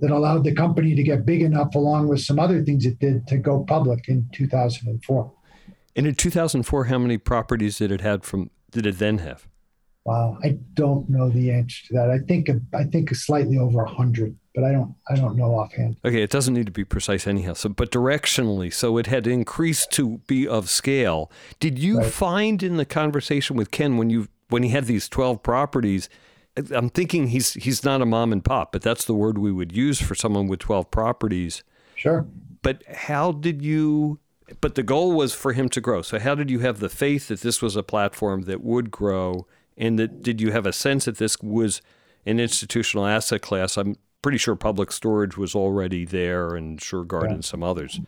that 0.00 0.10
allowed 0.10 0.44
the 0.44 0.54
company 0.54 0.94
to 0.94 1.02
get 1.02 1.26
big 1.26 1.42
enough, 1.42 1.74
along 1.74 2.08
with 2.08 2.20
some 2.20 2.38
other 2.38 2.62
things 2.62 2.86
it 2.86 2.98
did, 2.98 3.26
to 3.28 3.36
go 3.36 3.64
public 3.64 4.08
in 4.08 4.28
2004. 4.32 5.32
And 5.94 6.06
in 6.06 6.14
2004, 6.14 6.84
how 6.84 6.98
many 6.98 7.18
properties 7.18 7.78
did 7.78 7.92
it 7.92 8.00
had 8.00 8.24
from 8.24 8.50
did 8.70 8.86
it 8.86 8.98
then 8.98 9.18
have? 9.18 9.46
Wow, 10.04 10.38
I 10.42 10.58
don't 10.74 11.08
know 11.08 11.28
the 11.28 11.52
answer 11.52 11.86
to 11.86 11.94
that. 11.94 12.10
I 12.10 12.18
think 12.18 12.48
I 12.74 12.84
think 12.84 13.14
slightly 13.14 13.56
over 13.56 13.84
hundred, 13.84 14.36
but 14.52 14.64
I 14.64 14.72
don't 14.72 14.94
I 15.08 15.14
don't 15.14 15.36
know 15.36 15.54
offhand. 15.54 15.96
Okay, 16.04 16.22
it 16.22 16.30
doesn't 16.30 16.54
need 16.54 16.66
to 16.66 16.72
be 16.72 16.84
precise 16.84 17.26
anyhow. 17.26 17.52
So, 17.52 17.68
but 17.68 17.92
directionally, 17.92 18.72
so 18.72 18.98
it 18.98 19.06
had 19.06 19.28
increased 19.28 19.92
to 19.92 20.18
be 20.26 20.48
of 20.48 20.68
scale. 20.68 21.30
Did 21.60 21.78
you 21.78 21.98
right. 21.98 22.12
find 22.12 22.64
in 22.64 22.78
the 22.78 22.84
conversation 22.84 23.54
with 23.54 23.70
Ken 23.70 23.96
when 23.96 24.10
you 24.10 24.26
when 24.48 24.64
he 24.64 24.70
had 24.70 24.86
these 24.86 25.08
twelve 25.08 25.42
properties? 25.42 26.08
I'm 26.56 26.90
thinking 26.90 27.28
he's 27.28 27.54
he's 27.54 27.84
not 27.84 28.02
a 28.02 28.06
mom 28.06 28.32
and 28.32 28.44
pop, 28.44 28.72
but 28.72 28.82
that's 28.82 29.04
the 29.04 29.14
word 29.14 29.38
we 29.38 29.52
would 29.52 29.72
use 29.72 30.00
for 30.00 30.14
someone 30.14 30.48
with 30.48 30.60
12 30.60 30.90
properties. 30.90 31.62
Sure. 31.94 32.26
But 32.62 32.82
how 32.88 33.32
did 33.32 33.62
you 33.62 34.18
but 34.60 34.74
the 34.74 34.82
goal 34.82 35.12
was 35.12 35.32
for 35.32 35.52
him 35.52 35.68
to 35.70 35.80
grow. 35.80 36.02
So 36.02 36.18
how 36.18 36.34
did 36.34 36.50
you 36.50 36.60
have 36.60 36.80
the 36.80 36.88
faith 36.88 37.28
that 37.28 37.40
this 37.40 37.62
was 37.62 37.76
a 37.76 37.82
platform 37.82 38.42
that 38.42 38.62
would 38.62 38.90
grow 38.90 39.46
and 39.76 39.98
that 39.98 40.22
did 40.22 40.40
you 40.40 40.52
have 40.52 40.66
a 40.66 40.72
sense 40.72 41.06
that 41.06 41.16
this 41.16 41.38
was 41.38 41.80
an 42.26 42.38
institutional 42.38 43.06
asset 43.06 43.40
class? 43.40 43.76
I'm 43.76 43.96
pretty 44.20 44.38
sure 44.38 44.54
public 44.54 44.92
storage 44.92 45.36
was 45.36 45.54
already 45.54 46.04
there 46.04 46.54
and 46.54 46.78
Shurgard 46.78 47.28
yeah. 47.28 47.34
and 47.34 47.44
some 47.44 47.62
others. 47.62 48.00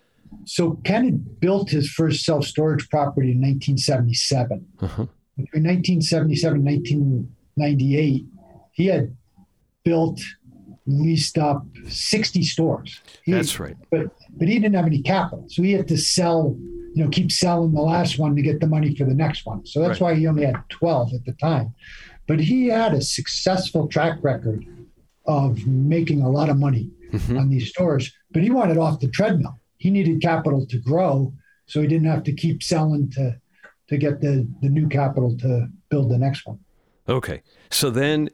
So 0.44 0.80
Ken 0.84 1.24
built 1.40 1.70
his 1.70 1.88
first 1.90 2.24
self-storage 2.24 2.88
property 2.90 3.30
in 3.30 3.40
1977. 3.40 4.66
Uh-huh. 4.80 5.06
Between 5.36 5.64
1977 5.64 6.58
and 6.58 6.64
1998, 6.64 8.26
he 8.74 8.86
had 8.86 9.16
built, 9.84 10.20
leased 10.86 11.38
up 11.38 11.64
60 11.88 12.42
stores. 12.42 13.00
He, 13.22 13.32
That's 13.32 13.58
right. 13.58 13.76
But 13.90 14.08
but 14.36 14.48
he 14.48 14.58
didn't 14.58 14.74
have 14.74 14.86
any 14.86 15.00
capital, 15.00 15.46
so 15.48 15.62
he 15.62 15.72
had 15.72 15.88
to 15.88 15.96
sell, 15.96 16.56
you 16.58 17.04
know, 17.04 17.08
keep 17.08 17.30
selling 17.30 17.72
the 17.72 17.80
last 17.80 18.18
one 18.18 18.34
to 18.36 18.42
get 18.42 18.60
the 18.60 18.66
money 18.66 18.94
for 18.94 19.04
the 19.04 19.14
next 19.14 19.46
one. 19.46 19.64
So 19.64 19.80
that's 19.80 20.00
right. 20.00 20.12
why 20.12 20.14
he 20.16 20.26
only 20.26 20.44
had 20.44 20.56
12 20.70 21.14
at 21.14 21.24
the 21.24 21.32
time. 21.34 21.72
But 22.26 22.40
he 22.40 22.66
had 22.66 22.94
a 22.94 23.00
successful 23.00 23.86
track 23.86 24.18
record 24.22 24.66
of 25.26 25.64
making 25.66 26.22
a 26.22 26.28
lot 26.28 26.50
of 26.50 26.58
money 26.58 26.90
mm-hmm. 27.12 27.38
on 27.38 27.48
these 27.48 27.68
stores. 27.68 28.12
But 28.32 28.42
he 28.42 28.50
wanted 28.50 28.76
off 28.76 28.98
the 28.98 29.08
treadmill. 29.08 29.60
He 29.78 29.90
needed 29.90 30.20
capital 30.20 30.66
to 30.66 30.78
grow, 30.78 31.32
so 31.66 31.80
he 31.80 31.86
didn't 31.86 32.08
have 32.08 32.24
to 32.24 32.32
keep 32.32 32.62
selling 32.62 33.10
to 33.12 33.40
to 33.88 33.96
get 33.96 34.20
the 34.20 34.48
the 34.62 34.68
new 34.68 34.88
capital 34.88 35.36
to 35.38 35.68
build 35.90 36.10
the 36.10 36.18
next 36.18 36.44
one. 36.44 36.58
Okay. 37.08 37.42
So 37.70 37.90
then 37.90 38.30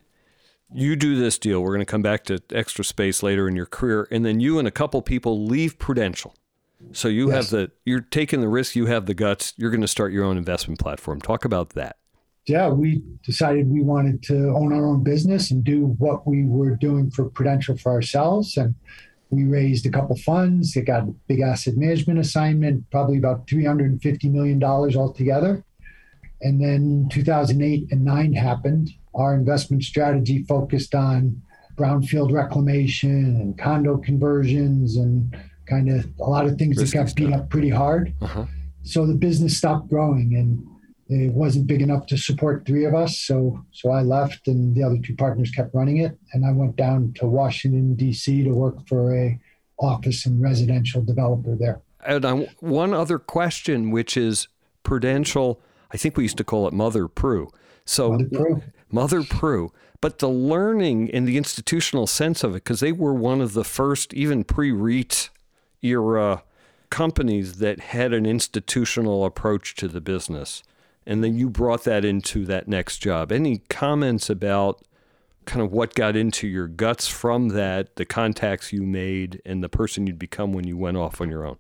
you 0.73 0.97
do 0.97 1.17
this 1.17 1.39
deal. 1.39 1.61
We're 1.63 1.75
going 1.75 1.81
to 1.81 1.87
come 1.87 2.03
back 2.03 2.25
to 2.25 2.43
extra 2.53 2.85
space 2.85 3.23
later 3.23 3.49
in 3.49 3.57
your 3.57 3.67
career, 3.67 4.07
and 4.11 4.25
then 4.25 4.41
you 4.41 4.59
and 4.59 4.69
a 4.69 4.71
couple 4.71 5.03
people 5.03 5.45
leave 5.45 5.79
Prudential. 5.79 6.35
So 6.93 7.09
you 7.09 7.29
yes. 7.29 7.37
have 7.37 7.51
the 7.51 7.71
you're 7.85 8.01
taking 8.01 8.41
the 8.41 8.49
risk. 8.49 8.75
You 8.75 8.87
have 8.87 9.07
the 9.07 9.15
guts. 9.15 9.53
You're 9.57 9.71
going 9.71 9.83
to 9.83 9.89
start 9.89 10.13
your 10.13 10.25
own 10.25 10.39
investment 10.39 10.81
platform. 10.81 11.21
Talk 11.21 11.45
about 11.45 11.71
that. 11.71 11.97
Yeah, 12.47 12.69
we 12.71 13.03
decided 13.23 13.71
we 13.71 13.83
wanted 13.83 14.23
to 14.25 14.49
own 14.57 14.73
our 14.73 14.87
own 14.87 15.05
business 15.05 15.51
and 15.51 15.63
do 15.63 15.95
what 15.99 16.27
we 16.27 16.47
were 16.47 16.75
doing 16.75 17.11
for 17.11 17.29
Prudential 17.29 17.77
for 17.77 17.93
ourselves, 17.93 18.57
and 18.57 18.75
we 19.29 19.45
raised 19.45 19.87
a 19.87 19.91
couple 19.91 20.17
funds. 20.17 20.75
It 20.75 20.87
got 20.87 21.03
a 21.03 21.15
big 21.29 21.41
asset 21.41 21.77
management 21.77 22.19
assignment, 22.19 22.91
probably 22.91 23.19
about 23.19 23.49
three 23.49 23.65
hundred 23.65 23.91
and 23.91 24.03
fifty 24.03 24.29
million 24.29 24.59
dollars 24.59 24.97
altogether. 24.97 25.65
And 26.43 26.59
then 26.59 27.07
2008 27.11 27.89
and 27.91 28.03
nine 28.03 28.33
happened, 28.33 28.91
our 29.15 29.35
investment 29.35 29.83
strategy 29.83 30.45
focused 30.45 30.95
on 30.95 31.41
brownfield 31.77 32.33
reclamation 32.33 33.37
and 33.41 33.59
condo 33.59 33.97
conversions 33.97 34.97
and 34.97 35.35
kind 35.67 35.89
of 35.89 36.07
a 36.21 36.29
lot 36.29 36.47
of 36.47 36.57
things 36.57 36.77
Risky 36.77 36.99
that 36.99 37.05
got 37.05 37.11
stuff. 37.11 37.17
beat 37.17 37.33
up 37.33 37.49
pretty 37.49 37.71
hard. 37.71 38.13
Uh-huh. 38.21 38.45
So 38.83 39.07
the 39.07 39.15
business 39.15 39.57
stopped 39.57 39.89
growing 39.89 40.35
and 40.35 40.67
it 41.09 41.33
wasn't 41.33 41.67
big 41.67 41.83
enough 41.83 42.07
to 42.07 42.17
support 42.17 42.65
three 42.67 42.85
of 42.85 42.95
us. 42.95 43.19
So 43.19 43.65
so 43.73 43.91
I 43.91 44.03
left 44.03 44.47
and 44.47 44.75
the 44.75 44.83
other 44.83 44.99
two 44.99 45.17
partners 45.17 45.51
kept 45.51 45.75
running 45.75 45.99
it. 45.99 46.17
And 46.33 46.45
I 46.45 46.53
went 46.53 46.77
down 46.77 47.13
to 47.17 47.27
Washington, 47.27 47.97
DC 47.97 48.45
to 48.45 48.51
work 48.51 48.87
for 48.87 49.17
a 49.17 49.39
office 49.79 50.27
and 50.27 50.41
residential 50.41 51.03
developer 51.03 51.57
there. 51.57 51.81
And 52.07 52.25
I, 52.25 52.33
one 52.61 52.95
other 52.95 53.19
question, 53.19 53.91
which 53.91 54.17
is 54.17 54.49
Prudential, 54.83 55.61
I 55.93 55.97
think 55.97 56.17
we 56.17 56.25
used 56.25 56.39
to 56.39 56.45
call 56.45 56.67
it 56.67 56.73
Mother 56.73 57.09
Pru. 57.09 57.49
So 57.85 58.13
Mother 58.13 58.25
Pru. 58.25 58.63
Mother 58.91 59.23
Pru. 59.23 59.71
But 60.01 60.19
the 60.19 60.29
learning 60.29 61.09
in 61.09 61.27
the 61.27 61.37
institutional 61.37 62.07
sense 62.07 62.43
of 62.43 62.53
it, 62.53 62.65
because 62.65 62.81
they 62.81 62.93
were 62.93 63.13
one 63.13 63.41
of 63.41 63.53
the 63.53 63.65
first, 63.65 64.15
even 64.15 64.45
pre 64.45 64.73
REIT 64.73 65.31
era 65.83 66.43
companies 66.89 67.57
that 67.57 67.81
had 67.81 68.13
an 68.13 68.27
institutional 68.27 69.25
approach 69.25 69.75
to 69.77 69.89
the 69.89 70.01
business. 70.01 70.63
And 71.07 71.25
then 71.25 71.37
you 71.37 71.49
brought 71.49 71.85
that 71.85 72.05
into 72.05 72.45
that 72.47 72.69
next 72.69 72.99
job. 72.99 73.33
Any 73.33 73.59
comments 73.69 74.29
about 74.29 74.83
kind 75.47 75.63
of 75.63 75.73
what 75.73 75.95
got 75.95 76.17
into 76.17 76.47
your 76.47 76.69
guts 76.69 77.09
from 77.09 77.49
that, 77.49 77.97
the 77.97 78.05
contacts 78.05 78.73
you 78.73 78.83
made, 78.83 79.41
and 79.45 79.63
the 79.63 79.69
person 79.69 80.07
you'd 80.07 80.19
become 80.19 80.53
when 80.53 80.67
you 80.67 80.77
went 80.77 80.97
off 80.97 81.21
on 81.21 81.31
your 81.31 81.47
own? 81.47 81.57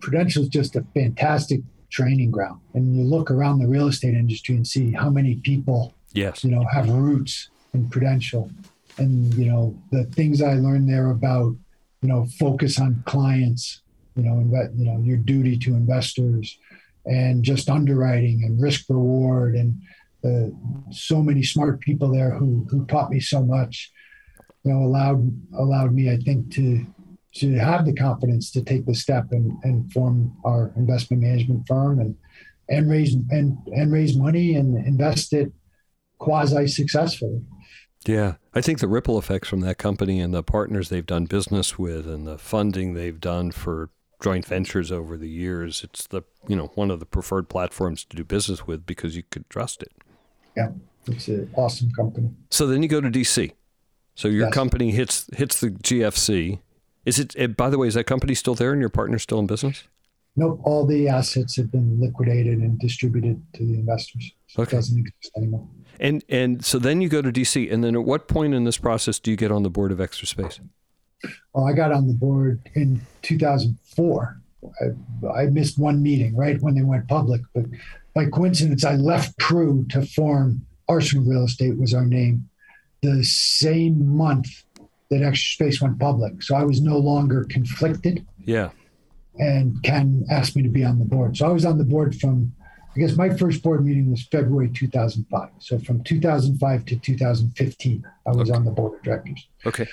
Prudential 0.00 0.44
is 0.44 0.48
just 0.48 0.76
a 0.76 0.84
fantastic 0.94 1.60
training 1.90 2.30
ground. 2.30 2.60
And 2.74 2.96
you 2.96 3.02
look 3.02 3.30
around 3.30 3.58
the 3.58 3.66
real 3.66 3.88
estate 3.88 4.14
industry 4.14 4.54
and 4.54 4.66
see 4.66 4.92
how 4.92 5.10
many 5.10 5.36
people, 5.36 5.94
yes, 6.12 6.44
you 6.44 6.50
know, 6.50 6.64
have 6.72 6.88
roots 6.88 7.48
in 7.74 7.88
Prudential. 7.88 8.50
And 8.98 9.32
you 9.34 9.46
know 9.46 9.78
the 9.92 10.04
things 10.04 10.42
I 10.42 10.54
learned 10.54 10.88
there 10.88 11.10
about, 11.10 11.54
you 12.02 12.08
know, 12.08 12.26
focus 12.38 12.80
on 12.80 13.02
clients, 13.06 13.82
you 14.16 14.24
know, 14.24 14.32
inve- 14.32 14.76
you 14.76 14.84
know, 14.84 15.00
your 15.00 15.18
duty 15.18 15.56
to 15.58 15.74
investors, 15.74 16.58
and 17.06 17.44
just 17.44 17.70
underwriting 17.70 18.42
and 18.44 18.60
risk 18.60 18.86
reward, 18.88 19.54
and 19.54 19.80
uh, 20.24 20.50
so 20.90 21.22
many 21.22 21.42
smart 21.42 21.80
people 21.80 22.10
there 22.12 22.32
who 22.32 22.66
who 22.70 22.84
taught 22.86 23.10
me 23.10 23.20
so 23.20 23.42
much. 23.42 23.92
You 24.64 24.72
know, 24.72 24.82
allowed 24.82 25.30
allowed 25.56 25.94
me, 25.94 26.10
I 26.10 26.16
think, 26.16 26.52
to 26.54 26.84
to 27.36 27.54
have 27.54 27.84
the 27.86 27.94
confidence 27.94 28.50
to 28.50 28.62
take 28.62 28.84
the 28.86 28.94
step 28.94 29.26
and, 29.30 29.52
and 29.62 29.92
form 29.92 30.36
our 30.44 30.72
investment 30.76 31.22
management 31.22 31.66
firm 31.68 32.00
and 32.00 32.16
and 32.68 32.90
raise 32.90 33.14
and 33.14 33.58
and 33.66 33.92
raise 33.92 34.16
money 34.16 34.56
and 34.56 34.76
invest 34.86 35.32
it 35.32 35.52
quasi 36.18 36.66
successfully. 36.66 37.40
Yeah, 38.06 38.34
I 38.54 38.60
think 38.60 38.78
the 38.78 38.88
ripple 38.88 39.18
effects 39.18 39.48
from 39.48 39.60
that 39.60 39.78
company 39.78 40.20
and 40.20 40.32
the 40.32 40.42
partners 40.42 40.88
they've 40.88 41.04
done 41.04 41.26
business 41.26 41.78
with 41.78 42.06
and 42.06 42.26
the 42.26 42.38
funding 42.38 42.94
they've 42.94 43.20
done 43.20 43.50
for 43.50 43.90
joint 44.22 44.46
ventures 44.46 44.90
over 44.90 45.16
the 45.16 45.28
years, 45.28 45.82
it's 45.84 46.06
the 46.06 46.22
you 46.46 46.56
know 46.56 46.70
one 46.74 46.90
of 46.90 47.00
the 47.00 47.06
preferred 47.06 47.48
platforms 47.48 48.04
to 48.04 48.16
do 48.16 48.24
business 48.24 48.66
with 48.66 48.86
because 48.86 49.16
you 49.16 49.24
could 49.30 49.48
trust 49.50 49.82
it. 49.82 49.92
Yeah, 50.56 50.70
it's 51.06 51.28
an 51.28 51.50
awesome 51.54 51.90
company. 51.92 52.30
So 52.50 52.66
then 52.66 52.82
you 52.82 52.88
go 52.88 53.00
to 53.00 53.10
DC. 53.10 53.52
So 54.14 54.28
your 54.28 54.46
yes. 54.46 54.54
company 54.54 54.90
hits 54.92 55.28
hits 55.34 55.60
the 55.60 55.70
GFC 55.70 56.60
is 57.08 57.18
it, 57.18 57.34
it, 57.36 57.56
by 57.56 57.70
the 57.70 57.78
way, 57.78 57.88
is 57.88 57.94
that 57.94 58.04
company 58.04 58.34
still 58.34 58.54
there 58.54 58.72
and 58.72 58.80
your 58.82 58.90
partner 58.90 59.18
still 59.18 59.38
in 59.38 59.46
business? 59.46 59.84
Nope. 60.36 60.60
All 60.62 60.84
the 60.84 61.08
assets 61.08 61.56
have 61.56 61.72
been 61.72 61.98
liquidated 61.98 62.58
and 62.58 62.78
distributed 62.78 63.42
to 63.54 63.64
the 63.64 63.74
investors. 63.74 64.30
So 64.48 64.62
okay. 64.62 64.76
It 64.76 64.80
doesn't 64.80 64.98
exist 64.98 65.32
anymore. 65.38 65.66
And 66.00 66.24
and 66.28 66.64
so 66.64 66.78
then 66.78 67.00
you 67.00 67.08
go 67.08 67.22
to 67.22 67.32
DC, 67.32 67.72
and 67.72 67.82
then 67.82 67.94
at 67.94 68.04
what 68.04 68.28
point 68.28 68.54
in 68.54 68.64
this 68.64 68.78
process 68.78 69.18
do 69.18 69.30
you 69.30 69.36
get 69.36 69.50
on 69.50 69.62
the 69.62 69.70
board 69.70 69.92
of 69.92 70.00
Extra 70.00 70.26
Space? 70.26 70.60
Well, 71.52 71.66
I 71.66 71.72
got 71.72 71.92
on 71.92 72.06
the 72.06 72.14
board 72.14 72.60
in 72.74 73.00
2004. 73.22 74.40
I, 74.80 75.26
I 75.26 75.46
missed 75.46 75.78
one 75.78 76.02
meeting 76.02 76.36
right 76.36 76.60
when 76.60 76.74
they 76.74 76.82
went 76.82 77.08
public, 77.08 77.40
but 77.54 77.64
by 78.14 78.26
coincidence, 78.26 78.84
I 78.84 78.94
left 78.94 79.38
Pru 79.38 79.88
to 79.90 80.02
form 80.06 80.64
Arsenal 80.88 81.24
Real 81.24 81.44
Estate 81.44 81.78
was 81.78 81.94
our 81.94 82.06
name. 82.06 82.48
The 83.02 83.22
same 83.22 84.16
month 84.16 84.48
that 85.10 85.22
Extra 85.22 85.66
Space 85.66 85.80
went 85.80 85.98
public. 85.98 86.42
So 86.42 86.54
I 86.54 86.64
was 86.64 86.80
no 86.80 86.98
longer 86.98 87.44
conflicted. 87.48 88.26
Yeah. 88.44 88.70
And 89.38 89.80
Ken 89.82 90.26
asked 90.30 90.56
me 90.56 90.62
to 90.62 90.68
be 90.68 90.84
on 90.84 90.98
the 90.98 91.04
board. 91.04 91.36
So 91.36 91.48
I 91.48 91.52
was 91.52 91.64
on 91.64 91.78
the 91.78 91.84
board 91.84 92.16
from, 92.16 92.52
I 92.94 93.00
guess 93.00 93.16
my 93.16 93.30
first 93.30 93.62
board 93.62 93.84
meeting 93.84 94.10
was 94.10 94.22
February 94.24 94.70
2005. 94.70 95.50
So 95.58 95.78
from 95.78 96.02
2005 96.02 96.84
to 96.86 96.96
2015, 96.96 98.06
I 98.26 98.30
was 98.30 98.50
okay. 98.50 98.56
on 98.56 98.64
the 98.64 98.70
board 98.70 98.94
of 98.94 99.02
directors. 99.02 99.46
Okay. 99.66 99.86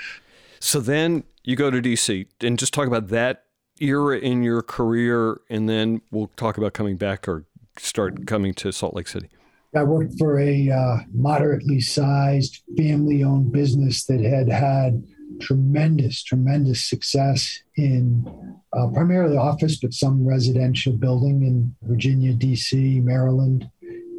So 0.60 0.80
then 0.80 1.24
you 1.44 1.56
go 1.56 1.70
to 1.70 1.82
DC 1.82 2.26
and 2.42 2.58
just 2.58 2.74
talk 2.74 2.88
about 2.88 3.10
that 3.10 3.44
era 3.80 4.18
in 4.18 4.42
your 4.42 4.62
career, 4.62 5.42
and 5.50 5.70
then 5.70 6.02
we'll 6.12 6.32
talk 6.38 6.58
about 6.58 6.74
coming 6.74 6.98
back 6.98 7.28
or 7.28 7.46
start 7.78 8.26
coming 8.26 8.54
to 8.56 8.72
Salt 8.72 8.94
Lake 8.94 9.08
City. 9.08 9.30
I 9.76 9.84
worked 9.84 10.18
for 10.18 10.40
a 10.40 10.70
uh, 10.70 10.98
moderately 11.14 11.82
sized 11.82 12.64
family 12.78 13.24
owned 13.24 13.52
business 13.52 14.06
that 14.06 14.22
had 14.22 14.48
had 14.48 15.04
tremendous, 15.40 16.24
tremendous 16.24 16.90
success 16.90 17.60
in 17.76 18.26
uh, 18.74 18.88
primarily 18.88 19.38
office, 19.38 19.78
but 19.80 19.94
some 19.94 20.26
residential 20.28 20.94
building 20.94 21.44
in 21.44 21.76
Virginia, 21.84 22.34
DC, 22.34 23.04
Maryland 23.04 23.70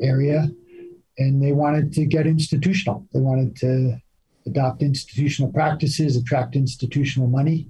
area. 0.02 0.48
And 1.18 1.42
they 1.42 1.52
wanted 1.52 1.92
to 1.94 2.04
get 2.04 2.26
institutional. 2.26 3.06
They 3.12 3.20
wanted 3.20 3.56
to 3.56 3.98
adopt 4.46 4.82
institutional 4.82 5.52
practices, 5.52 6.16
attract 6.16 6.56
institutional 6.56 7.28
money. 7.28 7.68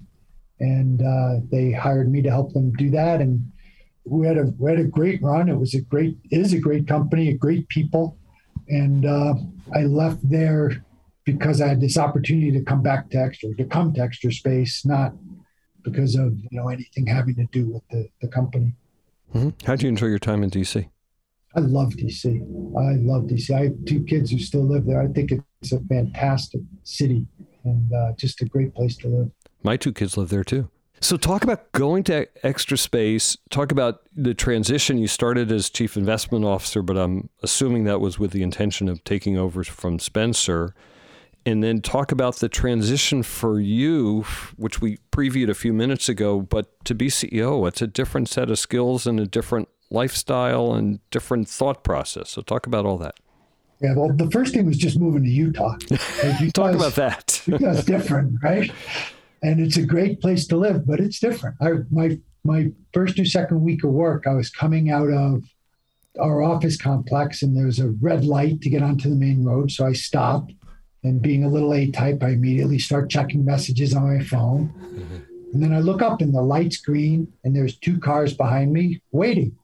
And 0.59 1.03
uh, 1.03 1.41
they 1.51 1.73
hired 1.73 2.11
me 2.11 2.23
to 2.23 2.31
help 2.31 2.53
them 2.53 2.73
do 2.73 2.91
that. 2.91 3.21
And 3.21 3.53
we 4.07 4.27
had 4.27 4.39
a 4.39 4.53
we 4.59 4.71
had 4.71 4.81
a 4.81 4.85
great 4.85 5.23
run. 5.23 5.49
It 5.49 5.59
was 5.59 5.75
a 5.75 5.81
great 5.81 6.17
it 6.31 6.41
is 6.41 6.53
a 6.53 6.59
great 6.59 6.87
company, 6.87 7.29
a 7.29 7.37
great 7.37 7.69
people, 7.69 8.17
and 8.69 9.05
uh, 9.05 9.35
I 9.75 9.83
left 9.83 10.29
there 10.29 10.85
because 11.27 11.61
I 11.61 11.69
had 11.69 11.81
this 11.81 11.99
opportunity 11.99 12.51
to 12.53 12.63
come 12.63 12.83
back 12.83 13.11
to 13.11 13.19
extra 13.19 13.55
to 13.55 13.65
come 13.65 13.93
to 13.95 14.01
extra 14.01 14.33
space, 14.33 14.87
not 14.87 15.13
because 15.83 16.15
of 16.15 16.39
you 16.39 16.49
know 16.59 16.69
anything 16.69 17.07
having 17.07 17.35
to 17.35 17.47
do 17.53 17.67
with 17.67 17.83
the 17.91 18.09
the 18.23 18.29
company. 18.29 18.75
Mm-hmm. 19.35 19.51
How 19.67 19.75
did 19.75 19.83
you 19.83 19.89
enjoy 19.91 20.07
your 20.07 20.19
time 20.19 20.43
in 20.43 20.51
DC? 20.51 20.89
I 21.55 21.61
love 21.61 21.95
DC. 21.95 22.27
I 22.79 22.97
love 23.03 23.25
DC. 23.25 23.51
I 23.51 23.65
have 23.65 23.85
two 23.87 24.03
kids 24.05 24.31
who 24.31 24.39
still 24.39 24.65
live 24.65 24.87
there. 24.87 25.03
I 25.03 25.09
think 25.09 25.33
it's 25.33 25.73
a 25.73 25.81
fantastic 25.81 26.61
city 26.85 27.27
and 27.65 27.93
uh, 27.93 28.13
just 28.17 28.41
a 28.43 28.45
great 28.45 28.75
place 28.75 28.97
to 28.99 29.09
live. 29.09 29.31
My 29.63 29.77
two 29.77 29.93
kids 29.93 30.17
live 30.17 30.29
there 30.29 30.45
too. 30.45 30.71
So, 31.01 31.17
talk 31.17 31.45
about 31.45 31.73
going 31.73 32.05
to 32.05 32.27
Extra 32.43 32.79
Space. 32.79 33.37
Talk 33.51 33.71
about 33.71 34.01
the 34.15 34.33
transition. 34.33 34.97
You 34.97 35.09
started 35.09 35.53
as 35.53 35.69
chief 35.69 35.97
investment 35.97 36.45
officer, 36.45 36.81
but 36.81 36.97
I'm 36.97 37.29
assuming 37.43 37.85
that 37.85 38.01
was 38.01 38.19
with 38.19 38.31
the 38.31 38.43
intention 38.43 38.89
of 38.89 39.05
taking 39.05 39.37
over 39.37 39.63
from 39.65 39.99
Spencer. 39.99 40.75
And 41.47 41.63
then 41.63 41.81
talk 41.81 42.13
about 42.13 42.37
the 42.37 42.49
transition 42.49 43.23
for 43.23 43.61
you, 43.61 44.23
which 44.57 44.81
we 44.81 44.99
previewed 45.13 45.49
a 45.49 45.55
few 45.55 45.73
minutes 45.73 46.09
ago, 46.09 46.41
but 46.41 46.85
to 46.85 46.95
be 46.95 47.07
CEO, 47.07 47.67
it's 47.69 47.81
a 47.81 47.87
different 47.87 48.29
set 48.29 48.51
of 48.51 48.59
skills 48.59 49.07
and 49.07 49.21
a 49.21 49.27
different 49.27 49.69
lifestyle 49.89 50.75
and 50.75 50.99
different 51.11 51.49
thought 51.49 51.85
process. 51.85 52.31
So, 52.31 52.43
talk 52.43 52.67
about 52.67 52.85
all 52.85 52.99
that. 52.99 53.15
Yeah, 53.81 53.95
well, 53.95 54.13
the 54.13 54.31
first 54.31 54.55
thing 54.55 54.67
was 54.67 54.77
just 54.77 54.99
moving 54.99 55.23
to 55.23 55.31
Utah. 55.31 55.77
talk 56.53 56.75
about 56.75 56.95
that. 56.97 57.43
Utah's 57.47 57.85
different, 57.85 58.43
right? 58.43 58.71
and 59.43 59.61
it's 59.61 59.77
a 59.77 59.83
great 59.83 60.21
place 60.21 60.47
to 60.49 60.57
live, 60.57 60.87
but 60.87 61.01
it's 61.01 61.21
different. 61.21 61.57
I, 61.61 61.71
my 61.91 62.19
my 62.45 62.71
first 62.93 63.19
or 63.19 63.25
second 63.25 63.61
week 63.63 63.85
of 63.85 63.91
work, 63.91 64.27
I 64.27 64.35
was 64.35 64.51
coming 64.51 64.91
out 64.91 65.11
of 65.11 65.45
our 66.19 66.43
office 66.43 66.77
complex, 66.77 67.43
and 67.43 67.57
there 67.57 67.67
was 67.67 67.79
a 67.79 67.91
red 68.01 68.25
light 68.25 68.61
to 68.63 68.71
get 68.71 68.83
onto 68.83 69.09
the 69.09 69.17
main 69.17 69.45
road, 69.45 69.71
so 69.71 69.87
I 69.87 69.93
stopped. 69.93 70.53
And 71.07 71.23
being 71.23 71.45
a 71.45 71.49
little 71.49 71.73
A-type, 71.73 72.21
I 72.21 72.31
immediately 72.31 72.81
start 72.81 73.09
checking 73.09 73.45
messages 73.45 73.95
on 73.95 74.17
my 74.17 74.25
phone. 74.25 74.75
Mm-hmm. 74.77 75.17
And 75.53 75.63
then 75.63 75.73
I 75.73 75.79
look 75.79 76.03
up, 76.03 76.21
and 76.21 76.35
the 76.35 76.43
light's 76.43 76.79
green, 76.79 77.33
and 77.45 77.55
there's 77.55 77.77
two 77.77 78.01
cars 78.01 78.35
behind 78.35 78.73
me 78.73 79.01
waiting. 79.13 79.57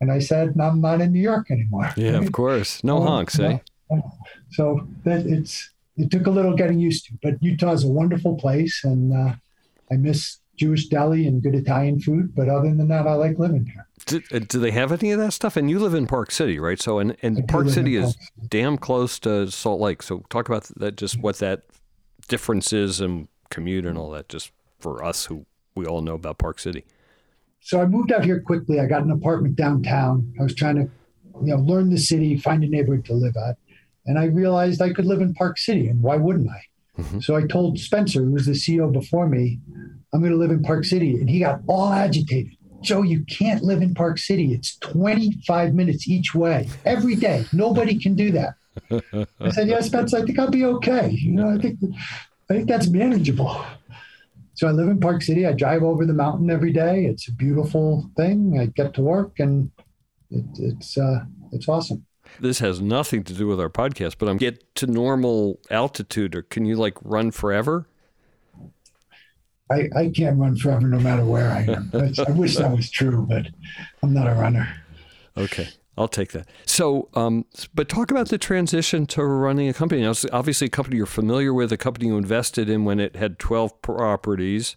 And 0.00 0.10
I 0.10 0.18
said, 0.18 0.54
"I'm 0.60 0.80
not 0.80 1.00
in 1.00 1.12
New 1.12 1.20
York 1.20 1.52
anymore." 1.52 1.88
Yeah, 1.96 2.18
of 2.18 2.32
course, 2.32 2.82
no 2.82 3.00
honks, 3.00 3.38
eh? 3.38 3.58
So 4.50 4.86
that 5.04 5.24
it's 5.24 5.70
it 5.96 6.10
took 6.10 6.26
a 6.26 6.30
little 6.30 6.56
getting 6.56 6.80
used 6.80 7.06
to. 7.06 7.12
But 7.22 7.40
Utah 7.40 7.72
is 7.72 7.84
a 7.84 7.88
wonderful 7.88 8.34
place, 8.34 8.82
and 8.82 9.14
uh, 9.14 9.34
I 9.90 9.94
miss 9.96 10.38
Jewish 10.56 10.88
deli 10.88 11.28
and 11.28 11.40
good 11.40 11.54
Italian 11.54 12.00
food. 12.00 12.34
But 12.34 12.48
other 12.48 12.74
than 12.74 12.88
that, 12.88 13.06
I 13.06 13.14
like 13.14 13.38
living 13.38 13.66
here. 13.66 13.85
Do, 14.04 14.20
uh, 14.32 14.40
do 14.40 14.60
they 14.60 14.72
have 14.72 14.92
any 14.92 15.10
of 15.12 15.18
that 15.18 15.32
stuff? 15.32 15.56
And 15.56 15.70
you 15.70 15.78
live 15.78 15.94
in 15.94 16.06
Park 16.06 16.30
City, 16.30 16.58
right? 16.58 16.80
So, 16.80 16.98
and, 16.98 17.16
and 17.22 17.48
Park 17.48 17.70
City 17.70 17.96
is 17.96 18.16
Park 18.16 18.48
damn 18.48 18.76
close 18.76 19.18
to 19.20 19.50
Salt 19.50 19.80
Lake. 19.80 20.02
So, 20.02 20.22
talk 20.28 20.48
about 20.48 20.64
that, 20.76 20.96
just 20.96 21.18
what 21.18 21.38
that 21.38 21.62
difference 22.28 22.72
is 22.72 23.00
and 23.00 23.28
commute 23.48 23.86
and 23.86 23.96
all 23.96 24.10
that, 24.10 24.28
just 24.28 24.52
for 24.78 25.02
us 25.02 25.26
who 25.26 25.46
we 25.74 25.86
all 25.86 26.02
know 26.02 26.14
about 26.14 26.36
Park 26.36 26.58
City. 26.58 26.84
So, 27.60 27.80
I 27.80 27.86
moved 27.86 28.12
out 28.12 28.24
here 28.24 28.40
quickly. 28.40 28.80
I 28.80 28.86
got 28.86 29.02
an 29.02 29.10
apartment 29.10 29.56
downtown. 29.56 30.30
I 30.38 30.42
was 30.42 30.54
trying 30.54 30.76
to, 30.76 30.90
you 31.42 31.56
know, 31.56 31.56
learn 31.56 31.88
the 31.88 31.98
city, 31.98 32.36
find 32.36 32.62
a 32.62 32.68
neighborhood 32.68 33.06
to 33.06 33.14
live 33.14 33.34
at. 33.36 33.56
And 34.04 34.18
I 34.18 34.26
realized 34.26 34.82
I 34.82 34.92
could 34.92 35.06
live 35.06 35.22
in 35.22 35.32
Park 35.34 35.58
City, 35.58 35.88
and 35.88 36.02
why 36.02 36.16
wouldn't 36.16 36.50
I? 36.50 37.00
Mm-hmm. 37.00 37.20
So 37.20 37.36
I 37.36 37.46
told 37.46 37.78
Spencer, 37.78 38.22
who 38.22 38.32
was 38.32 38.46
the 38.46 38.52
CEO 38.52 38.92
before 38.92 39.28
me, 39.28 39.58
I'm 40.12 40.20
going 40.20 40.32
to 40.32 40.38
live 40.38 40.50
in 40.50 40.62
Park 40.62 40.84
City. 40.84 41.16
And 41.16 41.28
he 41.28 41.40
got 41.40 41.60
all 41.66 41.92
agitated. 41.92 42.55
Joe, 42.86 43.02
you 43.02 43.24
can't 43.24 43.62
live 43.62 43.82
in 43.82 43.94
Park 43.94 44.18
City. 44.18 44.54
It's 44.54 44.76
25 44.78 45.74
minutes 45.74 46.08
each 46.08 46.34
way 46.34 46.68
every 46.84 47.16
day. 47.16 47.44
Nobody 47.52 47.98
can 47.98 48.14
do 48.14 48.30
that. 48.32 48.54
I 49.40 49.50
said, 49.50 49.68
yes, 49.68 49.86
Spencer, 49.86 50.18
I 50.18 50.22
think 50.22 50.38
I'll 50.38 50.50
be 50.50 50.64
okay. 50.64 51.10
You 51.10 51.32
know, 51.32 51.50
I 51.50 51.58
think 51.58 51.78
I 52.48 52.54
think 52.54 52.68
that's 52.68 52.88
manageable." 52.88 53.64
So 54.54 54.66
I 54.66 54.70
live 54.70 54.88
in 54.88 55.00
Park 55.00 55.22
City. 55.22 55.46
I 55.46 55.52
drive 55.52 55.82
over 55.82 56.06
the 56.06 56.14
mountain 56.14 56.50
every 56.50 56.72
day. 56.72 57.04
It's 57.04 57.28
a 57.28 57.32
beautiful 57.32 58.10
thing. 58.16 58.58
I 58.58 58.66
get 58.66 58.94
to 58.94 59.02
work, 59.02 59.38
and 59.38 59.70
it, 60.30 60.44
it's 60.58 60.96
uh, 60.96 61.24
it's 61.52 61.68
awesome. 61.68 62.06
This 62.40 62.58
has 62.58 62.80
nothing 62.80 63.22
to 63.24 63.32
do 63.32 63.46
with 63.46 63.60
our 63.60 63.68
podcast, 63.68 64.16
but 64.18 64.28
I'm 64.28 64.36
get 64.36 64.74
to 64.76 64.86
normal 64.86 65.58
altitude, 65.70 66.34
or 66.34 66.42
can 66.42 66.64
you 66.64 66.76
like 66.76 66.96
run 67.02 67.30
forever? 67.30 67.86
I, 69.70 69.88
I 69.96 70.08
can't 70.14 70.38
run 70.38 70.56
forever 70.56 70.86
no 70.86 71.00
matter 71.00 71.24
where 71.24 71.50
I 71.50 71.62
am. 71.62 71.90
I 71.94 72.30
wish 72.32 72.56
that 72.56 72.70
was 72.70 72.90
true, 72.90 73.26
but 73.28 73.48
I'm 74.02 74.14
not 74.14 74.28
a 74.28 74.34
runner. 74.34 74.68
Okay. 75.36 75.68
I'll 75.98 76.08
take 76.08 76.32
that. 76.32 76.46
So, 76.66 77.08
um, 77.14 77.46
but 77.74 77.88
talk 77.88 78.10
about 78.10 78.28
the 78.28 78.38
transition 78.38 79.06
to 79.06 79.24
running 79.24 79.68
a 79.68 79.72
company. 79.72 80.02
Now, 80.02 80.10
it's 80.10 80.26
obviously 80.30 80.66
a 80.66 80.70
company 80.70 80.98
you're 80.98 81.06
familiar 81.06 81.54
with, 81.54 81.72
a 81.72 81.78
company 81.78 82.08
you 82.08 82.18
invested 82.18 82.68
in 82.68 82.84
when 82.84 83.00
it 83.00 83.16
had 83.16 83.38
12 83.38 83.80
properties. 83.80 84.76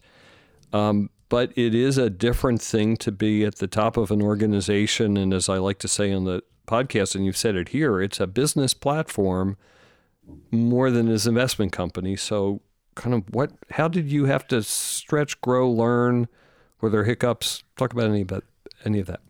Um, 0.72 1.10
but 1.28 1.52
it 1.58 1.76
is 1.76 1.98
a 1.98 2.10
different 2.10 2.62
thing 2.62 2.96
to 2.98 3.12
be 3.12 3.44
at 3.44 3.56
the 3.56 3.68
top 3.68 3.98
of 3.98 4.12
an 4.12 4.22
organization. 4.22 5.18
And 5.18 5.34
as 5.34 5.50
I 5.50 5.58
like 5.58 5.80
to 5.80 5.88
say 5.88 6.12
on 6.14 6.24
the 6.24 6.42
podcast, 6.68 7.16
and 7.16 7.26
you've 7.26 7.38
said 7.38 7.56
it 7.56 7.70
here, 7.70 8.02
it's 8.02 8.20
a 8.20 8.28
business 8.28 8.74
platform 8.74 9.58
more 10.52 10.90
than 10.90 11.10
an 11.10 11.20
investment 11.28 11.74
company. 11.74 12.16
So, 12.16 12.62
kind 13.00 13.16
of 13.16 13.24
what, 13.34 13.52
how 13.72 13.88
did 13.88 14.12
you 14.12 14.26
have 14.26 14.48
to 14.50 14.62
stretch, 14.62 15.40
grow, 15.42 15.70
learn? 15.70 16.28
Were 16.82 16.90
there 16.90 17.06
hiccups? 17.06 17.64
Talk 17.78 17.94
about 17.94 18.06
any 18.06 18.22
of 18.22 18.28
that. 18.30 18.44
Any 18.86 19.00
of 19.00 19.08
that 19.08 19.22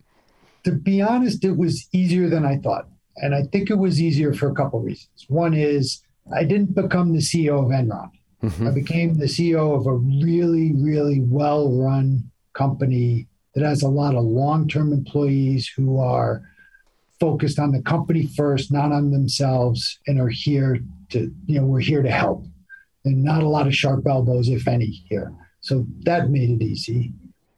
to 0.64 0.72
be 0.72 1.00
honest, 1.00 1.44
it 1.44 1.56
was 1.56 1.88
easier 1.92 2.28
than 2.28 2.44
I 2.44 2.56
thought. 2.56 2.88
And 3.16 3.34
I 3.34 3.42
think 3.44 3.70
it 3.70 3.78
was 3.78 4.00
easier 4.00 4.32
for 4.32 4.50
a 4.50 4.54
couple 4.54 4.78
of 4.78 4.84
reasons. 4.84 5.26
One 5.28 5.54
is 5.54 6.02
I 6.34 6.44
didn't 6.44 6.74
become 6.74 7.12
the 7.12 7.20
CEO 7.20 7.64
of 7.64 7.70
Enron. 7.70 8.10
Mm-hmm. 8.42 8.68
I 8.68 8.70
became 8.70 9.14
the 9.14 9.26
CEO 9.26 9.76
of 9.78 9.86
a 9.86 9.94
really, 9.94 10.72
really 10.74 11.20
well 11.20 11.70
run 11.72 12.30
company 12.52 13.26
that 13.54 13.64
has 13.64 13.82
a 13.82 13.88
lot 13.88 14.14
of 14.14 14.24
long 14.24 14.68
term 14.68 14.92
employees 14.92 15.68
who 15.68 15.98
are 15.98 16.42
focused 17.18 17.58
on 17.58 17.72
the 17.72 17.82
company 17.82 18.26
first, 18.26 18.72
not 18.72 18.92
on 18.92 19.10
themselves, 19.10 19.98
and 20.06 20.18
are 20.18 20.28
here 20.28 20.78
to, 21.10 21.30
you 21.46 21.60
know, 21.60 21.66
we're 21.66 21.80
here 21.80 22.02
to 22.02 22.10
help. 22.10 22.46
And 23.04 23.24
not 23.24 23.42
a 23.42 23.48
lot 23.48 23.66
of 23.66 23.74
sharp 23.74 24.06
elbows, 24.06 24.48
if 24.48 24.68
any, 24.68 25.04
here. 25.08 25.32
So 25.60 25.86
that 26.02 26.30
made 26.30 26.50
it 26.50 26.62
easy. 26.62 27.12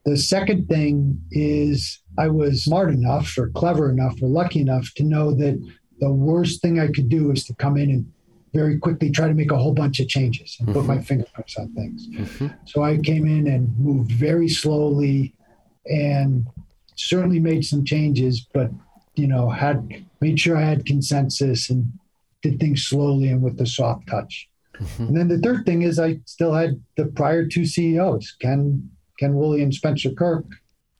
The 0.04 0.16
second 0.16 0.68
thing 0.68 1.20
is 1.30 2.00
I 2.18 2.28
was 2.28 2.64
smart 2.64 2.90
enough 2.90 3.36
or 3.38 3.50
clever 3.50 3.90
enough 3.90 4.20
or 4.20 4.28
lucky 4.28 4.60
enough 4.60 4.92
to 4.96 5.04
know 5.04 5.32
that 5.34 5.60
the 6.00 6.12
worst 6.12 6.60
thing 6.60 6.80
I 6.80 6.88
could 6.88 7.08
do 7.08 7.30
is 7.30 7.44
to 7.44 7.54
come 7.54 7.76
in 7.76 7.90
and 7.90 8.12
very 8.52 8.78
quickly 8.78 9.10
try 9.10 9.28
to 9.28 9.34
make 9.34 9.50
a 9.50 9.56
whole 9.56 9.72
bunch 9.72 10.00
of 10.00 10.08
changes 10.08 10.56
and 10.58 10.68
mm-hmm. 10.68 10.78
put 10.78 10.86
my 10.86 10.96
mm-hmm. 10.96 11.04
fingerprints 11.04 11.56
on 11.56 11.72
things. 11.74 12.08
Mm-hmm. 12.08 12.48
So 12.66 12.82
I 12.82 12.98
came 12.98 13.26
in 13.26 13.46
and 13.46 13.78
moved 13.78 14.12
very 14.12 14.48
slowly 14.48 15.34
and 15.86 16.46
certainly 16.96 17.40
made 17.40 17.64
some 17.64 17.84
changes, 17.84 18.46
but 18.52 18.70
you 19.14 19.26
know, 19.26 19.48
had 19.48 20.04
made 20.20 20.40
sure 20.40 20.56
I 20.56 20.62
had 20.62 20.86
consensus 20.86 21.70
and 21.70 21.92
did 22.42 22.58
things 22.58 22.82
slowly 22.82 23.28
and 23.28 23.42
with 23.42 23.58
the 23.58 23.66
soft 23.66 24.08
touch. 24.08 24.48
And 24.98 25.16
then 25.16 25.28
the 25.28 25.38
third 25.38 25.64
thing 25.64 25.82
is 25.82 25.98
I 25.98 26.20
still 26.24 26.52
had 26.52 26.80
the 26.96 27.06
prior 27.06 27.46
two 27.46 27.64
CEOs, 27.66 28.36
Ken 28.40 28.90
Ken 29.18 29.34
Woolley 29.34 29.62
and 29.62 29.72
Spencer 29.72 30.10
Kirk, 30.10 30.44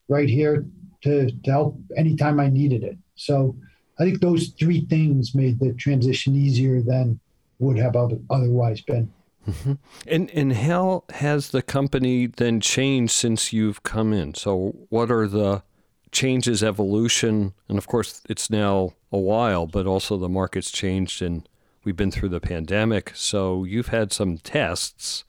right 0.07 0.29
here 0.29 0.65
to, 1.01 1.29
to 1.29 1.51
help 1.51 1.77
anytime 1.97 2.39
I 2.39 2.49
needed 2.49 2.83
it. 2.83 2.97
So 3.15 3.55
I 3.99 4.03
think 4.03 4.21
those 4.21 4.49
three 4.59 4.85
things 4.85 5.35
made 5.35 5.59
the 5.59 5.73
transition 5.73 6.35
easier 6.35 6.81
than 6.81 7.19
would 7.59 7.77
have 7.77 7.95
otherwise 7.95 8.81
been. 8.81 9.11
Mm-hmm. 9.47 9.73
And 10.07 10.29
and 10.31 10.53
how 10.53 11.03
has 11.15 11.49
the 11.49 11.61
company 11.61 12.27
then 12.27 12.61
changed 12.61 13.11
since 13.11 13.51
you've 13.51 13.83
come 13.83 14.13
in? 14.13 14.35
So 14.35 14.73
what 14.89 15.11
are 15.11 15.27
the 15.27 15.63
changes, 16.11 16.63
evolution, 16.63 17.53
and 17.67 17.77
of 17.77 17.87
course 17.87 18.21
it's 18.29 18.49
now 18.49 18.93
a 19.11 19.17
while, 19.17 19.67
but 19.67 19.85
also 19.85 20.17
the 20.17 20.29
market's 20.29 20.71
changed 20.71 21.21
and 21.21 21.47
we've 21.83 21.95
been 21.95 22.11
through 22.11 22.29
the 22.29 22.39
pandemic. 22.39 23.11
So 23.15 23.63
you've 23.63 23.89
had 23.89 24.11
some 24.11 24.37
tests, 24.37 25.23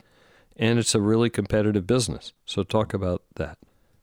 and 0.56 0.78
it's 0.78 0.94
a 0.94 1.00
really 1.00 1.30
competitive 1.30 1.86
business. 1.86 2.32
So 2.44 2.62
talk 2.62 2.94
about 2.94 3.22
that. 3.36 3.58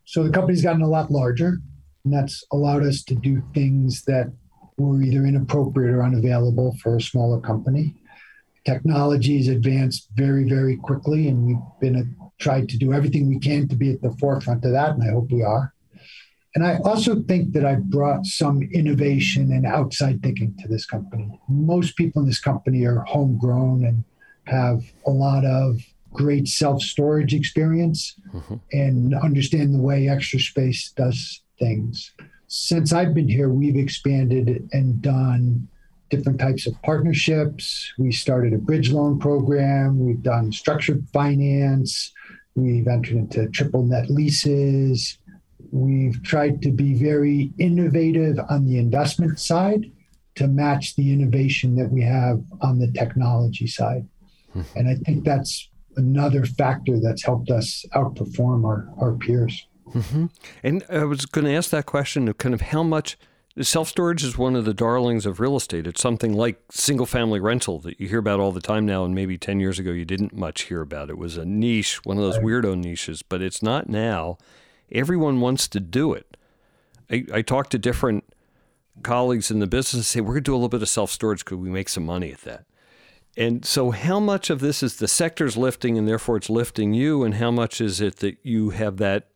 So 0.06 0.24
the 0.24 0.32
company's 0.32 0.64
gotten 0.64 0.82
a 0.82 0.88
lot 0.88 1.12
larger, 1.12 1.58
and 2.04 2.14
that's 2.14 2.43
allowed 2.52 2.84
us 2.84 3.04
to 3.04 3.16
do 3.16 3.41
things 3.54 4.04
that 4.06 4.32
were 4.78 5.02
either 5.02 5.26
inappropriate 5.26 5.93
or 5.93 6.04
unavailable 6.04 6.76
for 6.82 6.97
a 6.97 7.02
smaller 7.02 7.39
company. 7.39 7.95
Technology 8.66 9.38
has 9.38 9.47
advanced 9.47 10.10
very, 10.16 10.43
very 10.43 10.78
quickly, 10.78 11.28
and 11.28 11.45
we've 11.45 11.58
been 11.80 11.95
a, 11.95 12.04
tried 12.41 12.70
to 12.70 12.78
do 12.78 12.93
everything 12.93 13.28
we 13.28 13.39
can 13.39 13.68
to 13.68 13.76
be 13.76 13.91
at 13.91 14.02
the 14.02 14.12
forefront 14.20 14.66
of 14.66 14.72
that, 14.72 14.91
and 14.91 15.04
I 15.04 15.12
hope 15.12 15.32
we 15.32 15.43
are. 15.43 15.71
And 16.54 16.66
I 16.66 16.78
also 16.84 17.22
think 17.22 17.54
that 17.54 17.66
I've 17.66 17.89
brought 17.89 18.26
some 18.26 18.62
innovation 18.74 19.54
and 19.54 19.66
outside 19.66 20.22
thinking 20.22 20.54
to 20.60 20.68
this 20.68 20.86
company. 20.86 21.39
Most 21.47 21.95
people 21.95 22.22
in 22.22 22.28
this 22.28 22.41
company 22.41 22.86
are 22.86 23.02
homegrown 23.02 23.86
and 23.86 24.04
have 24.47 24.84
a 25.08 25.12
lot 25.12 25.45
of 25.45 25.80
great 26.12 26.47
self 26.47 26.82
storage 26.82 27.34
experience 27.34 28.16
mm-hmm. 28.34 28.56
and 28.74 29.16
understand 29.16 29.74
the 29.74 29.82
way 29.82 30.10
Extra 30.10 30.39
Space 30.39 30.91
does 30.95 31.41
things. 31.58 32.12
Since 32.47 32.91
I've 32.91 33.14
been 33.14 33.30
here, 33.30 33.49
we've 33.49 33.78
expanded 33.78 34.68
and 34.74 35.02
done 35.02 35.70
different 36.10 36.39
types 36.39 36.68
of 36.68 36.80
partnerships. 36.82 37.93
We 37.97 38.12
started 38.12 38.54
a 38.54 38.58
bridge 38.58 38.91
loan 38.91 39.20
program, 39.20 40.06
we've 40.06 40.22
done 40.22 40.52
structured 40.52 41.08
finance, 41.14 42.12
we've 42.56 42.88
entered 42.88 43.16
into 43.16 43.47
triple 43.49 43.84
net 43.84 44.10
leases. 44.10 45.18
We've 45.72 46.22
tried 46.24 46.62
to 46.64 46.72
be 46.72 46.94
very 46.94 47.52
innovative 47.58 48.38
on 48.50 48.66
the 48.66 48.78
investment 48.78 49.40
side 49.40 49.92
to 50.36 50.48
match 50.48 50.96
the 50.96 51.12
innovation 51.12 51.76
that 51.76 51.90
we 51.90 52.02
have 52.04 52.44
on 52.62 52.80
the 52.80 52.92
technology 52.92 53.68
side. 53.68 54.08
Mm-hmm. 54.56 54.80
And 54.80 54.90
I 54.90 54.96
think 54.96 55.24
that's 55.24 55.70
another 55.98 56.46
factor 56.46 57.00
that's 57.00 57.24
helped 57.24 57.50
us 57.50 57.86
outperform 57.94 58.66
our, 58.66 58.90
our 59.00 59.14
peers. 59.14 59.68
Mm-hmm. 59.94 60.28
And 60.64 60.84
I 60.90 61.04
was 61.04 61.26
going 61.26 61.46
to 61.46 61.54
ask 61.54 61.70
that 61.72 61.86
question 61.86 62.28
of 62.28 62.38
kind 62.38 62.54
of 62.54 62.62
how 62.62 62.84
much 62.84 63.18
self 63.62 63.90
storage 63.90 64.24
is 64.24 64.38
one 64.38 64.56
of 64.56 64.66
the 64.66 64.74
darlings 64.74 65.26
of 65.26 65.40
real 65.40 65.56
estate. 65.56 65.88
It's 65.88 66.02
something 66.02 66.34
like 66.34 66.62
single 66.72 67.06
family 67.06 67.40
rental 67.40 67.80
that 67.80 68.00
you 68.00 68.08
hear 68.08 68.20
about 68.20 68.40
all 68.40 68.52
the 68.52 68.62
time 68.62 68.86
now, 68.86 69.04
and 69.04 69.14
maybe 69.14 69.38
10 69.38 69.60
years 69.60 69.80
ago 69.80 69.92
you 69.92 70.06
didn't 70.06 70.34
much 70.34 70.64
hear 70.64 70.82
about. 70.82 71.10
It 71.10 71.18
was 71.18 71.38
a 71.38 71.46
niche, 71.46 72.04
one 72.06 72.18
of 72.18 72.24
those 72.24 72.38
weirdo 72.38 72.78
niches, 72.78 73.22
but 73.22 73.42
it's 73.42 73.62
not 73.62 73.90
now. 73.90 74.38
Everyone 74.92 75.39
wants 75.39 75.68
to 75.70 75.80
do 75.80 76.14
it. 76.14 76.38
I, 77.10 77.26
I 77.34 77.42
talk 77.42 77.70
to 77.70 77.78
different 77.78 78.24
colleagues 79.04 79.52
in 79.52 79.60
the 79.60 79.68
business 79.68 79.94
and 79.94 80.06
say, 80.06 80.22
we're 80.22 80.34
going 80.34 80.44
to 80.44 80.52
do 80.52 80.54
a 80.54 80.58
little 80.58 80.70
bit 80.70 80.82
of 80.82 80.89
self 80.89 81.12
storage 81.12 81.44
because 81.44 81.58
we 81.58 81.70
make 81.70 81.89
some 81.89 82.06
money 82.06 82.32
at 82.32 82.42
that. 82.42 82.66
And 83.38 83.66
so, 83.66 83.92
how 83.92 84.20
much 84.20 84.50
of 84.50 84.60
this 84.60 84.84
is 84.84 84.98
the 84.98 85.08
sector's 85.08 85.56
lifting 85.56 85.98
and 85.98 86.08
therefore 86.08 86.38
it's 86.38 86.50
lifting 86.50 86.94
you, 86.94 87.24
and 87.24 87.36
how 87.36 87.50
much 87.50 87.80
is 87.80 88.02
it 88.02 88.18
that 88.18 88.38
you 88.44 88.72
have 88.72 88.98
that 88.98 89.30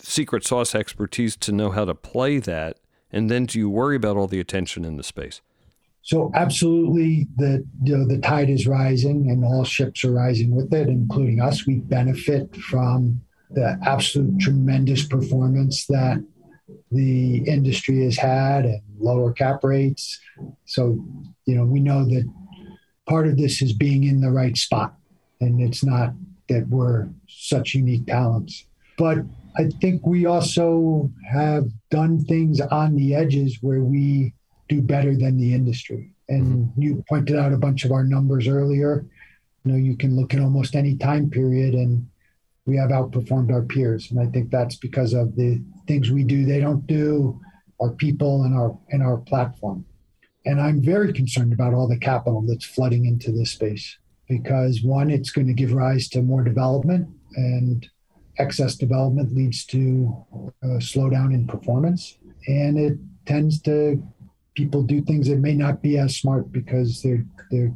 secret 0.00 0.44
sauce 0.44 0.74
expertise 0.74 1.36
to 1.36 1.52
know 1.52 1.70
how 1.70 1.84
to 1.84 1.94
play 1.94 2.38
that? 2.38 2.78
And 3.12 3.28
then 3.28 3.46
do 3.46 3.58
you 3.58 3.68
worry 3.68 3.96
about 3.96 4.16
all 4.16 4.28
the 4.28 4.38
attention 4.38 4.84
in 4.84 4.96
the 4.96 5.02
space? 5.02 5.40
So, 6.02 6.30
absolutely, 6.34 7.26
the 7.36 7.66
you 7.82 7.98
know, 7.98 8.06
the 8.06 8.18
tide 8.18 8.50
is 8.50 8.68
rising, 8.68 9.28
and 9.30 9.44
all 9.44 9.64
ships 9.64 10.04
are 10.04 10.12
rising 10.12 10.54
with 10.54 10.72
it, 10.72 10.88
including 10.88 11.40
us. 11.40 11.66
We 11.66 11.76
benefit 11.76 12.54
from 12.54 13.20
the 13.52 13.78
absolute 13.84 14.38
tremendous 14.40 15.04
performance 15.04 15.86
that 15.86 16.24
the 16.90 17.38
industry 17.38 18.04
has 18.04 18.16
had 18.16 18.64
and 18.64 18.82
lower 18.98 19.32
cap 19.32 19.64
rates. 19.64 20.20
So, 20.64 21.04
you 21.46 21.54
know, 21.54 21.64
we 21.64 21.80
know 21.80 22.04
that 22.04 22.30
part 23.08 23.26
of 23.26 23.36
this 23.36 23.62
is 23.62 23.72
being 23.72 24.04
in 24.04 24.20
the 24.20 24.30
right 24.30 24.56
spot. 24.56 24.94
And 25.40 25.60
it's 25.60 25.84
not 25.84 26.12
that 26.48 26.68
we're 26.68 27.08
such 27.28 27.74
unique 27.74 28.06
talents. 28.06 28.66
But 28.98 29.18
I 29.56 29.68
think 29.80 30.06
we 30.06 30.26
also 30.26 31.10
have 31.28 31.68
done 31.90 32.24
things 32.24 32.60
on 32.60 32.94
the 32.96 33.14
edges 33.14 33.58
where 33.62 33.80
we 33.80 34.34
do 34.68 34.82
better 34.82 35.16
than 35.16 35.38
the 35.38 35.54
industry. 35.54 36.12
And 36.28 36.66
mm-hmm. 36.66 36.82
you 36.82 37.04
pointed 37.08 37.36
out 37.36 37.52
a 37.52 37.58
bunch 37.58 37.84
of 37.84 37.92
our 37.92 38.04
numbers 38.04 38.46
earlier. 38.46 39.06
You 39.64 39.72
know, 39.72 39.78
you 39.78 39.96
can 39.96 40.16
look 40.16 40.34
at 40.34 40.40
almost 40.40 40.76
any 40.76 40.96
time 40.96 41.30
period 41.30 41.74
and 41.74 42.08
we 42.70 42.76
have 42.76 42.90
outperformed 42.90 43.50
our 43.52 43.62
peers. 43.62 44.10
And 44.10 44.18
I 44.20 44.26
think 44.32 44.50
that's 44.50 44.76
because 44.76 45.12
of 45.12 45.26
the 45.40 45.60
things 45.88 46.10
we 46.10 46.24
do 46.24 46.38
they 46.44 46.60
don't 46.66 46.86
do, 46.86 47.40
our 47.82 47.92
people 48.04 48.44
and 48.44 48.54
our 48.60 48.78
and 48.92 49.02
our 49.02 49.18
platform. 49.30 49.84
And 50.48 50.60
I'm 50.60 50.80
very 50.80 51.12
concerned 51.12 51.52
about 51.52 51.74
all 51.74 51.88
the 51.88 51.98
capital 51.98 52.40
that's 52.48 52.64
flooding 52.76 53.04
into 53.04 53.30
this 53.32 53.50
space. 53.50 53.86
because 54.30 54.82
one, 54.82 55.10
it's 55.10 55.30
going 55.30 55.48
to 55.48 55.52
give 55.52 55.72
rise 55.72 56.08
to 56.08 56.22
more 56.22 56.44
development, 56.44 57.08
and 57.34 57.86
excess 58.38 58.76
development 58.76 59.34
leads 59.34 59.66
to 59.66 60.24
a 60.62 60.78
slowdown 60.78 61.34
in 61.34 61.46
performance, 61.48 62.16
and 62.46 62.78
it 62.78 62.96
tends 63.26 63.60
to 63.62 64.00
people 64.54 64.82
do 64.84 65.02
things 65.02 65.26
that 65.28 65.38
may 65.38 65.54
not 65.54 65.82
be 65.82 65.98
as 65.98 66.16
smart 66.16 66.50
because 66.52 67.02
they're 67.02 67.26
they're 67.50 67.74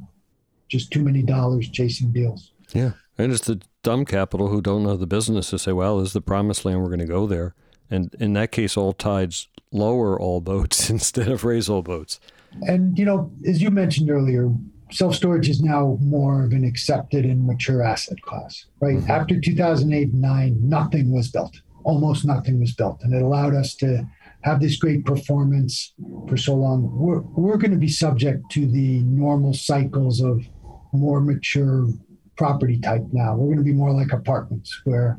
just 0.68 0.92
too 0.92 1.02
many 1.02 1.22
dollars 1.22 1.68
chasing 1.68 2.12
deals. 2.12 2.52
Yeah, 2.72 2.92
and 3.18 3.32
it's 3.32 3.46
the 3.46 3.60
dumb 3.84 4.04
capital 4.04 4.48
who 4.48 4.60
don't 4.60 4.82
know 4.82 4.96
the 4.96 5.06
business 5.06 5.50
to 5.50 5.58
say, 5.58 5.72
"Well, 5.72 5.98
this 5.98 6.08
is 6.08 6.12
the 6.14 6.20
promised 6.20 6.64
land. 6.64 6.82
We're 6.82 6.88
going 6.88 6.98
to 6.98 7.06
go 7.06 7.26
there." 7.28 7.54
And 7.88 8.12
in 8.18 8.32
that 8.32 8.50
case, 8.50 8.76
all 8.76 8.92
tides 8.92 9.48
lower 9.70 10.18
all 10.18 10.40
boats 10.40 10.90
instead 10.96 11.28
of 11.28 11.44
raise 11.44 11.68
all 11.68 11.82
boats. 11.82 12.18
And 12.62 12.98
you 12.98 13.04
know, 13.04 13.30
as 13.46 13.62
you 13.62 13.70
mentioned 13.70 14.10
earlier, 14.10 14.52
self 14.90 15.14
storage 15.14 15.48
is 15.48 15.62
now 15.62 15.98
more 16.00 16.44
of 16.44 16.52
an 16.52 16.64
accepted 16.64 17.24
and 17.24 17.46
mature 17.46 17.82
asset 17.82 18.20
class. 18.22 18.64
Right 18.80 18.96
mm-hmm. 18.96 19.10
after 19.10 19.40
2008 19.40 20.12
and 20.12 20.20
nine, 20.20 20.58
nothing 20.60 21.12
was 21.12 21.30
built. 21.30 21.60
Almost 21.84 22.24
nothing 22.24 22.58
was 22.58 22.74
built, 22.74 23.02
and 23.02 23.14
it 23.14 23.22
allowed 23.22 23.54
us 23.54 23.74
to 23.76 24.08
have 24.44 24.60
this 24.60 24.76
great 24.76 25.04
performance 25.04 25.94
for 26.28 26.36
so 26.36 26.54
long, 26.54 26.90
we're, 26.92 27.20
we're 27.20 27.56
going 27.56 27.70
to 27.70 27.78
be 27.78 27.88
subject 27.88 28.50
to 28.50 28.66
the 28.66 29.00
normal 29.04 29.54
cycles 29.54 30.20
of 30.20 30.46
more 30.92 31.20
mature 31.20 31.88
property 32.36 32.78
type 32.78 33.04
now. 33.12 33.34
We're 33.34 33.54
going 33.54 33.58
to 33.58 33.64
be 33.64 33.72
more 33.72 33.92
like 33.92 34.12
apartments 34.12 34.80
where 34.84 35.18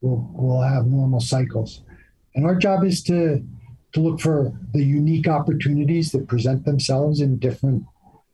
we'll, 0.00 0.28
we'll 0.32 0.62
have 0.62 0.86
normal 0.86 1.20
cycles. 1.20 1.82
And 2.34 2.44
our 2.44 2.54
job 2.54 2.84
is 2.84 3.02
to, 3.04 3.44
to 3.92 4.00
look 4.00 4.20
for 4.20 4.52
the 4.72 4.84
unique 4.84 5.28
opportunities 5.28 6.12
that 6.12 6.28
present 6.28 6.64
themselves 6.64 7.20
in 7.20 7.38
different, 7.38 7.84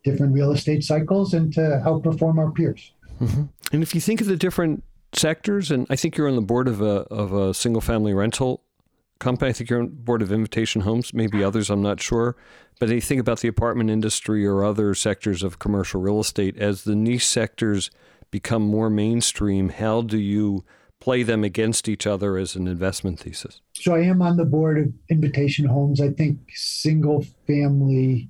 different 0.05 0.35
real 0.35 0.53
estate 0.53 0.85
cycles 0.85 1.35
and 1.35 1.53
to 1.55 1.83
outperform 1.85 2.39
our 2.39 2.51
peers. 2.51 2.93
Mm-hmm. 3.21 3.45
And 3.73 3.83
if 3.83 3.95
you 3.95 4.01
think 4.01 4.21
of 4.21 4.27
the 4.27 4.37
different 4.37 4.83
sectors, 5.13 5.71
and 5.71 5.87
I 5.91 5.97
think 5.97 6.17
you're 6.17 6.29
on 6.29 6.37
the 6.37 6.43
board 6.43 6.69
of 6.69 6.81
a, 6.81 7.07
of 7.11 7.33
a 7.33 7.55
single 7.55 7.81
family 7.81 8.15
rental 8.15 8.63
company. 9.23 9.51
I 9.51 9.53
think 9.53 9.71
you're 9.71 9.81
on 9.81 9.89
board 9.89 10.21
of 10.21 10.33
Invitation 10.33 10.83
Homes, 10.83 11.15
maybe 11.15 11.43
others, 11.43 11.71
I'm 11.71 11.81
not 11.81 12.01
sure. 12.01 12.37
But 12.81 12.89
you 12.89 13.01
think 13.01 13.21
about 13.21 13.41
the 13.41 13.49
apartment 13.49 13.89
industry 13.89 14.45
or 14.45 14.65
other 14.65 14.95
sectors 14.95 15.43
of 15.43 15.59
commercial 15.59 16.01
real 16.01 16.21
estate, 16.21 16.59
as 16.59 16.83
the 16.83 16.97
niche 16.97 17.27
sectors 17.27 17.91
become 18.33 18.63
more 18.63 18.91
mainstream, 18.91 19.69
how 19.69 20.03
do 20.03 20.19
you 20.19 20.65
play 20.99 21.23
them 21.23 21.45
against 21.45 21.89
each 21.89 22.07
other 22.07 22.37
as 22.37 22.57
an 22.57 22.67
investment 22.67 23.21
thesis? 23.21 23.61
So 23.75 23.95
I 23.95 24.01
am 24.01 24.21
on 24.21 24.37
the 24.37 24.45
board 24.45 24.79
of 24.79 24.93
Invitation 25.09 25.67
Homes. 25.67 26.01
I 26.01 26.11
think 26.11 26.39
single 26.55 27.25
family 27.47 28.29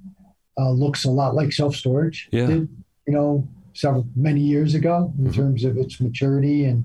uh, 0.59 0.71
looks 0.71 1.05
a 1.07 1.11
lot 1.11 1.35
like 1.35 1.53
self 1.53 1.75
storage 1.75 2.29
yeah. 2.31 2.47
did, 2.47 2.69
you 3.07 3.15
know, 3.15 3.49
several 3.73 4.07
many 4.15 4.41
years 4.41 4.75
ago 4.75 5.13
in 5.19 5.25
mm-hmm. 5.25 5.33
terms 5.33 5.65
of 5.65 5.79
its 5.79 6.01
maturity 6.01 6.65
and 6.65 6.85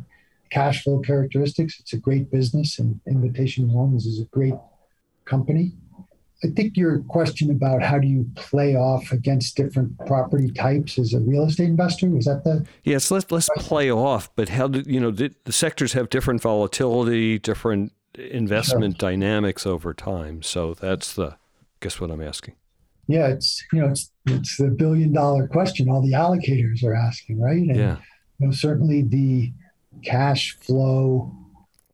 cash 0.49 0.83
flow 0.83 0.99
characteristics. 0.99 1.79
It's 1.79 1.93
a 1.93 1.97
great 1.97 2.31
business, 2.31 2.79
and 2.79 2.99
Invitation 3.07 3.67
Homes 3.67 4.05
is 4.05 4.21
a 4.21 4.25
great 4.25 4.55
company. 5.25 5.73
I 6.43 6.49
think 6.49 6.77
your 6.77 6.99
question 6.99 7.49
about 7.49 7.81
how 7.81 7.97
do 7.97 8.07
you 8.07 8.29
play 8.35 8.75
off 8.75 9.11
against 9.11 9.57
different 9.57 9.97
property 10.05 10.51
types 10.51 10.99
as 10.99 11.13
a 11.13 11.19
real 11.19 11.45
estate 11.45 11.69
investor 11.69 12.15
is 12.15 12.25
that 12.25 12.43
the 12.43 12.65
yes 12.83 13.09
let's 13.09 13.31
let's 13.31 13.49
play 13.57 13.91
off 13.91 14.29
but 14.35 14.49
how 14.49 14.67
do 14.67 14.83
you 14.85 14.99
know 14.99 15.09
the, 15.09 15.33
the 15.45 15.51
sectors 15.51 15.93
have 15.93 16.09
different 16.09 16.41
volatility 16.41 17.39
different 17.39 17.91
investment 18.17 18.99
sure. 18.99 19.09
dynamics 19.09 19.65
over 19.65 19.93
time. 19.93 20.41
So 20.41 20.73
that's 20.73 21.13
the 21.13 21.37
guess 21.79 21.99
what 21.99 22.11
i'm 22.11 22.21
asking. 22.21 22.55
Yeah 23.07 23.27
it's 23.27 23.63
you 23.73 23.81
know 23.81 23.87
it's 23.89 24.11
it's 24.25 24.57
the 24.57 24.67
billion 24.67 25.13
dollar 25.13 25.47
question 25.47 25.89
all 25.89 26.01
the 26.01 26.13
allocators 26.13 26.83
are 26.83 26.95
asking 26.95 27.39
right? 27.39 27.57
And 27.57 27.75
yeah. 27.75 27.97
you 28.39 28.47
know 28.47 28.51
certainly 28.51 29.01
the 29.01 29.51
cash 30.03 30.55
flow, 30.59 31.35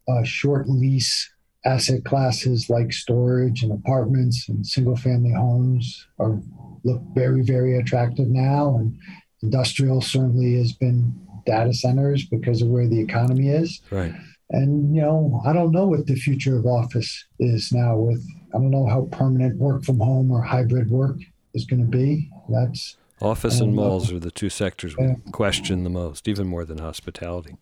uh, 0.07 0.23
short 0.23 0.67
lease 0.67 1.32
asset 1.65 2.03
classes 2.03 2.69
like 2.69 2.91
storage 2.91 3.63
and 3.63 3.71
apartments 3.71 4.49
and 4.49 4.65
single 4.65 4.95
family 4.95 5.31
homes 5.31 6.05
are 6.19 6.39
look 6.83 7.01
very 7.13 7.41
very 7.41 7.77
attractive 7.77 8.27
now. 8.27 8.75
And 8.77 8.97
industrial 9.41 10.01
certainly 10.01 10.57
has 10.57 10.73
been 10.73 11.13
data 11.45 11.73
centers 11.73 12.25
because 12.25 12.61
of 12.61 12.69
where 12.69 12.87
the 12.87 12.99
economy 12.99 13.49
is. 13.49 13.81
Right. 13.91 14.13
And 14.49 14.95
you 14.95 15.01
know 15.01 15.41
i 15.45 15.53
don't 15.53 15.71
know 15.71 15.87
what 15.87 16.05
the 16.05 16.15
future 16.15 16.57
of 16.59 16.65
office 16.65 17.25
is 17.39 17.71
now 17.71 17.95
with 17.95 18.23
i 18.53 18.57
don't 18.57 18.69
know 18.69 18.85
how 18.85 19.07
permanent 19.11 19.57
work 19.57 19.83
from 19.83 19.99
home 19.99 20.29
or 20.31 20.43
hybrid 20.43 20.91
work 20.91 21.17
is 21.53 21.65
going 21.65 21.81
to 21.81 21.97
be. 21.97 22.29
That's 22.49 22.97
office 23.21 23.59
and 23.59 23.69
um, 23.69 23.75
malls 23.75 24.11
know. 24.11 24.17
are 24.17 24.19
the 24.19 24.31
two 24.31 24.49
sectors 24.49 24.97
we 24.97 25.15
question 25.31 25.83
the 25.83 25.89
most 25.89 26.27
even 26.27 26.47
more 26.47 26.65
than 26.65 26.79
hospitality 26.79 27.55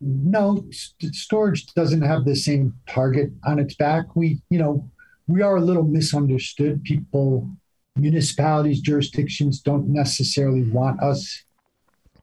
no, 0.00 0.64
storage 1.12 1.66
doesn't 1.74 2.02
have 2.02 2.24
the 2.24 2.36
same 2.36 2.74
target 2.88 3.30
on 3.44 3.58
its 3.58 3.74
back. 3.74 4.14
We, 4.14 4.40
you 4.50 4.58
know, 4.58 4.90
we 5.26 5.42
are 5.42 5.56
a 5.56 5.60
little 5.60 5.84
misunderstood. 5.84 6.84
People, 6.84 7.50
municipalities, 7.96 8.80
jurisdictions 8.80 9.60
don't 9.60 9.88
necessarily 9.88 10.62
want 10.64 11.02
us 11.02 11.44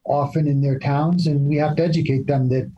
often 0.05 0.47
in 0.47 0.61
their 0.61 0.79
towns, 0.79 1.27
and 1.27 1.47
we 1.47 1.55
have 1.57 1.75
to 1.77 1.83
educate 1.83 2.27
them 2.27 2.49
that 2.49 2.71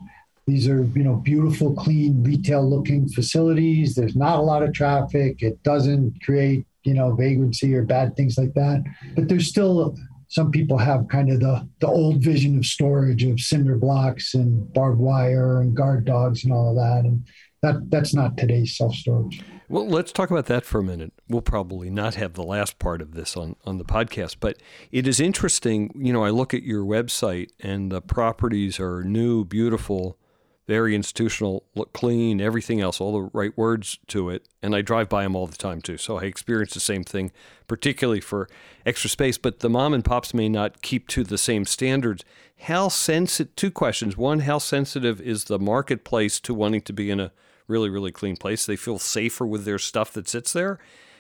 these 0.48 0.68
are, 0.70 0.84
you 0.84 1.04
know, 1.04 1.16
beautiful, 1.16 1.74
clean, 1.74 2.24
retail-looking 2.24 3.10
facilities. 3.10 3.96
There's 3.96 4.16
not 4.16 4.38
a 4.38 4.44
lot 4.44 4.62
of 4.62 4.74
traffic. 4.74 5.42
It 5.42 5.62
doesn't 5.64 6.22
create, 6.24 6.68
you 6.84 6.94
know, 6.94 7.16
vagrancy 7.16 7.74
or 7.74 7.82
bad 7.82 8.16
things 8.16 8.38
like 8.38 8.54
that. 8.54 8.84
But 9.16 9.28
there's 9.28 9.48
still 9.48 9.98
some 10.36 10.52
people 10.52 10.78
have 10.78 11.08
kind 11.08 11.32
of 11.32 11.40
the, 11.40 11.66
the 11.80 11.88
old 11.88 12.22
vision 12.22 12.58
of 12.58 12.66
storage 12.66 13.24
of 13.24 13.40
cinder 13.40 13.78
blocks 13.78 14.34
and 14.34 14.72
barbed 14.74 15.00
wire 15.00 15.62
and 15.62 15.78
guard 15.78 16.04
dogs 16.04 16.44
and 16.44 16.52
all 16.52 16.72
of 16.72 16.76
that. 16.76 17.06
And 17.10 17.26
that 17.62 17.90
that's 17.90 18.14
not 18.14 18.36
today's 18.36 18.76
self 18.76 18.94
storage. 18.96 19.42
Well, 19.70 19.88
let's 19.88 20.12
talk 20.12 20.30
about 20.30 20.48
that 20.48 20.66
for 20.66 20.80
a 20.80 20.84
minute. 20.84 21.14
We'll 21.30 21.42
probably 21.42 21.90
not 21.90 22.16
have 22.16 22.34
the 22.34 22.44
last 22.44 22.80
part 22.80 23.02
of 23.02 23.14
this 23.14 23.38
on, 23.38 23.56
on 23.66 23.78
the 23.78 23.86
podcast, 23.86 24.36
but 24.42 24.58
it 24.92 25.08
is 25.08 25.22
interesting. 25.22 25.90
You 25.96 26.12
know, 26.12 26.26
I 26.26 26.32
look 26.32 26.54
at 26.54 26.64
your 26.64 26.84
website 26.84 27.52
and 27.62 27.90
the 27.90 28.02
properties 28.02 28.78
are 28.78 29.06
new, 29.06 29.46
beautiful, 29.46 30.20
very 30.68 30.96
institutional, 30.96 31.64
look 31.76 31.94
clean, 31.94 32.42
everything 32.42 32.82
else, 32.82 33.00
all 33.00 33.14
the 33.14 33.30
right 33.34 33.56
words 33.56 34.00
to 34.08 34.30
it. 34.30 34.48
And 34.64 34.76
I 34.76 34.82
drive 34.82 35.10
by 35.10 35.24
them 35.24 35.36
all 35.36 35.48
the 35.48 35.58
time 35.58 35.82
too. 35.82 35.98
So 35.98 36.18
I 36.18 36.24
experience 36.24 36.74
the 36.74 36.80
same 36.80 37.04
thing, 37.04 37.32
particularly 37.68 38.22
for 38.22 38.50
extra 38.86 39.10
space. 39.10 39.38
But 39.38 39.60
the 39.60 39.70
mom 39.70 39.94
and 39.94 40.04
pops 40.04 40.34
may 40.34 40.50
not 40.50 40.82
keep 40.82 41.08
to 41.10 41.24
the 41.24 41.38
same 41.38 41.66
standards. 41.66 42.24
How 42.62 42.88
sensitive, 42.88 43.56
two 43.56 43.70
questions. 43.70 44.18
One, 44.18 44.42
how 44.42 44.58
sensitive 44.58 45.22
is 45.22 45.46
the 45.46 45.60
marketplace 45.60 46.40
to 46.42 46.54
wanting 46.54 46.82
to 46.82 46.94
be 46.94 47.12
in 47.12 47.20
a 47.20 47.32
really, 47.68 47.90
really 47.90 48.12
clean 48.12 48.36
place? 48.36 48.66
They 48.66 48.76
feel 48.76 48.98
safer 48.98 49.46
with 49.46 49.66
their 49.66 49.80
stuff 49.80 50.12
that 50.14 50.28
sits 50.28 50.52
there. 50.54 50.80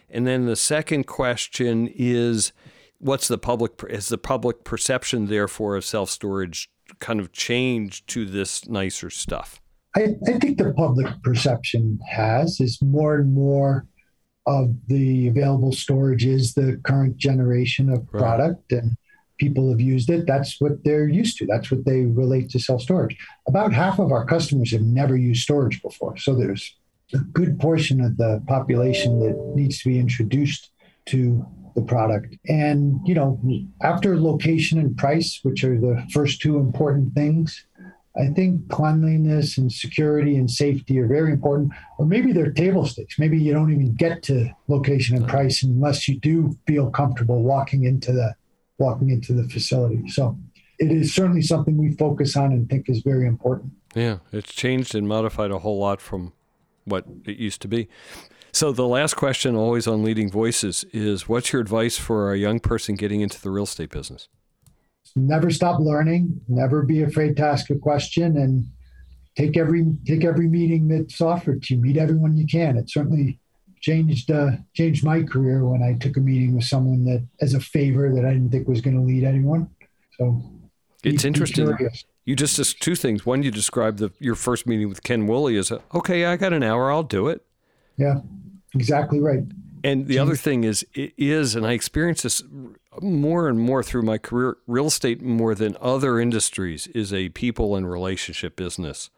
And 0.10 0.26
then 0.26 0.46
the 0.46 0.56
second 0.56 1.06
question 1.06 1.90
is, 1.94 2.52
what's 3.00 3.28
the 3.28 3.38
public, 3.38 3.74
is 3.90 4.10
the 4.10 4.18
public 4.18 4.64
perception 4.64 5.28
therefore 5.28 5.76
of 5.76 5.86
self 5.86 6.10
storage 6.10 6.70
kind 7.00 7.20
of 7.20 7.32
change 7.32 8.06
to 8.08 8.26
this 8.26 8.68
nicer 8.68 9.10
stuff? 9.10 9.62
I, 9.96 10.16
I 10.28 10.40
think 10.40 10.58
the 10.58 10.74
public 10.74 11.08
perception 11.24 12.00
has 12.08 12.60
is 12.60 12.82
more 12.82 13.16
and 13.16 13.34
more 13.34 13.88
of 14.46 14.76
the 14.88 15.28
available 15.28 15.72
storage 15.72 16.26
is 16.26 16.54
the 16.54 16.80
current 16.84 17.18
generation 17.18 17.90
of 17.90 18.08
right. 18.12 18.20
product 18.20 18.72
and 18.72 18.98
people 19.38 19.70
have 19.70 19.82
used 19.82 20.10
it 20.10 20.26
that's 20.28 20.62
what 20.62 20.84
they're 20.84 21.10
used 21.10 21.38
to 21.38 21.46
that's 21.46 21.72
what 21.72 21.84
they 21.84 22.02
relate 22.02 22.50
to 22.50 22.60
self 22.60 22.82
storage 22.82 23.18
about 23.48 23.74
half 23.74 24.00
of 24.00 24.12
our 24.12 24.24
customers 24.26 24.72
have 24.72 24.82
never 24.82 25.18
used 25.18 25.42
storage 25.42 25.82
before 25.82 26.16
so 26.18 26.36
there's 26.36 26.76
a 27.14 27.18
good 27.18 27.60
portion 27.60 28.02
of 28.02 28.18
the 28.18 28.42
population 28.48 29.20
that 29.20 29.36
needs 29.56 29.82
to 29.82 29.90
be 29.90 30.00
introduced 30.00 30.72
to 31.06 31.46
the 31.76 31.82
product. 31.82 32.36
And, 32.48 33.00
you 33.06 33.14
know, 33.14 33.40
after 33.82 34.20
location 34.20 34.80
and 34.80 34.98
price, 34.98 35.40
which 35.44 35.64
are 35.64 35.80
the 35.80 36.06
first 36.12 36.42
two 36.42 36.58
important 36.58 37.14
things, 37.14 37.66
I 38.18 38.28
think 38.28 38.70
cleanliness 38.70 39.58
and 39.58 39.72
security 39.72 40.38
and 40.38 40.50
safety 40.50 40.98
are 41.00 41.08
very 41.08 41.34
important. 41.34 41.74
Or 42.00 42.06
maybe 42.06 42.32
they're 42.32 42.52
table 42.52 42.86
stakes. 42.86 43.20
Maybe 43.20 43.38
you 43.38 43.54
don't 43.54 43.72
even 43.72 43.94
get 43.94 44.24
to 44.24 44.50
location 44.70 45.18
and 45.18 45.28
price 45.28 45.64
unless 45.64 46.08
you 46.08 46.18
do 46.20 46.58
feel 46.66 46.90
comfortable 46.90 47.44
walking 47.44 47.84
into 47.84 48.14
the 48.14 48.34
walking 48.78 49.10
into 49.10 49.34
the 49.34 49.48
facility. 49.50 50.08
So 50.10 50.38
it 50.80 50.92
is 50.92 51.14
certainly 51.14 51.42
something 51.42 51.78
we 51.78 51.92
focus 51.94 52.36
on 52.36 52.52
and 52.52 52.70
think 52.70 52.90
is 52.90 53.02
very 53.02 53.28
important. 53.28 53.74
Yeah, 53.94 54.18
it's 54.32 54.54
changed 54.54 54.96
and 54.96 55.08
modified 55.08 55.52
a 55.52 55.60
whole 55.60 55.80
lot 55.80 56.02
from 56.02 56.34
what 56.84 57.06
it 57.26 57.38
used 57.38 57.62
to 57.62 57.68
be. 57.68 57.88
So 58.56 58.72
the 58.72 58.88
last 58.88 59.18
question, 59.18 59.54
always 59.54 59.86
on 59.86 60.02
leading 60.02 60.32
voices, 60.32 60.86
is 60.94 61.28
what's 61.28 61.52
your 61.52 61.62
advice 61.62 61.98
for 61.98 62.32
a 62.32 62.38
young 62.38 62.62
person 62.62 62.96
getting 62.96 63.20
into 63.20 63.42
the 63.42 63.50
real 63.50 63.66
estate 63.66 63.90
business? 63.90 64.30
Never 65.14 65.50
stop 65.52 65.82
learning. 65.82 66.40
Never 66.48 66.82
be 66.82 67.04
afraid 67.04 67.36
to 67.36 67.44
ask 67.44 67.70
a 67.70 67.76
question, 67.76 68.38
and 68.38 68.66
take 69.36 69.58
every 69.58 69.86
take 70.08 70.24
every 70.24 70.48
meeting 70.48 70.88
that's 70.88 71.20
offered 71.20 71.64
to 71.64 71.76
you. 71.76 71.82
Meet 71.82 71.98
everyone 71.98 72.38
you 72.38 72.48
can. 72.48 72.78
It 72.78 72.90
certainly 72.90 73.42
changed 73.82 74.32
uh, 74.32 74.52
changed 74.74 75.04
my 75.04 75.22
career 75.24 75.66
when 75.66 75.84
I 75.84 75.98
took 76.00 76.16
a 76.16 76.22
meeting 76.22 76.56
with 76.56 76.64
someone 76.64 77.04
that, 77.04 77.28
as 77.42 77.56
a 77.56 77.60
favor, 77.60 78.10
that 78.16 78.24
I 78.24 78.32
didn't 78.32 78.52
think 78.52 78.70
was 78.70 78.80
going 78.80 78.96
to 78.96 79.04
lead 79.04 79.26
anyone. 79.26 79.70
So 80.18 80.42
It's 81.04 81.24
be, 81.24 81.28
interesting. 81.28 81.76
Be 81.76 81.90
you 82.24 82.38
just 82.38 82.56
just 82.56 82.82
two 82.82 82.96
things. 82.96 83.26
One, 83.26 83.44
you 83.44 83.52
described 83.52 84.00
the 84.00 84.12
your 84.20 84.36
first 84.36 84.66
meeting 84.66 84.88
with 84.88 85.04
Ken 85.04 85.28
Woolley 85.28 85.58
as 85.58 85.72
a, 85.72 85.82
okay, 85.94 86.24
I 86.24 86.38
got 86.38 86.54
an 86.54 86.64
hour, 86.64 86.90
I'll 86.90 87.04
do 87.04 87.28
it. 87.28 87.42
Yeah, 87.98 88.22
exactly 88.76 89.20
right. 89.20 89.44
And 89.84 90.08
the 90.08 90.18
other 90.18 90.36
thing 90.36 90.64
is, 90.64 90.86
it 90.94 91.14
is, 91.16 91.56
and 91.56 91.66
I 91.66 91.74
experience 91.74 92.24
this 92.24 92.44
more 93.02 93.48
and 93.48 93.60
more 93.60 93.84
through 93.84 94.02
my 94.02 94.18
career. 94.18 94.58
Real 94.66 94.88
estate, 94.88 95.22
more 95.22 95.54
than 95.54 95.78
other 95.80 96.20
industries, 96.20 96.88
is 96.88 97.14
a 97.14 97.30
people 97.30 97.76
and 97.76 97.90
relationship 97.90 98.56
business, 98.56 99.12